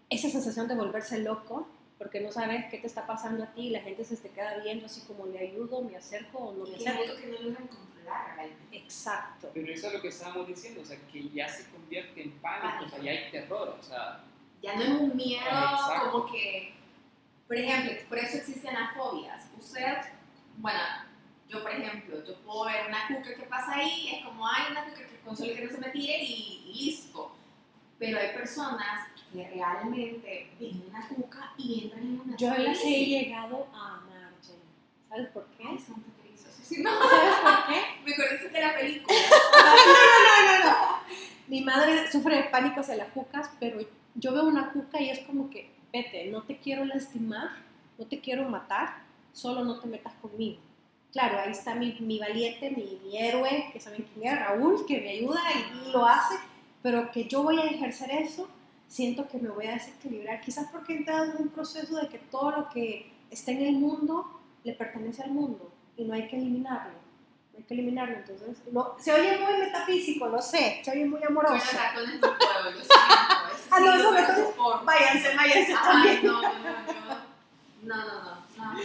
esa 0.10 0.30
sensación 0.30 0.68
de 0.68 0.76
volverse 0.76 1.20
loco, 1.20 1.68
porque 1.98 2.22
no 2.22 2.32
sabes 2.32 2.66
qué 2.72 2.78
te 2.78 2.88
está 2.88 3.06
pasando 3.06 3.44
a 3.44 3.48
ti 3.48 3.68
y 3.68 3.70
la 3.72 3.82
gente 3.82 4.06
se 4.06 4.16
te 4.18 4.30
queda 4.30 4.58
viendo 4.64 4.86
así 4.86 5.02
como 5.02 5.26
le 5.28 5.38
ayudo, 5.40 5.82
me 5.82 5.98
acerco 5.98 6.38
o 6.40 6.54
no 6.54 6.64
me 6.64 6.76
es 6.76 6.88
acerco. 6.88 7.02
algo 7.04 7.16
que 7.22 7.28
no 7.28 7.42
logran 7.42 7.68
controlar 7.68 8.36
realmente. 8.38 8.78
Exacto. 8.78 9.52
Pero 9.54 9.74
eso 9.74 9.88
es 9.88 9.94
lo 9.94 10.02
que 10.02 10.08
estábamos 10.08 10.48
diciendo, 10.48 10.82
o 10.82 10.86
sea, 10.86 10.98
que 11.12 11.30
ya 11.30 11.48
se 11.50 11.70
convierte 11.70 12.24
en 12.24 12.32
pánico, 12.40 12.86
o 12.86 12.90
sea, 12.90 13.00
ya 13.04 13.12
hay 13.12 13.32
terror, 13.32 13.78
o 13.78 13.84
sea, 13.84 14.24
Ya 14.62 14.76
no 14.76 14.82
es 14.82 14.90
un 14.90 15.16
miedo 15.16 15.42
Exacto. 15.46 16.12
como 16.12 16.32
que, 16.32 16.74
por 17.48 17.58
ejemplo, 17.58 17.92
por 18.08 18.18
eso 18.18 18.38
existen 18.38 18.74
las 18.74 18.96
fobias. 18.96 19.44
Usted, 19.60 19.98
bueno, 20.58 20.80
yo 21.50 21.64
por 21.64 21.72
ejemplo, 21.72 22.24
yo 22.24 22.36
puedo 22.42 22.66
ver 22.66 22.88
una 22.88 23.08
cuca 23.08 23.34
que 23.34 23.44
pasa 23.44 23.76
ahí, 23.76 24.18
es 24.18 24.26
como 24.26 24.48
hay 24.48 24.72
una 24.72 24.86
cuca 24.86 24.98
que 24.98 25.20
con 25.26 25.36
solo 25.36 25.54
que 25.56 25.66
no 25.66 25.72
se 25.72 25.80
me 25.80 25.90
tire 25.90 26.24
y, 26.24 26.64
y 26.68 26.74
listo. 26.74 27.36
Pero 27.98 28.20
hay 28.20 28.30
personas 28.30 29.10
que 29.34 29.50
realmente 29.50 30.52
ven 30.60 30.84
una 30.88 31.08
cuca 31.08 31.54
y 31.58 31.84
entran 31.84 32.04
en 32.04 32.22
una 32.22 32.38
Yo 32.38 32.56
las 32.56 32.78
he 32.84 33.06
llegado 33.06 33.68
a 33.74 33.98
amar. 33.98 34.32
¿Sabes 35.10 35.28
por 35.30 35.46
qué? 35.48 35.64
Ay, 35.68 35.80
santo 35.80 36.08
Cristo, 36.22 36.50
sí, 36.62 36.84
no. 36.84 36.92
¿Sabes 36.92 37.36
por 37.42 37.66
qué? 37.68 37.82
Me 38.06 38.14
acuerdo 38.14 38.50
de 38.50 38.62
la 38.62 38.76
película. 38.76 39.18
Mi 41.48 41.62
madre 41.62 42.12
sufre 42.12 42.38
de 42.38 42.44
pánico 42.44 42.82
hacia 42.82 42.96
las 42.96 43.10
cucas, 43.10 43.50
pero 43.60 43.80
yo 44.14 44.34
veo 44.34 44.46
una 44.46 44.72
cuca 44.72 45.02
y 45.02 45.10
es 45.10 45.20
como 45.22 45.50
que, 45.50 45.72
vete, 45.92 46.28
no 46.28 46.44
te 46.44 46.60
quiero 46.60 46.86
lastimar, 46.86 47.50
no 47.98 48.06
te 48.06 48.20
quiero 48.20 48.48
matar, 48.48 49.02
solo 49.34 49.64
no 49.64 49.80
te 49.80 49.88
metas 49.88 50.14
conmigo. 50.22 50.60
Claro, 51.12 51.40
ahí 51.40 51.52
está 51.52 51.74
mi, 51.76 51.98
mi 52.02 52.20
valiente, 52.20 52.70
mi, 52.70 53.00
mi 53.04 53.18
héroe, 53.18 53.70
que 53.74 53.80
saben 53.80 54.06
quién 54.14 54.32
es, 54.32 54.40
Raúl, 54.40 54.86
que 54.86 55.02
me 55.02 55.10
ayuda 55.10 55.42
y, 55.56 55.88
y 55.88 55.92
lo 55.92 56.06
hace, 56.06 56.36
pero 56.84 57.10
que 57.12 57.26
yo 57.26 57.42
voy 57.44 57.60
a 57.60 57.66
ejercer 57.66 58.12
eso, 58.12 58.48
siento 58.88 59.28
que 59.28 59.38
me 59.40 59.50
voy 59.50 59.66
a 59.68 59.74
desequilibrar, 59.74 60.40
quizás 60.42 60.68
porque 60.72 60.94
he 60.94 60.98
entrado 60.98 61.26
en 61.26 61.42
un 61.42 61.50
proceso 61.50 61.96
de 61.98 62.08
que 62.10 62.20
todo 62.20 62.52
lo 62.52 62.70
que 62.70 63.12
está 63.32 63.52
en 63.52 63.62
el 63.64 63.74
mundo 63.74 64.40
le 64.64 64.74
pertenece 64.74 65.24
al 65.24 65.32
mundo 65.32 65.72
y 65.98 66.04
no 66.04 66.14
hay 66.14 66.28
que 66.28 66.38
eliminarlo. 66.38 66.94
no 67.54 67.58
Hay 67.58 67.64
que 67.64 67.74
eliminarlo, 67.74 68.16
entonces, 68.18 68.58
se 69.00 69.12
oye 69.12 69.38
muy 69.38 69.58
metafísico, 69.60 70.28
lo 70.28 70.42
sé, 70.42 70.82
se 70.84 70.92
oye 70.92 71.06
muy 71.06 71.24
amoroso. 71.24 71.56
Bueno, 71.56 71.80
ratones 71.80 72.22
no 72.22 72.38
puedo, 72.38 72.64
lo 72.66 72.72
siento. 72.72 72.96
Ah, 73.72 73.80
no, 73.80 73.94
eso 73.94 74.12
me. 74.12 74.86
Váyanse, 74.86 75.36
váyanse 75.36 75.74
Ay, 75.74 75.92
también. 75.92 76.26
no, 76.26 76.42
no, 76.42 76.50
no, 76.54 76.62
no, 77.84 77.96
no, 77.96 77.96
no, 78.06 78.74
no. 78.74 78.80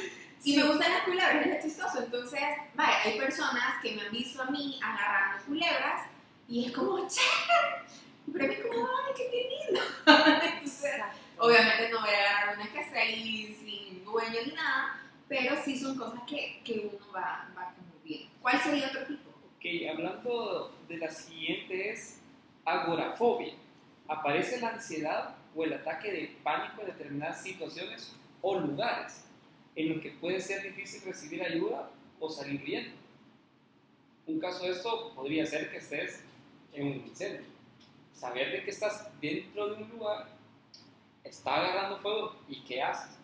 Y 0.44 0.56
me 0.58 0.64
gustan 0.64 0.92
las 0.92 1.02
culebras, 1.04 1.46
es 1.46 1.64
chistoso. 1.64 2.04
Entonces, 2.04 2.40
vaya, 2.74 3.02
hay 3.02 3.18
personas 3.18 3.80
que 3.82 3.96
me 3.96 4.02
han 4.02 4.12
visto 4.12 4.42
a 4.42 4.50
mí 4.50 4.78
agarrando 4.82 5.44
culebras 5.46 6.02
y 6.46 6.66
es 6.66 6.72
como, 6.72 7.08
¡che! 7.08 7.22
Pero 8.30 8.44
a 8.44 8.48
mí 8.48 8.54
es 8.54 8.60
como, 8.60 8.86
¡ay, 8.86 9.12
qué 9.16 9.48
lindo! 9.48 9.80
Entonces, 10.54 10.92
obviamente 11.38 11.88
no 11.90 12.00
voy 12.00 12.10
a 12.10 12.30
agarrar 12.30 12.56
una 12.56 12.70
que 12.70 12.80
esté 12.80 12.98
ahí 12.98 13.58
sin 13.58 14.04
dueño 14.04 14.38
ni 14.44 14.52
nada, 14.52 15.00
pero 15.28 15.56
sí 15.64 15.78
son 15.78 15.96
cosas 15.96 16.20
que, 16.26 16.60
que 16.62 16.90
uno 16.92 17.10
va, 17.10 17.48
va 17.56 17.72
como 17.74 18.02
bien. 18.04 18.28
¿Cuál 18.42 18.60
sería 18.60 18.88
otro 18.88 19.06
tipo? 19.06 19.30
Ok, 19.30 19.64
hablando 19.90 20.76
de 20.86 20.98
la 20.98 21.10
siguiente 21.10 21.90
es 21.90 22.20
agorafobia. 22.66 23.54
Aparece 24.08 24.60
la 24.60 24.68
ansiedad 24.68 25.36
o 25.56 25.64
el 25.64 25.72
ataque 25.72 26.12
de 26.12 26.36
pánico 26.42 26.82
en 26.82 26.88
determinadas 26.88 27.42
situaciones 27.42 28.14
o 28.42 28.58
lugares 28.58 29.23
en 29.76 29.92
los 29.92 30.02
que 30.02 30.10
puede 30.10 30.40
ser 30.40 30.62
difícil 30.62 31.02
recibir 31.04 31.42
ayuda 31.42 31.90
o 32.20 32.28
salir 32.28 32.60
bien. 32.62 32.94
Un 34.26 34.40
caso 34.40 34.64
de 34.64 34.72
esto 34.72 35.12
podría 35.14 35.44
ser 35.44 35.70
que 35.70 35.78
estés 35.78 36.24
en 36.72 36.86
un 36.86 36.94
incendio. 36.94 37.46
Saber 38.12 38.52
de 38.52 38.62
que 38.62 38.70
estás 38.70 39.08
dentro 39.20 39.74
de 39.74 39.82
un 39.82 39.90
lugar, 39.90 40.28
está 41.24 41.56
agarrando 41.56 41.98
fuego 41.98 42.36
y 42.48 42.62
qué 42.62 42.80
haces. 42.80 43.16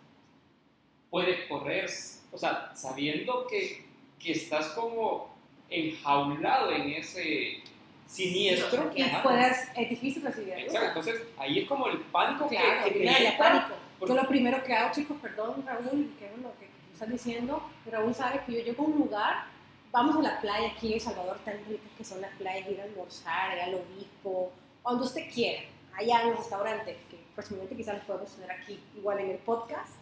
Puedes 1.11 1.49
correr, 1.49 1.89
o 2.33 2.39
sea, 2.39 2.75
sabiendo 2.75 3.47
que, 3.47 3.87
que 4.19 4.33
estás 4.33 4.69
como 4.71 5.35
enjaulado 5.69 6.73
en 6.73 6.91
ese 6.91 7.63
siniestro. 8.07 8.91
Y 8.95 9.05
puedes, 9.23 9.69
es 9.77 9.91
difícil 9.91 10.23
recibir 10.23 10.55
ayuda. 10.55 10.67
Exacto, 10.67 10.89
entonces 10.89 11.23
ahí 11.39 11.61
es 11.61 11.69
como 11.69 11.87
el 11.89 11.99
pánico 11.99 12.49
Claro, 12.49 12.85
que, 12.85 12.93
que 12.93 13.05
ya 13.05 13.17
entra, 13.17 13.39
pánico. 13.39 13.80
Porque- 14.01 14.15
Yo 14.15 14.21
lo 14.23 14.29
primero 14.29 14.65
que 14.65 14.75
hago, 14.75 14.93
chicos, 14.93 15.17
perdón, 15.23 15.63
Raúl, 15.67 16.13
que 16.19 16.29
bueno, 16.31 16.51
que 16.59 16.67
me 16.67 16.93
están 16.95 17.11
diciendo, 17.13 17.63
Raúl 17.87 18.15
sabe 18.15 18.41
que 18.45 18.53
yo 18.55 18.61
llego 18.65 18.83
a 18.83 18.87
un 18.87 18.99
lugar, 18.99 19.45
vamos 19.93 20.17
a 20.17 20.23
la 20.23 20.41
playa 20.41 20.69
aquí 20.71 20.89
en 20.89 20.95
El 20.95 21.01
Salvador, 21.01 21.39
tan 21.45 21.55
ricas 21.69 21.91
que 21.97 22.05
son 22.05 22.21
las 22.21 22.31
playas, 22.37 22.69
ir 22.69 22.81
a 22.81 22.85
almorzar, 22.85 23.55
ir 23.57 23.61
al 23.63 23.75
obispo, 23.75 24.53
donde 24.85 25.05
usted 25.05 25.31
quiera. 25.33 25.63
Allá 25.97 26.23
en 26.23 26.31
los 26.31 26.39
restaurantes, 26.39 26.97
que 27.11 27.19
próximamente 27.35 27.77
quizás 27.77 27.97
los 27.97 28.05
podemos 28.05 28.31
tener 28.33 28.51
aquí, 28.51 28.81
igual 28.97 29.19
en 29.21 29.31
el 29.31 29.39
podcast. 29.39 29.93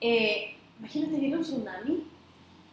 Eh, 0.00 0.56
imagínate, 0.78 1.16
viene 1.16 1.36
un 1.36 1.42
tsunami, 1.42 2.06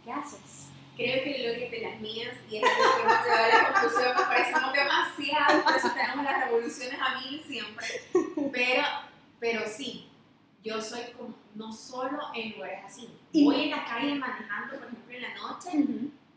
¿qué 0.04 0.12
haces? 0.12 0.68
Creo 0.96 1.24
que 1.24 1.48
lo 1.48 1.54
que 1.60 1.70
de 1.70 1.82
las 1.90 2.00
mías, 2.02 2.36
y 2.50 2.58
es 2.58 2.62
lo 2.62 2.68
que 2.70 3.02
hemos 3.02 3.24
llegado 3.24 3.44
a 3.44 3.48
la 3.48 3.74
conclusión, 3.74 4.14
nos 4.14 4.24
parecemos 4.26 4.74
demasiado, 4.74 5.64
por 5.64 5.76
eso 5.76 5.90
tenemos 5.94 6.24
las 6.26 6.46
revoluciones 6.46 7.00
a 7.02 7.20
mil 7.20 7.44
siempre. 7.44 7.86
Pero, 8.54 8.84
pero 9.40 9.62
sí, 9.68 10.08
yo 10.64 10.82
soy 10.82 11.02
como, 11.18 11.36
no 11.56 11.72
solo 11.72 12.20
en 12.34 12.54
lugares 12.54 12.80
así. 12.86 13.10
Y- 13.32 13.44
Voy 13.46 13.64
en 13.64 13.72
la 13.72 13.84
calle 13.86 14.16
manejando, 14.16 14.76
por 14.78 14.88
ejemplo, 14.88 15.14
en 15.16 15.22
la 15.22 15.34
noche, 15.36 15.70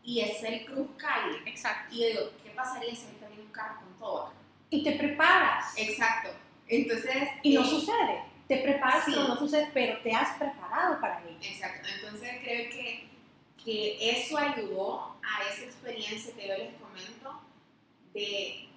y 0.03 0.19
es 0.21 0.43
el 0.43 0.65
cruz 0.65 0.87
calle. 0.97 1.37
Exacto. 1.45 1.93
Y 1.95 2.01
yo 2.01 2.07
digo, 2.07 2.31
¿qué 2.43 2.49
pasaría 2.51 2.95
si 2.95 3.05
ahorita 3.05 3.27
viene 3.27 3.43
un 3.43 3.51
carro 3.51 3.79
con 3.81 3.99
todo? 3.99 4.33
Y 4.69 4.83
te 4.83 4.93
preparas. 4.93 5.73
Exacto. 5.77 6.29
Entonces, 6.67 7.29
Y 7.43 7.53
no 7.53 7.61
eh, 7.61 7.65
sucede. 7.65 8.21
Te 8.47 8.57
preparas, 8.59 9.05
Sí. 9.05 9.11
pero 9.13 9.27
no 9.27 9.37
sucede, 9.37 9.69
pero 9.73 9.99
te 10.01 10.13
has 10.13 10.37
preparado 10.37 10.99
para 11.01 11.21
ello. 11.21 11.37
Exacto, 11.41 11.87
entonces 11.93 12.29
creo 12.41 12.69
que, 12.69 13.09
que 13.63 14.09
eso 14.11 14.37
ayudó 14.37 15.17
a 15.21 15.43
esa 15.51 15.63
experiencia 15.65 16.33
que 16.33 16.47
yo 16.47 16.57
les 16.57 16.73
comento 16.75 17.41
de, 18.13 18.69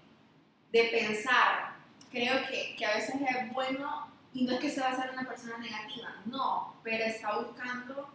de 0.73 0.85
pensar. 0.85 1.75
Creo 2.11 2.45
que, 2.49 2.75
que 2.77 2.85
a 2.85 2.97
veces 2.97 3.15
es 3.15 3.53
bueno, 3.53 4.10
y 4.33 4.45
no 4.45 4.53
es 4.53 4.61
que 4.61 4.71
se 4.71 4.81
va 4.81 4.89
a 4.89 4.97
ser 4.97 5.11
una 5.11 5.27
persona 5.27 5.59
negativa, 5.59 6.15
no, 6.27 6.77
pero 6.83 7.05
está 7.05 7.39
buscando 7.39 8.09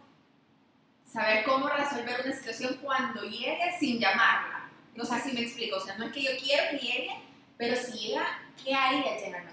saber 1.10 1.44
cómo 1.44 1.68
resolver 1.68 2.20
una 2.24 2.34
situación 2.34 2.78
cuando 2.82 3.22
llegue 3.22 3.76
sin 3.78 3.98
llamarla. 3.98 4.68
No 4.94 5.04
sé 5.04 5.20
si 5.20 5.32
me 5.32 5.42
explico, 5.42 5.76
o 5.76 5.80
sea, 5.80 5.96
no 5.98 6.06
es 6.06 6.12
que 6.12 6.22
yo 6.22 6.30
quiero 6.42 6.70
que 6.70 6.78
llegue, 6.78 7.10
pero 7.58 7.76
si 7.76 7.92
llega, 7.98 8.26
¿qué 8.62 8.74
haría 8.74 9.18
llegar 9.18 9.46
a 9.46 9.50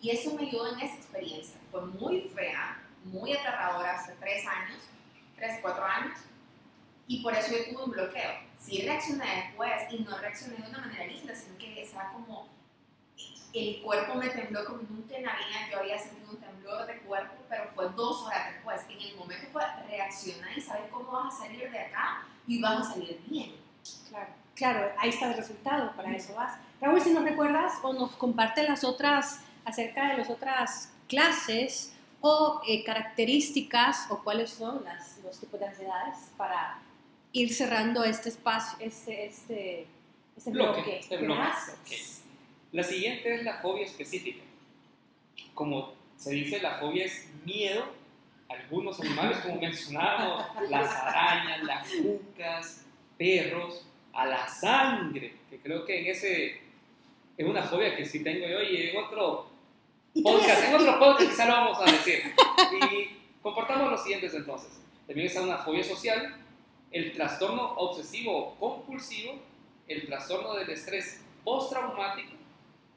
Y 0.00 0.10
eso 0.10 0.34
me 0.34 0.46
ayudó 0.46 0.72
en 0.72 0.80
esa 0.80 0.96
experiencia. 0.96 1.56
Fue 1.70 1.84
muy 1.86 2.20
fea, 2.34 2.82
muy 3.04 3.32
aterradora 3.32 3.96
hace 3.96 4.12
tres 4.20 4.46
años, 4.46 4.78
tres, 5.36 5.58
cuatro 5.60 5.84
años, 5.84 6.18
y 7.08 7.22
por 7.22 7.34
eso 7.34 7.52
yo 7.52 7.64
tuve 7.70 7.84
un 7.84 7.90
bloqueo. 7.90 8.30
Sí 8.58 8.82
reaccioné 8.82 9.46
después 9.46 9.72
y 9.90 9.98
no 10.00 10.16
reaccioné 10.18 10.56
de 10.56 10.68
una 10.68 10.78
manera 10.78 11.06
linda, 11.06 11.34
sino 11.34 11.56
que 11.58 11.82
estaba 11.82 12.12
como, 12.12 12.48
el 13.52 13.80
cuerpo 13.82 14.14
me 14.14 14.28
tembló 14.28 14.64
como 14.64 14.82
nunca 14.88 15.16
en 15.16 15.24
la 15.24 15.32
vida 15.32 15.68
yo 15.70 15.78
había 15.78 15.98
sentido 15.98 16.30
un 16.30 16.36
temblor 16.38 16.86
de 16.86 16.98
cuerpo, 17.00 17.34
pero 17.48 17.64
fue 17.74 17.88
dos 17.90 18.22
horas 18.24 18.52
después. 18.54 18.82
En 18.88 19.00
el 19.00 19.16
momento 19.16 19.46
fue 19.52 19.62
reaccionar 19.88 20.56
y 20.56 20.60
saber 20.60 20.88
cómo 20.90 21.10
vas 21.12 21.34
a 21.34 21.38
salir 21.44 21.70
de 21.70 21.78
acá 21.78 22.26
y 22.46 22.60
vas 22.60 22.86
a 22.88 22.92
salir 22.92 23.20
bien. 23.26 23.54
Claro, 24.08 24.28
claro, 24.54 24.92
ahí 24.98 25.10
está 25.10 25.28
el 25.30 25.36
resultado, 25.36 25.92
para 25.96 26.14
eso 26.14 26.34
vas. 26.34 26.58
Raúl, 26.80 27.00
si 27.00 27.10
nos 27.12 27.24
recuerdas 27.24 27.72
o 27.82 27.92
nos 27.92 28.10
comparte 28.16 28.62
las 28.62 28.84
otras, 28.84 29.40
acerca 29.64 30.08
de 30.10 30.18
las 30.18 30.30
otras 30.30 30.92
clases 31.08 31.92
o 32.20 32.60
eh, 32.66 32.84
características 32.84 34.06
o 34.10 34.22
cuáles 34.22 34.50
son 34.50 34.84
las, 34.84 35.18
los 35.24 35.38
tipos 35.40 35.58
de 35.60 35.66
ansiedades 35.66 36.16
para 36.36 36.78
ir 37.32 37.52
cerrando 37.54 38.04
este 38.04 38.28
espacio, 38.28 38.78
este, 38.80 39.26
este, 39.26 39.86
este 40.36 40.50
Bloque, 40.50 40.80
bloque. 40.80 40.98
este 41.00 41.16
bloque, 41.18 41.40
Gracias. 41.40 42.15
La 42.76 42.82
siguiente 42.82 43.34
es 43.34 43.42
la 43.42 43.54
fobia 43.54 43.86
específica. 43.86 44.44
Como 45.54 45.94
se 46.18 46.34
dice, 46.34 46.60
la 46.60 46.74
fobia 46.74 47.06
es 47.06 47.26
miedo 47.46 47.86
a 48.50 48.52
algunos 48.52 49.00
animales, 49.00 49.38
como 49.38 49.58
mencionábamos, 49.58 50.44
las 50.68 50.94
arañas, 50.94 51.62
las 51.62 51.88
cucas, 51.88 52.84
perros, 53.16 53.88
a 54.12 54.26
la 54.26 54.46
sangre, 54.46 55.36
que 55.48 55.58
creo 55.58 55.86
que 55.86 56.00
en 56.00 56.06
ese 56.08 56.60
es 57.38 57.46
una 57.46 57.62
fobia 57.62 57.96
que 57.96 58.04
sí 58.04 58.22
tengo 58.22 58.46
yo 58.46 58.62
y 58.62 58.88
en 58.88 58.98
otro 58.98 59.48
podcast, 60.22 60.64
en 60.68 60.74
otro 60.74 60.98
podcast 60.98 61.30
quizá 61.30 61.46
lo 61.46 61.52
vamos 61.52 61.78
a 61.80 61.90
decir. 61.90 62.34
Y 62.92 63.08
comportamos 63.40 63.90
los 63.90 64.02
siguientes 64.02 64.34
entonces. 64.34 64.70
También 65.06 65.28
está 65.28 65.40
una 65.40 65.56
fobia 65.56 65.82
social, 65.82 66.36
el 66.90 67.14
trastorno 67.14 67.72
obsesivo 67.76 68.54
compulsivo, 68.60 69.38
el 69.88 70.04
trastorno 70.04 70.52
del 70.56 70.68
estrés 70.68 71.22
postraumático, 71.42 72.36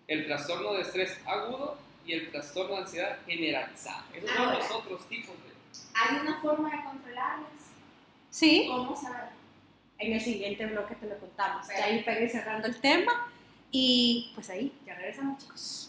el 0.09 0.25
trastorno 0.25 0.73
de 0.73 0.81
estrés 0.81 1.17
agudo 1.25 1.77
y 2.05 2.13
el 2.13 2.31
trastorno 2.31 2.75
de 2.75 2.81
ansiedad 2.81 3.17
generalizada. 3.27 4.05
Esos 4.13 4.29
son 4.29 4.39
Ahora. 4.39 4.57
los 4.57 4.71
otros 4.71 5.07
tipos 5.07 5.35
de... 5.35 5.49
¿Hay 5.93 6.19
una 6.21 6.41
forma 6.41 6.71
de 6.75 6.83
controlarlas? 6.83 7.47
Sí, 8.31 8.67
¿Cómo 8.69 8.95
saber? 8.99 9.29
en 9.99 10.13
el 10.13 10.21
siguiente 10.21 10.65
bloque 10.65 10.95
te 10.95 11.07
lo 11.07 11.17
contamos. 11.19 11.67
Ya 11.67 11.73
Perfecto. 11.75 11.91
ahí 11.93 12.03
para 12.03 12.19
ir 12.21 12.29
cerrando 12.29 12.67
el 12.67 12.79
tema. 12.81 13.27
Y 13.71 14.31
pues 14.33 14.49
ahí, 14.49 14.73
ya 14.85 14.95
regresamos 14.95 15.37
chicos. 15.43 15.88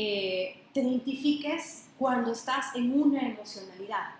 eh, 0.00 0.62
te 0.72 0.80
identifiques 0.80 1.86
cuando 1.98 2.32
estás 2.32 2.74
en 2.74 2.98
una 2.98 3.20
emocionalidad. 3.28 4.14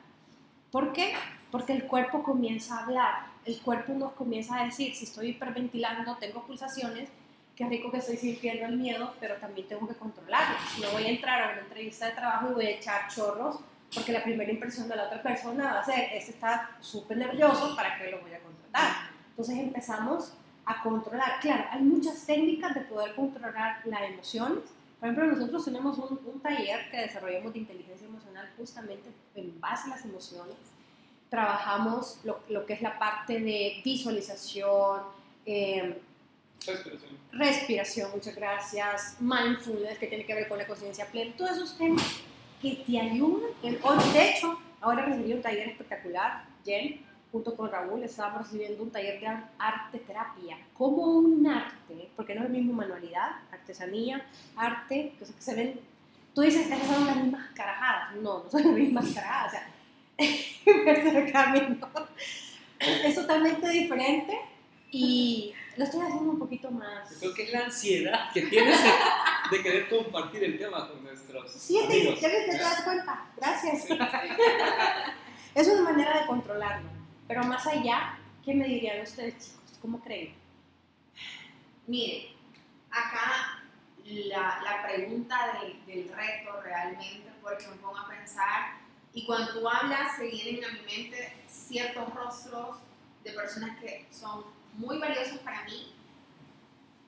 ¿Por 0.70 0.92
qué? 0.92 1.14
Porque 1.50 1.72
el 1.72 1.86
cuerpo 1.86 2.22
comienza 2.22 2.76
a 2.76 2.82
hablar, 2.84 3.14
el 3.44 3.58
cuerpo 3.60 3.94
nos 3.94 4.12
comienza 4.12 4.58
a 4.58 4.64
decir, 4.66 4.94
si 4.94 5.04
estoy 5.04 5.28
hiperventilando, 5.30 6.16
tengo 6.16 6.46
pulsaciones, 6.46 7.08
qué 7.56 7.66
rico 7.66 7.90
que 7.90 7.98
estoy 7.98 8.18
sintiendo 8.18 8.66
el 8.66 8.76
miedo, 8.76 9.14
pero 9.20 9.36
también 9.36 9.66
tengo 9.68 9.88
que 9.88 9.94
controlarlo. 9.94 10.56
No 10.82 10.90
voy 10.92 11.04
a 11.04 11.08
entrar 11.08 11.42
a 11.42 11.52
una 11.52 11.62
entrevista 11.62 12.06
de 12.06 12.12
trabajo 12.12 12.50
y 12.50 12.54
voy 12.54 12.66
a 12.66 12.70
echar 12.70 13.08
chorros, 13.08 13.60
porque 13.94 14.12
la 14.12 14.22
primera 14.22 14.52
impresión 14.52 14.86
de 14.88 14.96
la 14.96 15.04
otra 15.04 15.22
persona 15.22 15.72
va 15.72 15.80
a 15.80 15.84
ser, 15.84 16.10
este 16.12 16.32
está 16.32 16.70
súper 16.80 17.16
nervioso, 17.16 17.74
¿para 17.74 17.98
qué 17.98 18.10
lo 18.10 18.20
voy 18.20 18.34
a 18.34 18.40
contratar? 18.40 19.10
Entonces 19.30 19.58
empezamos 19.58 20.34
a 20.66 20.82
controlar. 20.82 21.40
Claro, 21.40 21.64
hay 21.70 21.82
muchas 21.82 22.24
técnicas 22.26 22.74
de 22.74 22.82
poder 22.82 23.14
controlar 23.14 23.80
las 23.86 24.02
emociones. 24.02 24.64
Por 25.00 25.08
ejemplo, 25.08 25.26
nosotros 25.26 25.64
tenemos 25.64 25.98
un, 25.98 26.20
un 26.24 26.40
taller 26.40 26.90
que 26.90 26.98
desarrollamos 26.98 27.52
de 27.54 27.58
inteligencia 27.58 28.06
emocional 28.06 28.48
justamente 28.56 29.10
en 29.34 29.58
base 29.60 29.86
a 29.86 29.96
las 29.96 30.04
emociones 30.04 30.56
trabajamos 31.30 32.18
lo, 32.24 32.40
lo 32.48 32.66
que 32.66 32.74
es 32.74 32.82
la 32.82 32.98
parte 32.98 33.40
de 33.40 33.80
visualización, 33.84 35.02
eh, 35.46 35.98
respiración. 36.66 37.18
respiración, 37.32 38.10
muchas 38.12 38.34
gracias, 38.34 39.16
mindfulness, 39.20 39.96
que 39.98 40.08
tiene 40.08 40.26
que 40.26 40.34
ver 40.34 40.48
con 40.48 40.58
la 40.58 40.66
conciencia 40.66 41.06
plena, 41.06 41.34
todos 41.36 41.52
esos 41.52 41.78
temas 41.78 42.04
que 42.60 42.82
te 42.86 43.00
ayudan. 43.00 43.52
De 43.62 44.30
hecho, 44.30 44.60
ahora 44.80 45.06
recibí 45.06 45.32
un 45.32 45.40
taller 45.40 45.68
espectacular, 45.68 46.44
Jen, 46.64 47.00
junto 47.32 47.56
con 47.56 47.70
Raúl, 47.70 48.02
estábamos 48.02 48.42
recibiendo 48.42 48.82
un 48.82 48.90
taller 48.90 49.20
de 49.20 49.28
arte 49.58 50.00
terapia, 50.00 50.58
como 50.74 51.04
un 51.04 51.46
arte, 51.46 52.10
porque 52.16 52.34
no 52.34 52.42
es 52.42 52.50
la 52.50 52.56
misma 52.56 52.72
manualidad, 52.74 53.30
artesanía, 53.52 54.26
arte, 54.56 55.14
que 55.18 55.24
se 55.24 55.54
ven. 55.54 55.80
Tú 56.34 56.42
dices 56.42 56.66
que 56.66 56.76
son 56.86 57.06
las 57.06 57.16
mismas 57.16 57.48
carajadas. 57.54 58.16
No, 58.16 58.42
no 58.44 58.50
son 58.50 58.62
las 58.62 58.72
mismas 58.72 59.12
carajadas. 59.12 59.48
O 59.48 59.50
sea, 59.50 59.68
es 62.80 63.14
totalmente 63.14 63.68
diferente 63.68 64.36
y 64.90 65.52
lo 65.76 65.84
estoy 65.84 66.00
haciendo 66.00 66.32
un 66.32 66.38
poquito 66.38 66.70
más. 66.70 67.16
creo 67.18 67.34
que 67.34 67.42
es 67.44 67.52
la 67.52 67.60
ansiedad 67.60 68.32
que 68.32 68.42
tienes 68.42 68.78
de, 69.50 69.62
querer 69.62 69.88
compartir 69.88 70.44
el 70.44 70.58
tema 70.58 70.88
con 70.88 71.02
nuestros 71.02 71.52
sí, 71.52 71.78
amigos. 71.78 72.20
ya 72.20 72.28
te 72.28 72.58
das 72.58 72.82
cuenta. 72.82 73.26
Gracias. 73.36 73.86
es 75.54 75.68
una 75.68 75.82
manera 75.82 76.20
de 76.20 76.26
controlarlo. 76.26 76.99
Pero 77.30 77.44
más 77.44 77.64
allá, 77.64 78.18
¿qué 78.44 78.52
me 78.52 78.66
dirían 78.66 79.02
ustedes, 79.02 79.34
chicos? 79.38 79.78
¿Cómo 79.80 80.00
creen? 80.00 80.34
Miren, 81.86 82.34
acá 82.90 83.62
la, 84.04 84.60
la 84.64 84.82
pregunta 84.82 85.60
del, 85.86 86.08
reto 86.08 86.60
realmente, 86.60 87.30
porque 87.40 87.68
me 87.68 87.76
pongo 87.76 87.98
a 87.98 88.08
pensar 88.08 88.78
y 89.14 89.24
cuando 89.26 89.52
tú 89.52 89.68
hablas, 89.68 90.16
se 90.16 90.26
vienen 90.26 90.64
a 90.64 90.72
mi 90.72 90.80
mente 90.80 91.32
ciertos 91.48 92.12
rostros 92.12 92.78
de 93.22 93.30
personas 93.30 93.78
que 93.78 94.08
son 94.10 94.46
muy 94.72 94.98
valiosos 94.98 95.38
para 95.38 95.62
mí 95.66 95.94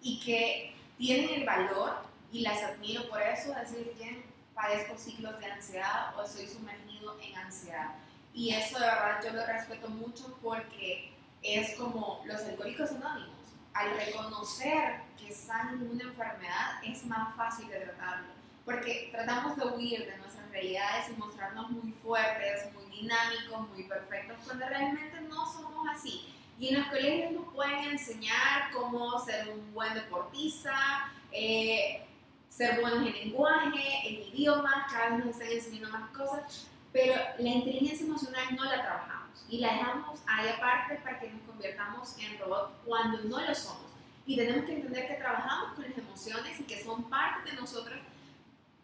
y 0.02 0.20
que 0.20 0.76
tienen 0.98 1.30
el 1.30 1.44
valor 1.44 1.96
y 2.30 2.42
las 2.42 2.62
admiro 2.62 3.08
por 3.08 3.20
eso, 3.20 3.52
decir 3.54 3.92
que 3.98 4.24
padezco 4.54 4.96
ciclos 4.96 5.40
de 5.40 5.46
ansiedad 5.46 6.16
o 6.16 6.22
estoy 6.22 6.46
sumergido 6.46 7.18
en 7.20 7.36
ansiedad. 7.38 7.96
Y 8.34 8.54
eso 8.54 8.78
de 8.78 8.86
verdad 8.86 9.20
yo 9.22 9.32
lo 9.32 9.46
respeto 9.46 9.88
mucho 9.88 10.38
porque 10.42 11.12
es 11.42 11.74
como 11.76 12.22
los 12.24 12.40
alcohólicos 12.40 12.90
anónimos. 12.90 13.36
Al 13.74 13.96
reconocer 13.96 15.00
que 15.18 15.28
están 15.28 15.70
en 15.70 15.90
una 15.90 16.04
enfermedad 16.04 16.84
es 16.84 17.04
más 17.06 17.34
fácil 17.36 17.68
de 17.68 17.80
tratarlo, 17.80 18.28
porque 18.64 19.08
tratamos 19.12 19.56
de 19.56 19.66
huir 19.66 20.06
de 20.06 20.16
nuestra 20.18 20.42
realidades 20.52 21.08
y 21.08 21.18
mostrarnos 21.18 21.70
muy 21.70 21.92
fuertes, 21.92 22.72
muy 22.74 22.84
dinámicos, 22.96 23.68
muy 23.70 23.84
perfectos, 23.84 24.36
cuando 24.44 24.68
realmente 24.68 25.20
no 25.22 25.50
somos 25.50 25.88
así. 25.90 26.26
Y 26.58 26.68
en 26.68 26.80
los 26.80 26.88
colegios 26.88 27.32
nos 27.32 27.52
pueden 27.54 27.84
enseñar 27.90 28.70
cómo 28.72 29.18
ser 29.24 29.48
un 29.48 29.72
buen 29.72 29.94
deportista, 29.94 31.10
eh, 31.32 32.04
ser 32.48 32.80
buenos 32.80 33.06
en 33.06 33.14
lenguaje, 33.14 33.82
en 34.06 34.34
idiomas, 34.34 34.92
cada 34.92 35.16
vez 35.16 35.24
nos 35.24 35.36
están 35.36 35.48
enseñando 35.48 35.98
más 35.98 36.10
cosas, 36.10 36.68
pero 36.92 37.14
la 37.38 37.48
inteligencia 37.48 38.06
emocional 38.06 38.54
no 38.54 38.64
la 38.64 38.82
trabajamos 38.82 39.44
y 39.48 39.58
la 39.58 39.72
dejamos 39.72 40.20
ahí 40.26 40.48
aparte 40.48 40.96
para 40.96 41.18
que 41.18 41.30
nos 41.30 41.42
convirtamos 41.42 42.16
en 42.18 42.38
robots 42.38 42.72
cuando 42.84 43.18
no 43.22 43.40
lo 43.40 43.54
somos. 43.54 43.90
Y 44.26 44.36
tenemos 44.36 44.64
que 44.66 44.74
entender 44.74 45.08
que 45.08 45.14
trabajamos 45.14 45.74
con 45.74 45.84
las 45.84 45.98
emociones 45.98 46.60
y 46.60 46.64
que 46.64 46.82
son 46.82 47.04
parte 47.10 47.50
de 47.50 47.56
nosotros 47.56 47.98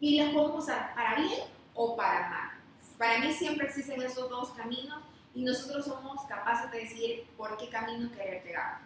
y 0.00 0.18
las 0.18 0.32
podemos 0.32 0.64
usar 0.64 0.94
para 0.94 1.16
bien 1.16 1.40
o 1.74 1.96
para 1.96 2.28
mal. 2.28 2.50
Para 2.96 3.18
mí 3.18 3.32
siempre 3.32 3.66
existen 3.66 4.02
esos 4.02 4.28
dos 4.28 4.50
caminos 4.50 5.02
y 5.34 5.42
nosotros 5.42 5.84
somos 5.84 6.24
capaces 6.26 6.70
de 6.70 6.78
decidir 6.78 7.26
por 7.36 7.56
qué 7.56 7.68
camino 7.68 8.10
querer 8.10 8.42
llegar. 8.44 8.80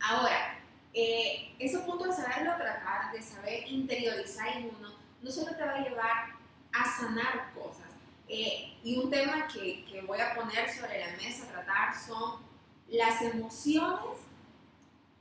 Ahora, 0.00 0.58
eh, 0.94 1.54
ese 1.58 1.80
punto 1.80 2.04
de 2.04 2.12
saberlo 2.12 2.56
tratar, 2.56 3.12
de 3.12 3.22
saber 3.22 3.68
interiorizar 3.68 4.48
en 4.48 4.70
uno, 4.78 4.94
no 5.20 5.30
solo 5.30 5.54
te 5.54 5.64
va 5.64 5.74
a 5.74 5.80
llevar 5.80 6.26
a 6.72 6.98
sanar 6.98 7.52
cosas. 7.52 7.87
Eh, 8.28 8.76
y 8.84 8.98
un 8.98 9.10
tema 9.10 9.48
que, 9.48 9.84
que 9.86 10.02
voy 10.02 10.20
a 10.20 10.34
poner 10.34 10.70
sobre 10.70 11.00
la 11.00 11.16
mesa 11.16 11.44
a 11.44 11.48
tratar 11.48 11.94
son 11.94 12.40
las 12.88 13.22
emociones 13.22 14.18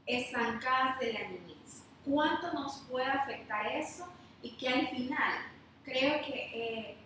estancadas 0.05 0.99
de 0.99 1.13
la 1.13 1.27
niñez. 1.27 1.83
¿Cuánto 2.05 2.53
nos 2.53 2.79
puede 2.89 3.05
afectar 3.05 3.65
eso? 3.67 4.07
Y 4.41 4.51
que 4.51 4.67
al 4.69 4.87
final 4.89 5.33
creo 5.83 6.21
que 6.21 6.51
eh, 6.53 6.97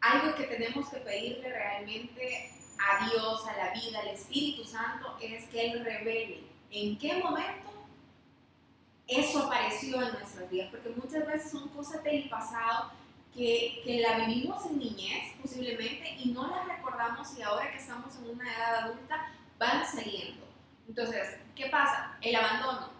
algo 0.00 0.34
que 0.34 0.44
tenemos 0.44 0.88
que 0.88 0.98
pedirle 0.98 1.48
realmente 1.48 2.50
a 2.78 3.06
Dios, 3.06 3.46
a 3.48 3.56
la 3.56 3.72
vida, 3.72 4.00
al 4.00 4.08
Espíritu 4.08 4.64
Santo, 4.64 5.16
es 5.20 5.44
que 5.48 5.72
Él 5.72 5.84
revele 5.84 6.44
en 6.70 6.98
qué 6.98 7.14
momento 7.22 7.70
eso 9.06 9.44
apareció 9.44 10.02
en 10.02 10.12
nuestras 10.12 10.50
vidas, 10.50 10.70
porque 10.70 10.90
muchas 10.90 11.26
veces 11.26 11.50
son 11.50 11.68
cosas 11.68 12.02
del 12.02 12.28
pasado 12.28 12.90
que, 13.34 13.80
que, 13.84 14.00
la 14.00 14.26
vivimos 14.26 14.64
en 14.66 14.78
niñez 14.78 15.34
posiblemente 15.42 16.16
y 16.18 16.30
no 16.30 16.48
las 16.48 16.68
recordamos 16.68 17.36
y 17.36 17.42
ahora 17.42 17.70
que 17.70 17.78
estamos 17.78 18.14
en 18.16 18.30
una 18.30 18.54
edad 18.54 18.74
adulta 18.84 19.32
van 19.58 19.84
saliendo. 19.86 20.46
Entonces, 20.88 21.36
¿qué 21.54 21.66
pasa? 21.66 22.16
El 22.20 22.36
abandono. 22.36 22.90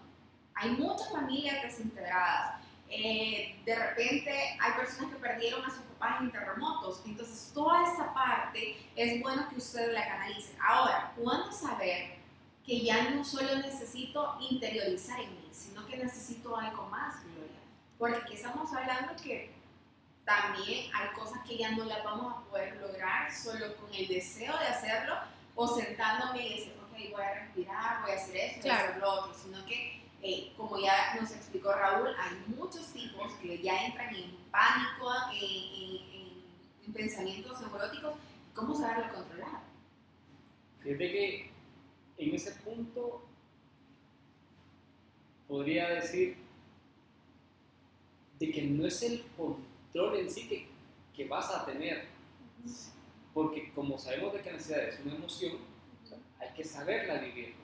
Hay 0.54 0.70
muchas 0.70 1.10
familias 1.10 1.62
desintegradas, 1.62 2.64
eh, 2.96 3.56
de 3.64 3.74
repente 3.74 4.30
hay 4.60 4.72
personas 4.74 5.12
que 5.12 5.18
perdieron 5.18 5.64
a 5.64 5.70
sus 5.70 5.80
papás 5.80 6.20
en 6.20 6.30
terremotos. 6.30 7.02
Entonces, 7.04 7.50
toda 7.52 7.92
esa 7.92 8.12
parte 8.14 8.76
es 8.94 9.20
bueno 9.20 9.48
que 9.48 9.56
usted 9.56 9.92
la 9.92 10.06
canalice. 10.06 10.54
Ahora, 10.62 11.12
¿cuándo 11.16 11.50
saber 11.50 12.16
que 12.64 12.80
ya 12.80 13.10
no 13.10 13.24
solo 13.24 13.56
necesito 13.56 14.36
interiorizar 14.40 15.20
en 15.20 15.30
mí, 15.30 15.48
sino 15.50 15.86
que 15.86 15.96
necesito 15.96 16.56
algo 16.56 16.86
más, 16.86 17.22
Gloria? 17.24 17.60
Porque 17.98 18.34
estamos 18.34 18.72
hablando 18.72 19.14
que 19.22 19.53
también 20.24 20.90
hay 20.94 21.08
cosas 21.14 21.40
que 21.46 21.58
ya 21.58 21.72
no 21.72 21.84
las 21.84 22.02
vamos 22.02 22.34
a 22.34 22.50
poder 22.50 22.76
lograr 22.76 23.32
solo 23.32 23.76
con 23.76 23.92
el 23.92 24.08
deseo 24.08 24.56
de 24.58 24.66
hacerlo 24.66 25.14
o 25.54 25.68
sentándome 25.68 26.46
y 26.46 26.58
decir, 26.58 26.74
ok, 26.82 27.12
voy 27.12 27.22
a 27.22 27.34
respirar, 27.34 28.02
voy 28.02 28.12
a 28.12 28.14
hacer 28.14 28.36
esto, 28.36 28.62
voy 28.62 28.70
a 28.70 28.78
hacer 28.78 28.96
lo 28.96 29.10
otro, 29.12 29.34
sino 29.34 29.64
que 29.66 30.02
eh, 30.22 30.52
como 30.56 30.80
ya 30.80 31.14
nos 31.20 31.30
explicó 31.32 31.70
Raúl, 31.72 32.08
hay 32.18 32.54
muchos 32.56 32.92
tipos 32.94 33.32
que 33.34 33.60
ya 33.60 33.84
entran 33.84 34.14
en 34.14 34.34
pánico, 34.50 35.12
en, 35.34 36.92
pensamientos 36.92 37.60
neuróticos. 37.60 38.14
¿Cómo 38.54 38.74
saberlo 38.74 39.12
controlar? 39.12 39.60
Fíjate 40.80 41.10
que 41.10 41.50
en 42.18 42.34
ese 42.34 42.52
punto 42.52 43.26
podría 45.48 45.90
decir 45.90 46.38
de 48.38 48.50
que 48.50 48.62
no 48.62 48.86
es 48.86 49.02
el 49.02 49.22
control 49.36 49.73
en 49.94 50.30
sí 50.30 50.48
que, 50.48 50.66
que 51.14 51.28
vas 51.28 51.50
a 51.50 51.64
tener, 51.64 52.06
porque 53.32 53.70
como 53.72 53.96
sabemos 53.96 54.32
de 54.32 54.40
que 54.40 54.50
la 54.50 54.56
ansiedad 54.56 54.88
es 54.88 55.00
una 55.00 55.14
emoción, 55.14 55.52
hay 56.40 56.48
que 56.56 56.64
saberla 56.64 57.18
vivir. 57.18 57.54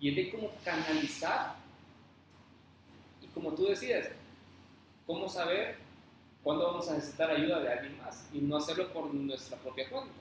Y 0.00 0.10
es 0.10 0.16
de 0.16 0.30
cómo 0.30 0.50
canalizar 0.64 1.56
y 3.22 3.26
como 3.28 3.52
tú 3.52 3.66
decías, 3.66 4.08
cómo 5.06 5.28
saber 5.28 5.76
cuándo 6.42 6.66
vamos 6.66 6.88
a 6.88 6.94
necesitar 6.94 7.30
ayuda 7.30 7.60
de 7.60 7.72
alguien 7.72 7.98
más 7.98 8.28
y 8.32 8.38
no 8.38 8.58
hacerlo 8.58 8.92
por 8.92 9.12
nuestra 9.12 9.56
propia 9.58 9.88
cuenta. 9.88 10.12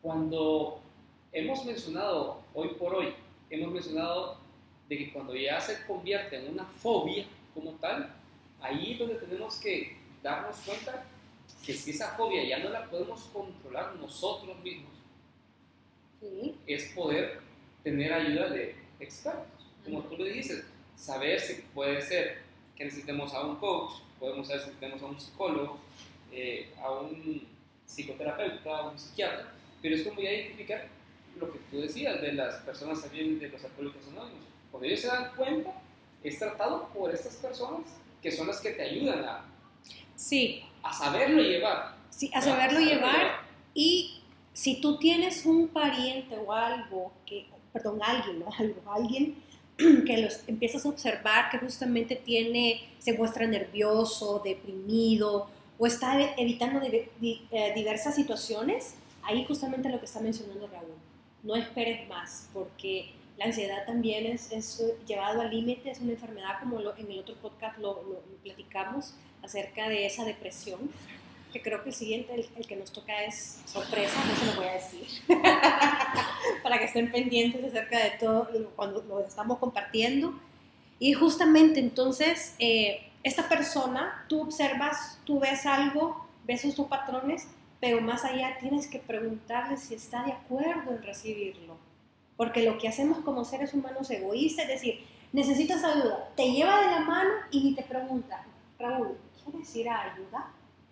Cuando 0.00 0.80
hemos 1.32 1.64
mencionado, 1.64 2.42
hoy 2.52 2.68
por 2.78 2.94
hoy, 2.94 3.14
hemos 3.48 3.72
mencionado 3.72 4.36
de 4.88 4.98
que 4.98 5.12
cuando 5.12 5.34
ya 5.34 5.60
se 5.60 5.84
convierte 5.86 6.36
en 6.36 6.52
una 6.52 6.66
fobia 6.66 7.26
como 7.54 7.72
tal, 7.72 8.12
ahí 8.60 8.92
es 8.92 8.98
donde 8.98 9.14
tenemos 9.16 9.56
que 9.56 9.96
darnos 10.22 10.56
cuenta 10.58 11.04
que 11.64 11.72
si 11.72 11.90
esa 11.92 12.16
fobia 12.16 12.44
ya 12.44 12.58
no 12.58 12.70
la 12.70 12.84
podemos 12.90 13.22
controlar 13.32 13.94
nosotros 13.96 14.58
mismos, 14.60 14.92
Sí. 16.20 16.54
es 16.66 16.86
poder 16.94 17.40
tener 17.82 18.12
ayuda 18.12 18.48
de 18.48 18.74
expertos. 18.98 19.66
Como 19.84 20.00
tú 20.04 20.16
lo 20.16 20.24
dices, 20.24 20.64
saber 20.96 21.38
si 21.38 21.62
puede 21.74 22.00
ser 22.00 22.38
que 22.76 22.84
necesitemos 22.86 23.34
a 23.34 23.44
un 23.46 23.56
coach, 23.56 24.00
podemos 24.18 24.46
saber 24.46 24.62
si 24.62 24.68
necesitemos 24.68 25.02
a 25.02 25.06
un 25.06 25.20
psicólogo, 25.20 25.78
eh, 26.32 26.72
a 26.82 26.90
un 26.92 27.46
psicoterapeuta, 27.86 28.70
a 28.78 28.88
un 28.88 28.98
psiquiatra, 28.98 29.52
pero 29.82 29.94
es 29.96 30.02
como 30.02 30.20
ya 30.20 30.32
identificar 30.32 30.88
lo 31.38 31.52
que 31.52 31.58
tú 31.70 31.80
decías 31.82 32.20
de 32.22 32.32
las 32.32 32.54
personas 32.62 33.02
también 33.02 33.38
de 33.38 33.48
los 33.50 33.62
alcohólicos 33.62 34.08
anónimos. 34.08 34.44
Cuando 34.70 34.86
ellos 34.88 35.00
se 35.00 35.08
dan 35.08 35.30
cuenta, 35.36 35.72
es 36.24 36.38
tratado 36.38 36.88
por 36.94 37.14
estas 37.14 37.34
personas 37.36 37.82
que 38.22 38.32
son 38.32 38.46
las 38.48 38.60
que 38.60 38.70
te 38.70 38.82
ayudan 38.82 39.24
a, 39.24 39.44
Sí, 40.16 40.62
a 40.82 40.92
saberlo 40.92 41.42
llevar. 41.42 41.94
sí, 42.10 42.30
a 42.34 42.40
saberlo 42.40 42.80
llevar 42.80 43.40
y 43.74 44.20
si 44.52 44.80
tú 44.80 44.98
tienes 44.98 45.44
un 45.46 45.68
pariente 45.68 46.36
o 46.38 46.52
algo 46.52 47.12
que, 47.26 47.46
perdón, 47.72 48.00
alguien, 48.02 48.38
¿no? 48.40 48.46
Algo, 48.58 48.80
alguien 48.90 49.36
que 49.76 50.18
los 50.18 50.40
empiezas 50.48 50.86
a 50.86 50.88
observar 50.88 51.50
que 51.50 51.58
justamente 51.58 52.14
tiene, 52.16 52.88
se 52.98 53.12
muestra 53.14 53.46
nervioso, 53.46 54.40
deprimido 54.44 55.48
o 55.76 55.86
está 55.86 56.20
e- 56.20 56.34
evitando 56.38 56.78
di- 56.80 57.08
di- 57.20 57.42
eh, 57.50 57.72
diversas 57.74 58.14
situaciones, 58.14 58.94
ahí 59.24 59.44
justamente 59.44 59.88
lo 59.88 59.98
que 59.98 60.04
está 60.06 60.20
mencionando 60.20 60.68
Raúl. 60.68 60.94
No 61.42 61.56
esperes 61.56 62.08
más, 62.08 62.48
porque 62.54 63.10
la 63.36 63.46
ansiedad 63.46 63.84
también 63.86 64.26
es, 64.26 64.52
es 64.52 64.82
llevado 65.06 65.40
al 65.40 65.50
límite, 65.50 65.90
es 65.90 66.00
una 66.00 66.12
enfermedad 66.12 66.60
como 66.60 66.80
lo- 66.80 66.96
en 66.96 67.10
el 67.10 67.18
otro 67.20 67.34
podcast 67.36 67.78
lo, 67.78 68.00
platicamos 68.42 69.14
acerca 69.42 69.88
de 69.88 70.06
esa 70.06 70.24
depresión, 70.24 70.90
que 71.52 71.60
creo 71.62 71.82
que 71.82 71.90
el 71.90 71.94
siguiente, 71.94 72.34
el, 72.56 72.66
que 72.66 72.76
nos 72.76 72.92
toca 72.92 73.24
es 73.24 73.60
sorpresa, 73.66 74.24
no 74.24 74.36
se 74.36 74.46
lo 74.46 74.54
voy 74.56 74.66
a 74.68 74.72
decir, 74.74 75.06
para 76.62 76.78
que 76.78 76.84
estén 76.84 77.10
pendientes 77.10 77.64
acerca 77.64 77.98
de 78.02 78.10
todo 78.18 78.48
cuando 78.76 79.02
lo 79.02 79.20
estamos 79.20 79.58
compartiendo. 79.58 80.34
Y 80.98 81.12
justamente 81.12 81.80
entonces, 81.80 82.54
eh, 82.58 83.10
esta 83.22 83.48
persona, 83.48 84.24
tú 84.28 84.42
observas, 84.42 85.18
tú 85.24 85.40
ves 85.40 85.66
algo, 85.66 86.26
ves 86.44 86.64
estos 86.64 86.86
patrones, 86.86 87.46
pero 87.80 88.00
más 88.00 88.24
allá 88.24 88.56
tienes 88.58 88.86
que 88.86 88.98
preguntarle 88.98 89.76
si 89.76 89.94
está 89.94 90.22
de 90.24 90.32
acuerdo 90.32 90.92
en 90.92 91.02
recibirlo. 91.02 91.76
Porque 92.36 92.62
lo 92.64 92.78
que 92.78 92.88
hacemos 92.88 93.18
como 93.18 93.44
seres 93.44 93.72
humanos 93.74 94.10
egoístas, 94.10 94.64
es 94.64 94.70
decir, 94.72 95.06
necesitas 95.32 95.84
ayuda, 95.84 96.28
te 96.36 96.50
lleva 96.50 96.80
de 96.80 96.90
la 96.90 97.00
mano 97.00 97.30
y 97.50 97.60
ni 97.62 97.74
te 97.74 97.82
pregunta, 97.82 98.44
Raúl, 98.78 99.16
¿quieres 99.44 99.76
ir 99.76 99.88
a 99.88 100.12
ayuda? 100.12 100.46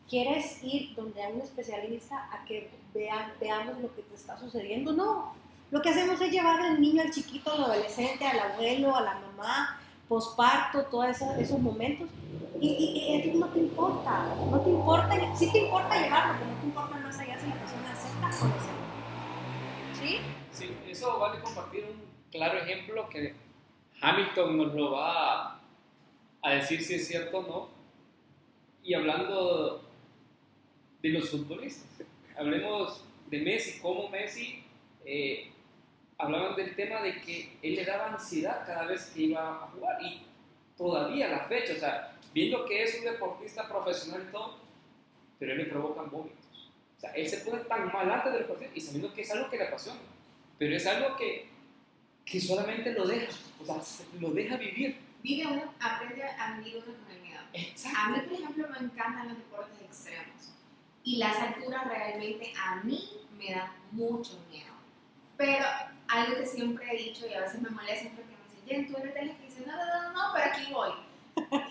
¿Quieres 0.08 0.62
ir 0.62 0.94
donde 0.94 1.22
hay 1.22 1.32
un 1.32 1.40
especialista 1.40 2.28
a 2.32 2.44
que 2.44 2.70
vea- 2.94 3.32
veamos 3.40 3.78
lo 3.80 3.94
que 3.94 4.02
te 4.02 4.14
está 4.14 4.38
sucediendo? 4.38 4.92
No, 4.92 5.32
lo 5.70 5.80
que 5.82 5.88
hacemos 5.88 6.20
es 6.20 6.30
llevar 6.30 6.60
al 6.60 6.80
niño, 6.80 7.02
al 7.02 7.10
chiquito, 7.10 7.52
al 7.52 7.64
adolescente, 7.64 8.26
al 8.26 8.38
abuelo, 8.52 8.94
a 8.94 9.00
la 9.00 9.14
mamá, 9.14 9.80
posparto, 10.08 10.82
todos 10.86 11.06
esos, 11.08 11.36
esos 11.38 11.58
momentos. 11.58 12.08
Y, 12.60 12.68
y- 12.68 13.30
y 13.30 13.38
no 13.38 13.46
te 13.48 13.58
importa, 13.60 14.26
no 14.50 14.60
te 14.60 14.70
importa, 14.70 15.36
sí 15.36 15.50
te 15.50 15.58
importa 15.64 16.00
llevarlo, 16.00 16.34
pero 16.38 16.50
no 16.52 16.60
te 16.60 16.66
importa 16.66 16.96
más 16.98 17.18
allá 17.18 17.40
si 17.40 17.46
la 17.48 17.54
persona 17.54 17.90
acepta 17.92 18.44
o 18.44 18.48
no 18.48 18.54
acepta. 18.54 18.81
Eso 21.02 21.18
vale 21.18 21.40
compartir 21.40 21.84
un 21.84 22.00
claro 22.30 22.58
ejemplo 22.58 23.08
que 23.08 23.34
Hamilton 24.00 24.56
nos 24.56 24.72
lo 24.72 24.92
va 24.92 25.60
a, 26.40 26.50
decir 26.54 26.80
si 26.80 26.94
es 26.94 27.08
cierto 27.08 27.38
o 27.38 27.42
no. 27.42 27.68
Y 28.84 28.94
hablando 28.94 29.82
de 31.02 31.08
los 31.08 31.28
futbolistas, 31.28 32.06
hablemos 32.36 33.04
de 33.26 33.40
Messi, 33.40 33.80
cómo 33.80 34.10
Messi 34.10 34.62
eh, 35.04 35.50
hablaban 36.18 36.54
del 36.54 36.76
tema 36.76 37.02
de 37.02 37.20
que 37.20 37.58
él 37.62 37.74
le 37.74 37.84
daba 37.84 38.12
ansiedad 38.12 38.64
cada 38.64 38.84
vez 38.84 39.06
que 39.06 39.22
iba 39.22 39.64
a 39.64 39.66
jugar 39.70 40.00
y 40.04 40.22
todavía 40.76 41.30
la 41.30 41.40
fecha, 41.46 41.72
o 41.72 41.78
sea, 41.80 42.16
viendo 42.32 42.64
que 42.64 42.80
es 42.80 42.96
un 43.00 43.06
deportista 43.06 43.66
profesional 43.66 44.26
y 44.28 44.30
todo, 44.30 44.54
pero 45.40 45.50
él 45.50 45.58
le 45.58 45.64
provocan 45.64 46.08
vómitos. 46.12 46.70
O 46.96 47.00
sea, 47.00 47.10
él 47.10 47.28
se 47.28 47.38
pone 47.38 47.64
tan 47.64 47.92
mal 47.92 48.08
antes 48.08 48.32
del 48.32 48.44
partido 48.44 48.70
y 48.72 48.80
sabiendo 48.80 49.12
que 49.12 49.22
es 49.22 49.32
algo 49.32 49.50
que 49.50 49.56
le 49.56 49.66
apasiona, 49.66 49.98
pero 50.62 50.76
es 50.76 50.86
algo 50.86 51.16
que, 51.16 51.48
que 52.24 52.40
solamente 52.40 52.92
lo 52.92 53.04
deja, 53.04 53.32
o 53.60 53.64
sea, 53.66 53.82
se- 53.82 54.04
lo 54.20 54.30
deja 54.30 54.56
vivir. 54.56 54.96
Vive 55.20 55.44
uno, 55.50 55.74
aprende 55.80 56.22
a 56.22 56.56
vivir 56.58 56.76
uno 56.86 56.96
con 56.98 57.10
el 57.10 57.20
miedo. 57.20 57.40
A 57.96 58.10
mí, 58.10 58.20
por 58.20 58.32
ejemplo, 58.32 58.68
me 58.68 58.78
encantan 58.86 59.26
los 59.28 59.38
deportes 59.38 59.80
extremos. 59.82 60.52
Y 61.02 61.16
las 61.16 61.36
alturas 61.36 61.84
realmente 61.88 62.52
a 62.56 62.76
mí 62.84 63.10
me 63.36 63.50
dan 63.50 63.72
mucho 63.90 64.38
miedo. 64.52 64.72
Pero 65.36 65.64
algo 66.06 66.36
que 66.36 66.46
siempre 66.46 66.86
he 66.92 67.02
dicho 67.08 67.26
y 67.26 67.34
a 67.34 67.40
veces 67.40 67.60
me 67.60 67.70
molesta 67.70 68.04
es 68.06 68.12
porque 68.12 68.30
me 68.30 68.54
dicen, 68.54 68.68
Jen, 68.68 68.86
tú 68.86 68.96
eres 69.00 69.14
de 69.14 69.24
las 69.24 69.36
que 69.38 69.44
dicen, 69.46 69.64
no, 69.66 69.72
no, 69.76 70.02
no, 70.02 70.12
no, 70.12 70.32
pero 70.32 70.44
aquí 70.46 70.72
voy. 70.72 70.92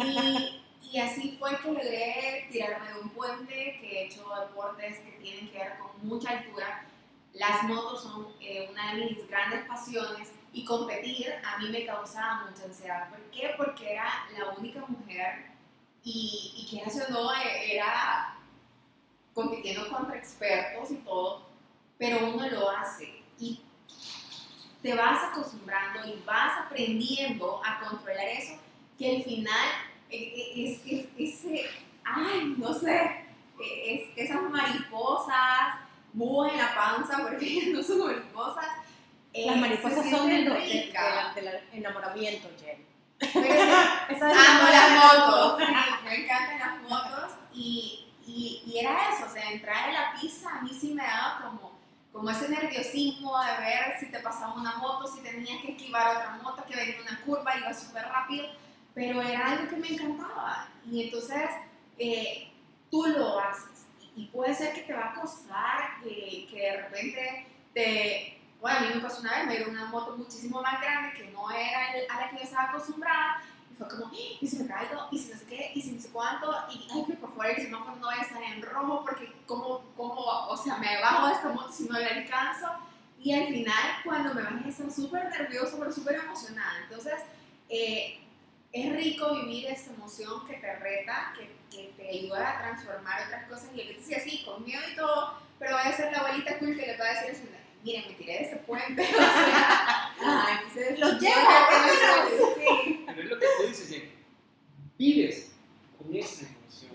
Y, 0.06 0.62
y 0.98 1.00
así 1.00 1.38
fue 1.40 1.58
que 1.62 1.68
logré 1.70 2.50
tirarme 2.52 2.90
de 2.92 3.00
un 3.00 3.10
puente, 3.12 3.78
que 3.80 3.88
he 4.02 4.06
hecho 4.08 4.26
deportes 4.50 4.98
que 5.00 5.12
tienen 5.24 5.48
que 5.50 5.60
ver 5.60 5.78
con 5.80 6.06
mucha 6.06 6.32
altura. 6.32 6.88
Las 7.34 7.64
motos 7.64 8.04
son 8.04 8.28
eh, 8.42 8.70
una 8.72 8.94
de 8.94 9.06
mis 9.06 9.28
grandes 9.28 9.66
pasiones 9.66 10.32
y 10.54 10.66
competir 10.66 11.34
a 11.46 11.58
mí 11.60 11.70
me 11.70 11.86
causaba 11.86 12.46
mucha 12.50 12.66
ansiedad. 12.66 13.10
¿Por 13.10 13.20
qué? 13.32 13.54
Porque 13.58 13.94
era 13.94 14.28
la 14.38 14.50
única 14.50 14.82
mujer 14.86 15.52
y, 16.04 16.54
y 16.58 16.68
quieras 16.70 17.08
o 17.08 17.12
no, 17.12 17.34
eh, 17.34 17.76
era 17.76 18.38
compitiendo 19.34 19.88
contra 19.90 20.18
expertos 20.18 20.92
y 20.92 20.96
todo, 20.96 21.48
pero 21.98 22.28
uno 22.28 22.50
lo 22.50 22.70
hace 22.70 23.24
y 23.40 23.62
te 24.82 24.94
vas 24.96 25.24
acostumbrando 25.32 26.06
y 26.08 26.22
vas 26.26 26.66
aprendiendo 26.66 27.62
a 27.64 27.80
controlar 27.80 28.28
eso, 28.28 28.56
que 28.98 29.16
al 29.16 29.24
final 29.24 29.70
eh, 30.10 30.54
es, 30.56 30.82
es, 30.86 31.08
ese, 31.18 31.66
ay, 32.04 32.56
no 32.58 32.74
sé, 32.74 33.26
es, 33.60 34.10
esas 34.16 34.42
mariposas, 34.50 35.76
búhos 36.22 36.52
en 36.52 36.58
la 36.58 36.74
panza, 36.76 37.18
porque 37.24 37.72
no 37.74 37.82
son 37.82 38.00
mariposas. 38.08 38.66
eh, 39.34 39.46
Las 39.48 39.58
mariposas 39.58 40.10
son 40.10 40.28
del, 40.28 40.48
enamoramiento, 41.74 42.50
Jen. 42.60 42.86
Es 43.22 44.22
Amo 44.22 44.64
la- 44.64 44.72
las 44.72 45.28
motos, 45.28 45.58
sí, 45.60 45.74
me 46.06 46.16
encantan 46.24 46.60
las 46.60 46.90
motos 46.90 47.32
y, 47.54 48.08
y, 48.26 48.64
y 48.66 48.80
era 48.80 49.10
eso, 49.14 49.26
o 49.26 49.30
sea, 49.34 49.52
entrar 49.52 49.90
a 49.90 49.92
la 49.92 50.20
pista 50.20 50.58
a 50.58 50.62
mí 50.62 50.72
sí 50.80 50.94
me 50.94 51.04
daba 51.04 51.40
como, 51.44 51.80
como 52.12 52.30
ese 52.30 52.50
nerviosismo 52.50 53.32
de 53.44 53.52
ver 53.66 53.96
si 54.00 54.12
te 54.12 54.20
pasaba 54.20 54.54
una 54.54 54.76
moto, 54.78 55.08
si 55.08 55.22
tenías 55.22 55.62
que 55.62 55.72
esquivar 55.74 56.18
otra 56.18 56.40
moto, 56.44 56.64
que 56.68 56.76
venía 56.76 56.96
una 57.02 57.22
curva, 57.22 57.58
iba 57.58 57.74
súper 57.74 58.04
rápido, 58.08 58.46
pero 58.94 59.22
era 59.22 59.48
algo 59.52 59.70
que 59.70 59.76
me 59.78 59.88
encantaba 59.90 60.68
y 60.90 61.04
entonces 61.04 61.50
eh, 62.00 62.52
tú 62.90 63.06
lo 63.06 63.40
haces 63.40 63.81
y, 64.22 64.28
puede 64.28 64.54
ser 64.54 64.74
que 64.74 64.82
te 64.82 64.94
va 64.94 65.12
a 65.12 65.14
costar, 65.14 66.02
que, 66.04 66.48
de 66.52 66.82
repente 66.84 67.48
te... 67.74 68.38
Bueno, 68.60 68.78
a 68.78 68.82
mí 68.82 68.88
me 68.94 69.02
pasó 69.02 69.22
una 69.22 69.38
vez, 69.38 69.48
me 69.48 69.58
dio 69.58 69.70
una 69.70 69.86
moto 69.86 70.16
muchísimo 70.18 70.62
más 70.62 70.80
grande 70.80 71.18
que 71.18 71.32
no 71.32 71.50
era 71.50 71.80
a 72.10 72.22
la 72.22 72.30
que 72.30 72.38
yo 72.38 72.44
estaba 72.44 72.70
acostumbrada 72.70 73.42
y 73.72 73.76
fue 73.76 73.88
como, 73.88 74.06
"¡Ah! 74.06 74.12
y 74.40 74.48
si 74.48 74.58
me 74.58 74.68
caigo, 74.68 75.08
y 75.10 75.18
si 75.18 75.34
no 75.34 75.40
sé 75.40 75.46
qué, 75.48 75.72
y 75.74 75.82
si 75.82 75.94
no 75.94 76.02
sé 76.02 76.10
cuánto, 76.10 76.54
y 76.70 76.88
ay, 76.94 77.06
que 77.08 77.14
por 77.14 77.30
favor 77.32 77.48
el 77.48 77.56
semáforo 77.64 77.96
no 77.96 78.06
vaya 78.08 78.22
a 78.22 78.26
estar 78.26 78.44
en 78.44 78.62
rojo 78.62 79.02
porque 79.04 79.34
como, 79.48 79.80
como, 79.98 80.14
o 80.14 80.56
sea, 80.56 80.78
me 80.78 81.02
bajo 81.02 81.28
de 81.28 81.34
esta 81.34 81.50
moto 81.50 81.72
si 81.72 81.86
no 81.86 81.98
la 81.98 82.08
alcanzo. 82.08 82.68
Y 83.20 83.34
al 83.34 83.48
final, 83.48 84.02
cuando 84.04 84.34
me 84.34 84.44
bajé, 84.44 84.70
estaba 84.70 84.92
súper 84.92 85.26
nervioso, 85.26 85.78
pero 85.80 85.92
súper 85.92 86.16
emocionada. 86.16 86.84
Entonces, 86.84 87.16
eh, 87.70 88.21
es 88.74 88.94
rico 88.96 89.36
vivir 89.36 89.68
esta 89.68 89.92
emoción 89.94 90.46
que 90.48 90.56
te 90.56 90.76
reta, 90.78 91.34
que, 91.38 91.52
que 91.76 91.92
te 91.98 92.10
ayuda 92.10 92.50
a 92.50 92.62
transformar 92.62 93.22
otras 93.26 93.50
cosas. 93.50 93.70
Y 93.74 93.78
veces 93.88 94.06
sí, 94.06 94.14
así, 94.16 94.44
con 94.46 94.64
miedo 94.64 94.82
y 94.92 94.96
todo, 94.96 95.34
pero 95.60 95.74
voy 95.78 95.82
a 95.86 95.96
ser 95.96 96.12
la 96.12 96.20
abuelita 96.20 96.58
cool 96.60 96.78
que 96.78 96.88
le 96.88 96.98
va 96.98 97.06
a 97.06 97.24
decir, 97.24 97.50
miren, 97.84 98.08
me 98.08 98.14
tiré 98.16 98.34
de 98.34 98.44
ese 98.44 98.56
puente. 98.58 99.02
O 100.22 100.24
sea, 100.24 100.34
ah, 100.46 100.62
entonces, 100.62 100.94
que 100.96 101.02
no- 101.02 101.20
sí. 102.56 103.04
Pero 103.08 103.22
es 103.24 103.30
lo 103.30 103.40
que 103.40 103.46
tú 103.58 103.68
dices, 103.68 104.04
vives 104.98 105.52
con 105.98 106.16
esa 106.16 106.46
emoción, 106.46 106.92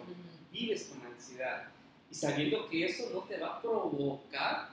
vives 0.52 0.84
con 0.84 1.04
ansiedad 1.12 1.68
y 2.08 2.14
sabiendo 2.14 2.68
que 2.68 2.86
eso 2.86 3.10
no 3.12 3.20
te 3.22 3.36
va 3.38 3.56
a 3.56 3.60
provocar 3.60 4.68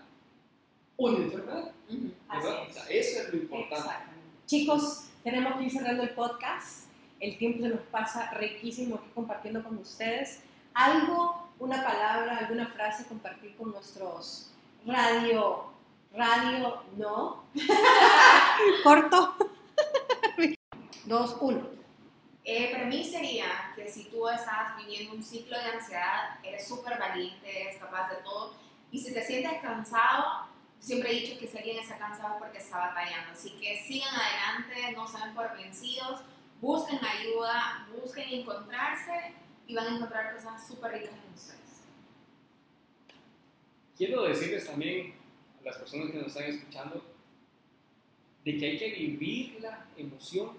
una 0.97 1.17
enfermedad. 1.17 1.71
¿verdad? 1.89 2.13
Así 2.29 2.47
es. 2.47 2.69
O 2.69 2.73
sea, 2.73 2.85
eso 2.89 3.21
es 3.21 3.29
lo 3.33 3.37
importante. 3.37 3.75
Exactamente. 3.87 4.29
Chicos, 4.45 5.03
tenemos 5.23 5.57
que 5.57 5.63
ir 5.63 5.71
cerrando 5.71 6.03
el 6.03 6.09
podcast. 6.11 6.82
El 7.23 7.37
tiempo 7.37 7.63
se 7.63 7.69
nos 7.69 7.79
pasa 7.83 8.31
riquísimo 8.31 8.95
aquí 8.95 9.09
compartiendo 9.15 9.63
con 9.63 9.77
ustedes. 9.77 10.41
Algo, 10.73 11.47
una 11.57 11.81
palabra, 11.81 12.35
alguna 12.35 12.67
frase 12.67 13.05
compartir 13.05 13.55
con 13.55 13.71
nuestros 13.71 14.51
radio, 14.85 15.71
radio, 16.13 16.83
no. 16.97 17.45
Corto. 18.83 19.37
2, 21.05 21.37
1. 21.39 21.67
Eh, 22.43 22.71
para 22.73 22.85
mí 22.87 23.05
sería 23.05 23.71
que 23.73 23.87
si 23.87 24.03
tú 24.09 24.27
estás 24.27 24.75
viviendo 24.75 25.15
un 25.15 25.23
ciclo 25.23 25.57
de 25.57 25.63
ansiedad, 25.63 26.39
eres 26.43 26.67
súper 26.67 26.99
valiente, 26.99 27.61
eres 27.61 27.77
capaz 27.77 28.09
de 28.09 28.17
todo, 28.17 28.53
y 28.91 28.99
si 28.99 29.13
te 29.13 29.23
sientes 29.23 29.61
cansado, 29.61 30.49
siempre 30.77 31.11
he 31.11 31.21
dicho 31.21 31.39
que 31.39 31.47
si 31.47 31.57
alguien 31.57 31.79
está 31.79 31.97
cansado 31.97 32.33
es 32.33 32.39
porque 32.41 32.57
está 32.57 32.79
batallando, 32.79 33.31
así 33.31 33.51
que 33.51 33.81
sigan 33.87 34.13
adelante, 34.13 34.91
no 34.91 35.07
se 35.07 35.19
den 35.19 35.33
por 35.33 35.55
vencidos, 35.55 36.19
busquen 36.63 36.99
ayuda, 37.03 37.89
busquen 37.93 38.39
encontrarse 38.39 39.33
y 39.67 39.75
van 39.75 39.85
a 39.85 39.95
encontrar 39.97 40.33
cosas 40.33 40.65
súper 40.65 40.93
ricas 40.93 41.09
en 41.11 41.33
ustedes. 41.33 41.59
Quiero 43.97 44.23
decirles 44.23 44.65
también 44.65 45.13
a 45.59 45.65
las 45.65 45.77
personas 45.77 46.09
que 46.09 46.17
nos 46.17 46.27
están 46.27 46.45
escuchando 46.45 47.03
de 48.45 48.57
que 48.57 48.65
hay 48.65 48.77
que 48.77 48.91
vivir 48.91 49.59
la 49.61 49.85
emoción 49.97 50.51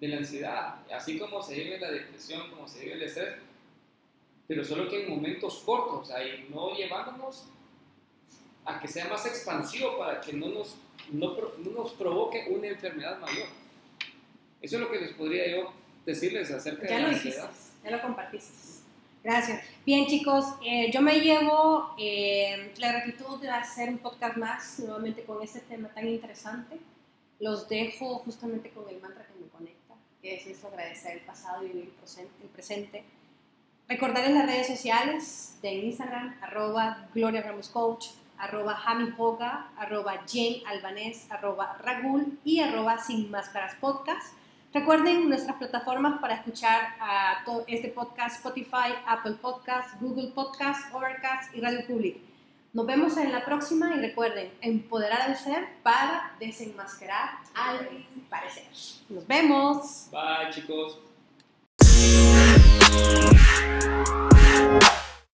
de 0.00 0.08
la 0.08 0.16
ansiedad, 0.16 0.76
así 0.90 1.18
como 1.18 1.42
se 1.42 1.54
vive 1.54 1.78
la 1.78 1.90
depresión, 1.90 2.50
como 2.50 2.66
se 2.66 2.80
vive 2.80 2.94
el 2.94 3.02
estrés, 3.02 3.36
pero 4.48 4.64
solo 4.64 4.88
que 4.88 5.04
en 5.04 5.10
momentos 5.10 5.62
cortos, 5.66 6.10
ahí 6.10 6.48
no 6.50 6.74
llevándonos 6.74 7.44
a 8.64 8.80
que 8.80 8.88
sea 8.88 9.08
más 9.08 9.26
expansivo 9.26 9.98
para 9.98 10.22
que 10.22 10.32
no 10.32 10.48
nos, 10.48 10.76
no, 11.12 11.36
no 11.58 11.70
nos 11.70 11.92
provoque 11.92 12.46
una 12.50 12.68
enfermedad 12.68 13.18
mayor. 13.20 13.63
Eso 14.64 14.76
es 14.76 14.82
lo 14.82 14.90
que 14.90 14.98
les 14.98 15.12
podría 15.12 15.46
yo 15.48 15.72
decirles 16.06 16.50
acerca 16.50 16.88
Ya 16.88 16.96
de 16.96 17.02
lo 17.02 17.08
la 17.08 17.14
dijiste, 17.14 17.40
ansiedad. 17.40 17.50
ya 17.84 17.90
lo 17.90 18.02
compartiste. 18.02 18.52
Gracias. 19.22 19.62
Bien, 19.86 20.06
chicos, 20.06 20.44
eh, 20.66 20.90
yo 20.92 21.00
me 21.00 21.20
llevo 21.20 21.94
eh, 21.98 22.72
la 22.78 22.92
gratitud 22.92 23.40
de 23.40 23.48
hacer 23.50 23.88
un 23.88 23.98
podcast 23.98 24.36
más 24.36 24.78
nuevamente 24.80 25.22
con 25.24 25.42
este 25.42 25.60
tema 25.60 25.88
tan 25.88 26.06
interesante. 26.08 26.78
Los 27.40 27.68
dejo 27.68 28.18
justamente 28.20 28.70
con 28.70 28.88
el 28.88 29.00
mantra 29.00 29.26
que 29.26 29.34
me 29.42 29.48
conecta, 29.48 29.94
que 30.22 30.36
es 30.36 30.46
eso, 30.46 30.68
agradecer 30.68 31.12
el 31.18 31.20
pasado 31.20 31.62
y 31.64 31.68
vivir 31.68 31.84
el 31.84 31.90
presente. 31.90 32.32
El 32.42 32.48
presente. 32.48 33.04
Recordar 33.88 34.24
en 34.24 34.34
las 34.34 34.46
redes 34.46 34.66
sociales 34.66 35.58
de 35.60 35.72
Instagram, 35.74 36.36
arroba 36.40 37.08
Gloria 37.14 37.42
Ramos 37.42 37.68
Coach, 37.68 38.06
arroba 38.38 38.74
Jami 38.76 39.12
Hoga, 39.18 39.70
arroba 39.76 40.22
Jane 40.26 40.62
Albanés, 40.66 41.26
arroba 41.30 41.76
Ragul 41.82 42.38
y 42.44 42.60
arroba 42.60 42.98
Sin 42.98 43.30
Máscaras 43.30 43.74
Podcast. 43.76 44.34
Recuerden 44.74 45.28
nuestras 45.28 45.56
plataformas 45.56 46.20
para 46.20 46.34
escuchar 46.34 46.96
a 47.00 47.44
este 47.68 47.90
podcast, 47.90 48.38
Spotify, 48.38 48.92
Apple 49.06 49.36
Podcast, 49.40 50.00
Google 50.00 50.32
Podcast, 50.34 50.92
Overcast 50.92 51.54
y 51.54 51.60
Radio 51.60 51.86
Public. 51.86 52.16
Nos 52.72 52.84
vemos 52.84 53.16
en 53.16 53.30
la 53.30 53.44
próxima 53.44 53.94
y 53.94 54.00
recuerden, 54.00 54.50
empoderar 54.60 55.22
al 55.22 55.36
ser 55.36 55.68
para 55.84 56.34
desenmascarar 56.40 57.38
al 57.54 57.88
parecer. 58.28 58.64
Nos 59.08 59.24
vemos. 59.28 60.08
Bye 60.10 60.50
chicos. 60.50 60.98